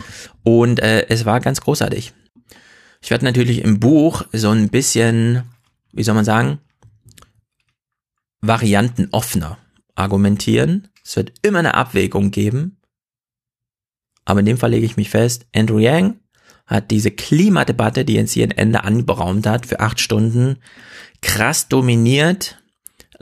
Und 0.43 0.81
äh, 0.81 1.07
es 1.09 1.25
war 1.25 1.41
ganz 1.41 1.61
großartig. 1.61 2.13
Ich 3.01 3.11
werde 3.11 3.25
natürlich 3.25 3.63
im 3.63 3.81
Buch 3.81 4.25
so 4.33 4.51
ein 4.51 4.69
bisschen, 4.69 5.43
wie 5.93 6.05
soll 6.05 6.15
man 6.15 6.25
sagen, 6.25 6.59
variantenoffener 8.41 9.59
argumentieren. 9.95 10.89
Es 11.05 11.17
wird 11.17 11.33
immer 11.43 11.59
eine 11.59 11.75
Abwägung 11.75 12.31
geben. 12.31 12.79
Aber 14.25 14.41
in 14.41 14.47
dem 14.47 14.59
Fall 14.59 14.71
lege 14.71 14.87
ich 14.87 14.97
mich 14.97 15.11
fest, 15.11 15.47
Andrew 15.55 15.79
Yang 15.79 16.17
hat 16.67 16.91
diese 16.91 17.11
Klimadebatte, 17.11 18.05
die 18.05 18.15
jetzt 18.15 18.33
hier 18.33 18.45
ein 18.45 18.53
Ende 18.53 18.85
anberaumt 18.85 19.47
hat, 19.47 19.67
für 19.67 19.81
acht 19.81 20.01
Stunden 20.01 20.59
krass 21.21 21.69
dominiert. 21.69 22.62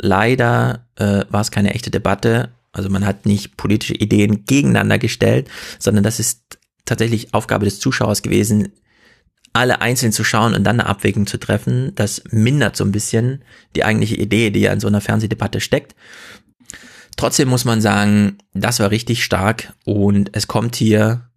Leider 0.01 0.87
äh, 0.97 1.25
war 1.31 1.41
es 1.41 1.51
keine 1.51 1.75
echte 1.75 1.91
Debatte. 1.91 2.51
Also 2.73 2.89
man 2.89 3.05
hat 3.05 3.27
nicht 3.27 3.57
politische 3.57 3.95
Ideen 3.95 4.45
gegeneinander 4.45 4.99
gestellt, 4.99 5.49
sondern 5.79 6.05
das 6.05 6.21
ist 6.21 6.59
tatsächlich 6.85 7.35
Aufgabe 7.35 7.65
des 7.65 7.81
Zuschauers 7.81 8.23
gewesen, 8.23 8.73
alle 9.53 9.81
einzeln 9.81 10.13
zu 10.13 10.23
schauen 10.23 10.55
und 10.55 10.65
dann 10.65 10.81
eine 10.81 10.89
Abwägung 10.89 11.27
zu 11.27 11.39
treffen. 11.39 11.93
Das 11.97 12.23
mindert 12.31 12.77
so 12.77 12.85
ein 12.85 12.93
bisschen 12.93 13.43
die 13.75 13.85
eigentliche 13.85 14.17
Idee, 14.17 14.51
die 14.51 14.61
ja 14.61 14.73
in 14.73 14.81
so 14.81 14.87
einer 14.87 15.01
Fernsehdebatte 15.01 15.61
steckt. 15.61 15.97
Trotzdem 17.17 17.49
muss 17.49 17.65
man 17.65 17.81
sagen, 17.81 18.39
das 18.55 18.79
war 18.79 18.93
richtig 18.93 19.25
stark 19.25 19.75
und 19.85 20.31
es 20.33 20.47
kommt 20.47 20.77
hier 20.77 21.31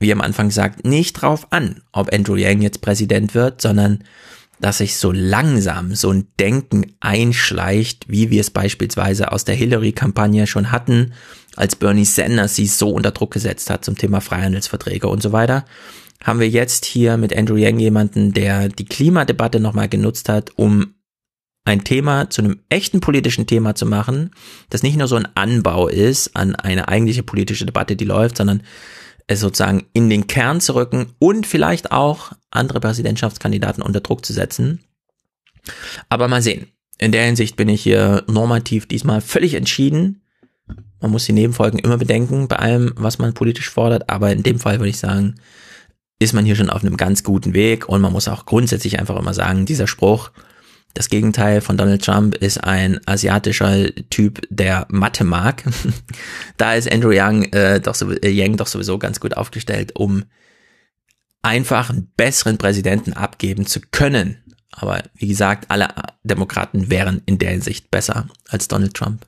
wie 0.00 0.12
am 0.12 0.20
Anfang 0.20 0.48
gesagt, 0.48 0.84
nicht 0.84 1.14
drauf 1.14 1.48
an, 1.50 1.82
ob 1.92 2.12
Andrew 2.12 2.36
Yang 2.36 2.62
jetzt 2.62 2.80
Präsident 2.80 3.34
wird, 3.34 3.60
sondern 3.60 4.04
dass 4.60 4.78
sich 4.78 4.96
so 4.96 5.12
langsam 5.12 5.94
so 5.94 6.10
ein 6.10 6.28
Denken 6.40 6.94
einschleicht, 7.00 8.06
wie 8.08 8.30
wir 8.30 8.40
es 8.40 8.50
beispielsweise 8.50 9.32
aus 9.32 9.44
der 9.44 9.54
Hillary-Kampagne 9.54 10.46
schon 10.46 10.72
hatten, 10.72 11.12
als 11.56 11.76
Bernie 11.76 12.04
Sanders 12.04 12.56
sie 12.56 12.66
so 12.66 12.90
unter 12.90 13.10
Druck 13.10 13.32
gesetzt 13.32 13.70
hat 13.70 13.84
zum 13.84 13.96
Thema 13.96 14.20
Freihandelsverträge 14.20 15.08
und 15.08 15.22
so 15.22 15.32
weiter, 15.32 15.64
haben 16.22 16.40
wir 16.40 16.48
jetzt 16.48 16.84
hier 16.84 17.16
mit 17.16 17.36
Andrew 17.36 17.56
Yang 17.56 17.78
jemanden, 17.78 18.32
der 18.32 18.68
die 18.68 18.84
Klimadebatte 18.84 19.60
nochmal 19.60 19.88
genutzt 19.88 20.28
hat, 20.28 20.50
um 20.56 20.94
ein 21.64 21.84
Thema 21.84 22.30
zu 22.30 22.42
einem 22.42 22.60
echten 22.70 23.00
politischen 23.00 23.46
Thema 23.46 23.74
zu 23.74 23.86
machen, 23.86 24.30
das 24.70 24.82
nicht 24.82 24.96
nur 24.96 25.06
so 25.06 25.16
ein 25.16 25.28
Anbau 25.34 25.86
ist 25.86 26.34
an 26.34 26.54
eine 26.56 26.88
eigentliche 26.88 27.22
politische 27.22 27.66
Debatte, 27.66 27.94
die 27.94 28.06
läuft, 28.06 28.38
sondern 28.38 28.62
es 29.28 29.40
sozusagen 29.40 29.86
in 29.92 30.10
den 30.10 30.26
Kern 30.26 30.60
zu 30.60 30.74
rücken 30.74 31.14
und 31.18 31.46
vielleicht 31.46 31.92
auch 31.92 32.32
andere 32.50 32.80
Präsidentschaftskandidaten 32.80 33.82
unter 33.82 34.00
Druck 34.00 34.26
zu 34.26 34.32
setzen. 34.32 34.80
Aber 36.08 36.26
mal 36.26 36.42
sehen. 36.42 36.66
In 36.98 37.12
der 37.12 37.24
Hinsicht 37.24 37.54
bin 37.54 37.68
ich 37.68 37.82
hier 37.82 38.24
normativ 38.26 38.86
diesmal 38.86 39.20
völlig 39.20 39.54
entschieden. 39.54 40.22
Man 41.00 41.12
muss 41.12 41.26
die 41.26 41.32
Nebenfolgen 41.32 41.78
immer 41.78 41.98
bedenken 41.98 42.48
bei 42.48 42.56
allem, 42.56 42.92
was 42.96 43.18
man 43.18 43.34
politisch 43.34 43.70
fordert. 43.70 44.10
Aber 44.10 44.32
in 44.32 44.42
dem 44.42 44.58
Fall 44.58 44.80
würde 44.80 44.90
ich 44.90 44.98
sagen, 44.98 45.36
ist 46.18 46.32
man 46.32 46.44
hier 46.44 46.56
schon 46.56 46.70
auf 46.70 46.82
einem 46.82 46.96
ganz 46.96 47.22
guten 47.22 47.52
Weg. 47.54 47.88
Und 47.88 48.00
man 48.00 48.12
muss 48.12 48.26
auch 48.26 48.46
grundsätzlich 48.46 48.98
einfach 48.98 49.16
immer 49.16 49.34
sagen, 49.34 49.66
dieser 49.66 49.86
Spruch, 49.86 50.30
das 50.98 51.10
Gegenteil 51.10 51.60
von 51.60 51.76
Donald 51.76 52.04
Trump 52.04 52.34
ist 52.34 52.58
ein 52.64 52.98
asiatischer 53.06 53.86
Typ, 54.10 54.40
der 54.50 54.84
Mathe 54.90 55.22
mag. 55.22 55.62
da 56.56 56.74
ist 56.74 56.90
Andrew 56.90 57.12
Yang, 57.12 57.52
äh, 57.52 57.80
doch 57.80 57.94
so, 57.94 58.10
äh, 58.10 58.28
Yang 58.28 58.56
doch 58.56 58.66
sowieso 58.66 58.98
ganz 58.98 59.20
gut 59.20 59.36
aufgestellt, 59.36 59.92
um 59.94 60.24
einfach 61.40 61.90
einen 61.90 62.10
besseren 62.16 62.58
Präsidenten 62.58 63.12
abgeben 63.12 63.64
zu 63.64 63.80
können. 63.92 64.42
Aber 64.72 65.04
wie 65.14 65.28
gesagt, 65.28 65.70
alle 65.70 65.86
Demokraten 66.24 66.90
wären 66.90 67.22
in 67.26 67.38
der 67.38 67.50
Hinsicht 67.50 67.92
besser 67.92 68.26
als 68.48 68.66
Donald 68.66 68.94
Trump. 68.94 69.24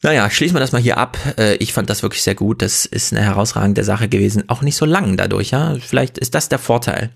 Naja, 0.00 0.30
schließen 0.30 0.54
wir 0.54 0.60
das 0.60 0.70
mal 0.70 0.80
hier 0.80 0.98
ab. 0.98 1.18
Äh, 1.38 1.56
ich 1.56 1.72
fand 1.72 1.90
das 1.90 2.04
wirklich 2.04 2.22
sehr 2.22 2.36
gut. 2.36 2.62
Das 2.62 2.86
ist 2.86 3.12
eine 3.12 3.24
herausragende 3.24 3.82
Sache 3.82 4.08
gewesen. 4.08 4.48
Auch 4.48 4.62
nicht 4.62 4.76
so 4.76 4.86
lang 4.86 5.16
dadurch, 5.16 5.50
ja. 5.50 5.74
Vielleicht 5.80 6.18
ist 6.18 6.36
das 6.36 6.48
der 6.48 6.60
Vorteil 6.60 7.10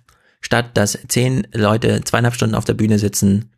statt 0.45 0.77
dass 0.77 0.99
zehn 1.09 1.47
Leute 1.53 2.03
zweieinhalb 2.05 2.35
Stunden 2.35 2.55
auf 2.55 2.67
der 2.67 2.75
Bühne 2.75 2.99
sitzen. 2.99 3.51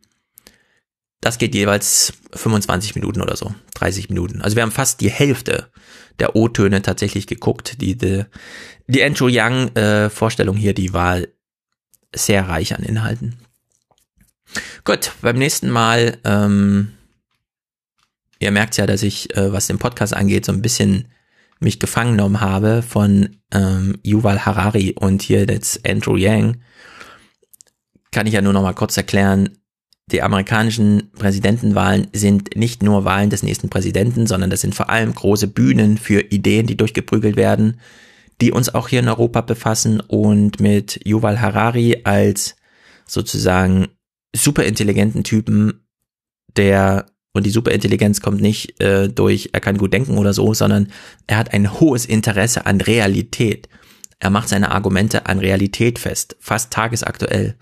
Das 1.19 1.37
geht 1.37 1.53
jeweils 1.53 2.13
25 2.33 2.95
Minuten 2.95 3.21
oder 3.21 3.35
so, 3.35 3.53
30 3.75 4.09
Minuten. 4.09 4.41
Also 4.41 4.55
wir 4.55 4.63
haben 4.63 4.71
fast 4.71 5.01
die 5.01 5.11
Hälfte 5.11 5.69
der 6.19 6.35
O-Töne 6.35 6.81
tatsächlich 6.81 7.27
geguckt. 7.27 7.81
Die, 7.81 7.97
die, 7.97 8.23
die 8.87 9.03
Andrew 9.03 9.27
Young 9.29 9.75
äh, 9.75 10.09
hier, 10.55 10.73
die 10.73 10.93
war 10.93 11.19
sehr 12.15 12.47
reich 12.47 12.73
an 12.73 12.83
Inhalten. 12.83 13.35
Gut, 14.85 15.11
beim 15.21 15.37
nächsten 15.37 15.69
Mal, 15.69 16.17
ähm, 16.23 16.93
ihr 18.39 18.51
merkt 18.51 18.77
ja, 18.77 18.85
dass 18.85 19.03
ich, 19.03 19.35
äh, 19.35 19.51
was 19.51 19.67
den 19.67 19.77
Podcast 19.77 20.13
angeht, 20.13 20.45
so 20.45 20.53
ein 20.53 20.61
bisschen 20.61 21.09
mich 21.59 21.79
gefangen 21.79 22.11
genommen 22.11 22.41
habe 22.41 22.81
von 22.81 23.37
ähm, 23.51 23.97
Yuval 24.03 24.45
Harari 24.45 24.93
und 24.93 25.21
hier 25.21 25.45
jetzt 25.45 25.87
Andrew 25.87 26.15
Yang 26.15 26.57
kann 28.11 28.27
ich 28.27 28.33
ja 28.33 28.41
nur 28.41 28.53
noch 28.53 28.61
mal 28.61 28.73
kurz 28.73 28.95
erklären, 28.97 29.57
die 30.09 30.21
amerikanischen 30.21 31.11
Präsidentenwahlen 31.11 32.07
sind 32.13 32.55
nicht 32.55 32.81
nur 32.81 33.03
Wahlen 33.03 33.29
des 33.29 33.43
nächsten 33.43 33.69
Präsidenten, 33.69 34.25
sondern 34.25 34.49
das 34.49 34.61
sind 34.61 34.73
vor 34.73 34.89
allem 34.89 35.13
große 35.13 35.47
Bühnen 35.47 35.97
für 35.97 36.21
Ideen, 36.21 36.65
die 36.65 36.77
durchgeprügelt 36.77 37.35
werden, 37.35 37.81
die 38.39 38.51
uns 38.51 38.73
auch 38.73 38.87
hier 38.87 39.01
in 39.01 39.09
Europa 39.09 39.41
befassen 39.41 39.99
und 39.99 40.61
mit 40.61 41.01
Yuval 41.05 41.41
Harari 41.41 42.01
als 42.05 42.55
sozusagen 43.05 43.87
superintelligenten 44.33 45.23
Typen, 45.23 45.85
der 46.55 47.07
und 47.37 47.45
die 47.45 47.51
Superintelligenz 47.51 48.21
kommt 48.21 48.41
nicht 48.41 48.81
äh, 48.81 49.07
durch, 49.07 49.49
er 49.53 49.61
kann 49.61 49.77
gut 49.77 49.93
denken 49.93 50.17
oder 50.17 50.33
so, 50.33 50.53
sondern 50.53 50.91
er 51.27 51.37
hat 51.37 51.53
ein 51.53 51.79
hohes 51.79 52.05
Interesse 52.05 52.65
an 52.65 52.81
Realität 52.81 53.69
Er 54.19 54.31
macht 54.31 54.49
seine 54.49 54.71
Argumente 54.71 55.27
an 55.27 55.39
Realität 55.39 55.99
fest, 55.99 56.35
fast 56.39 56.73
tagesaktuell. 56.73 57.55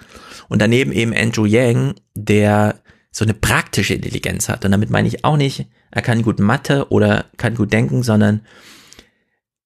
Und 0.47 0.61
daneben 0.61 0.91
eben 0.93 1.13
Andrew 1.13 1.45
Yang, 1.45 1.95
der 2.15 2.79
so 3.11 3.25
eine 3.25 3.33
praktische 3.33 3.93
Intelligenz 3.93 4.47
hat. 4.47 4.63
Und 4.63 4.71
damit 4.71 4.89
meine 4.89 5.07
ich 5.07 5.25
auch 5.25 5.37
nicht, 5.37 5.67
er 5.91 6.01
kann 6.01 6.21
gut 6.21 6.39
Mathe 6.39 6.89
oder 6.89 7.25
kann 7.37 7.55
gut 7.55 7.73
denken, 7.73 8.03
sondern 8.03 8.41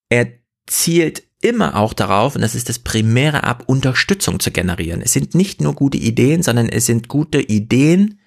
er 0.09 0.27
zielt 0.65 1.23
immer 1.41 1.75
auch 1.75 1.93
darauf, 1.93 2.35
und 2.35 2.41
das 2.41 2.55
ist 2.55 2.69
das 2.69 2.79
Primäre 2.79 3.43
ab, 3.43 3.63
Unterstützung 3.67 4.39
zu 4.39 4.51
generieren. 4.51 5.01
Es 5.01 5.13
sind 5.13 5.35
nicht 5.35 5.61
nur 5.61 5.73
gute 5.73 5.97
Ideen, 5.97 6.43
sondern 6.43 6.69
es 6.69 6.85
sind 6.85 7.07
gute 7.07 7.39
Ideen, 7.39 8.18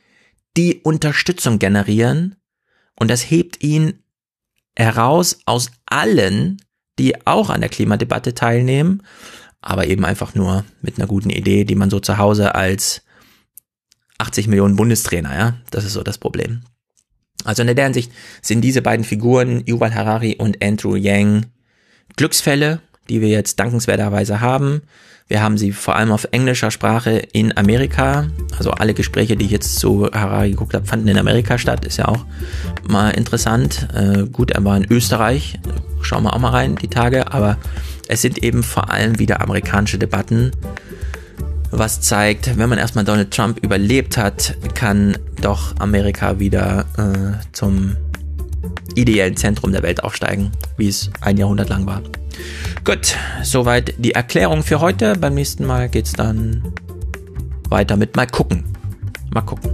die 0.57 0.81
Unterstützung 0.83 1.59
generieren. 1.59 2.37
Und 2.99 3.11
das 3.11 3.31
hebt 3.31 3.63
ihn 3.63 4.03
heraus 4.77 5.41
aus 5.47 5.71
allen, 5.87 6.63
die 6.99 7.27
auch 7.27 7.51
an 7.51 7.61
der 7.61 7.71
Klimadebatte 7.71 8.35
teilnehmen, 8.35 9.03
aber 9.61 9.87
eben 9.87 10.05
einfach 10.05 10.35
nur 10.35 10.65
mit 10.83 10.99
einer 10.99 11.07
guten 11.07 11.31
Idee, 11.31 11.65
die 11.65 11.75
man 11.75 11.91
so 11.91 12.01
zu 12.01 12.19
Hause 12.19 12.55
als 12.55 13.03
80 14.19 14.49
Millionen 14.49 14.77
Bundestrainer, 14.77 15.35
ja, 15.35 15.59
das 15.71 15.85
ist 15.85 15.95
so 15.95 16.03
das 16.03 16.19
Problem. 16.19 16.63
Also 17.45 17.63
in 17.63 17.75
der 17.75 17.85
Hinsicht 17.85 18.13
sind 18.41 18.61
diese 18.61 18.83
beiden 18.83 19.05
Figuren, 19.05 19.65
Yuval 19.67 19.95
Harari 19.95 20.37
und 20.37 20.63
Andrew 20.63 20.95
Yang, 20.95 21.47
Glücksfälle, 22.17 22.81
die 23.09 23.21
wir 23.21 23.29
jetzt 23.29 23.59
dankenswerterweise 23.59 24.41
haben. 24.41 24.83
Wir 25.29 25.43
haben 25.43 25.57
sie 25.57 25.73
vor 25.73 25.97
allem 25.97 26.13
auf 26.13 26.29
englischer 26.31 26.71
Sprache 26.71 27.13
in 27.33 27.57
Amerika. 27.57 28.27
Also 28.59 28.71
alle 28.73 28.93
Gespräche, 28.93 29.37
die 29.37 29.47
ich 29.47 29.51
jetzt 29.51 29.79
zu 29.79 30.11
Harari 30.13 30.51
geguckt 30.51 30.75
habe, 30.75 30.85
fanden 30.85 31.09
in 31.09 31.17
Amerika 31.17 31.57
statt. 31.57 31.87
Ist 31.87 31.97
ja 31.97 32.09
auch 32.09 32.27
mal 32.87 33.11
interessant. 33.11 33.89
Äh, 33.95 34.25
gut, 34.25 34.51
er 34.51 34.63
war 34.65 34.77
in 34.77 34.91
Österreich. 34.91 35.59
Schauen 36.03 36.25
wir 36.25 36.35
auch 36.35 36.39
mal 36.39 36.51
rein, 36.51 36.77
die 36.77 36.89
Tage. 36.89 37.33
Aber 37.33 37.57
es 38.09 38.21
sind 38.21 38.43
eben 38.45 38.63
vor 38.63 38.91
allem 38.91 39.19
wieder 39.19 39.41
amerikanische 39.41 39.99
Debatten. 39.99 40.51
Was 41.71 42.03
zeigt, 42.03 42.59
wenn 42.59 42.69
man 42.69 42.77
erstmal 42.77 43.07
Donald 43.07 43.31
Trump 43.31 43.59
überlebt 43.65 44.19
hat, 44.19 44.55
kann 44.75 45.17
doch 45.41 45.75
Amerika 45.79 46.39
wieder 46.39 46.85
äh, 46.99 47.43
zum 47.53 47.97
ideellen 48.95 49.37
Zentrum 49.37 49.73
der 49.73 49.83
Welt 49.83 50.03
aufsteigen, 50.05 50.53
wie 50.77 50.89
es 50.89 51.11
ein 51.21 51.37
Jahrhundert 51.37 51.69
lang 51.69 51.87
war. 51.87 52.03
Gut, 52.85 53.17
soweit 53.43 53.95
die 53.99 54.13
Erklärung 54.13 54.63
für 54.63 54.81
heute. 54.81 55.15
Beim 55.17 55.35
nächsten 55.35 55.65
Mal 55.65 55.89
geht's 55.89 56.13
dann 56.13 56.73
weiter 57.69 57.97
mit 57.97 58.17
mal 58.17 58.27
gucken. 58.27 58.65
Mal 59.33 59.43
gucken. 59.43 59.71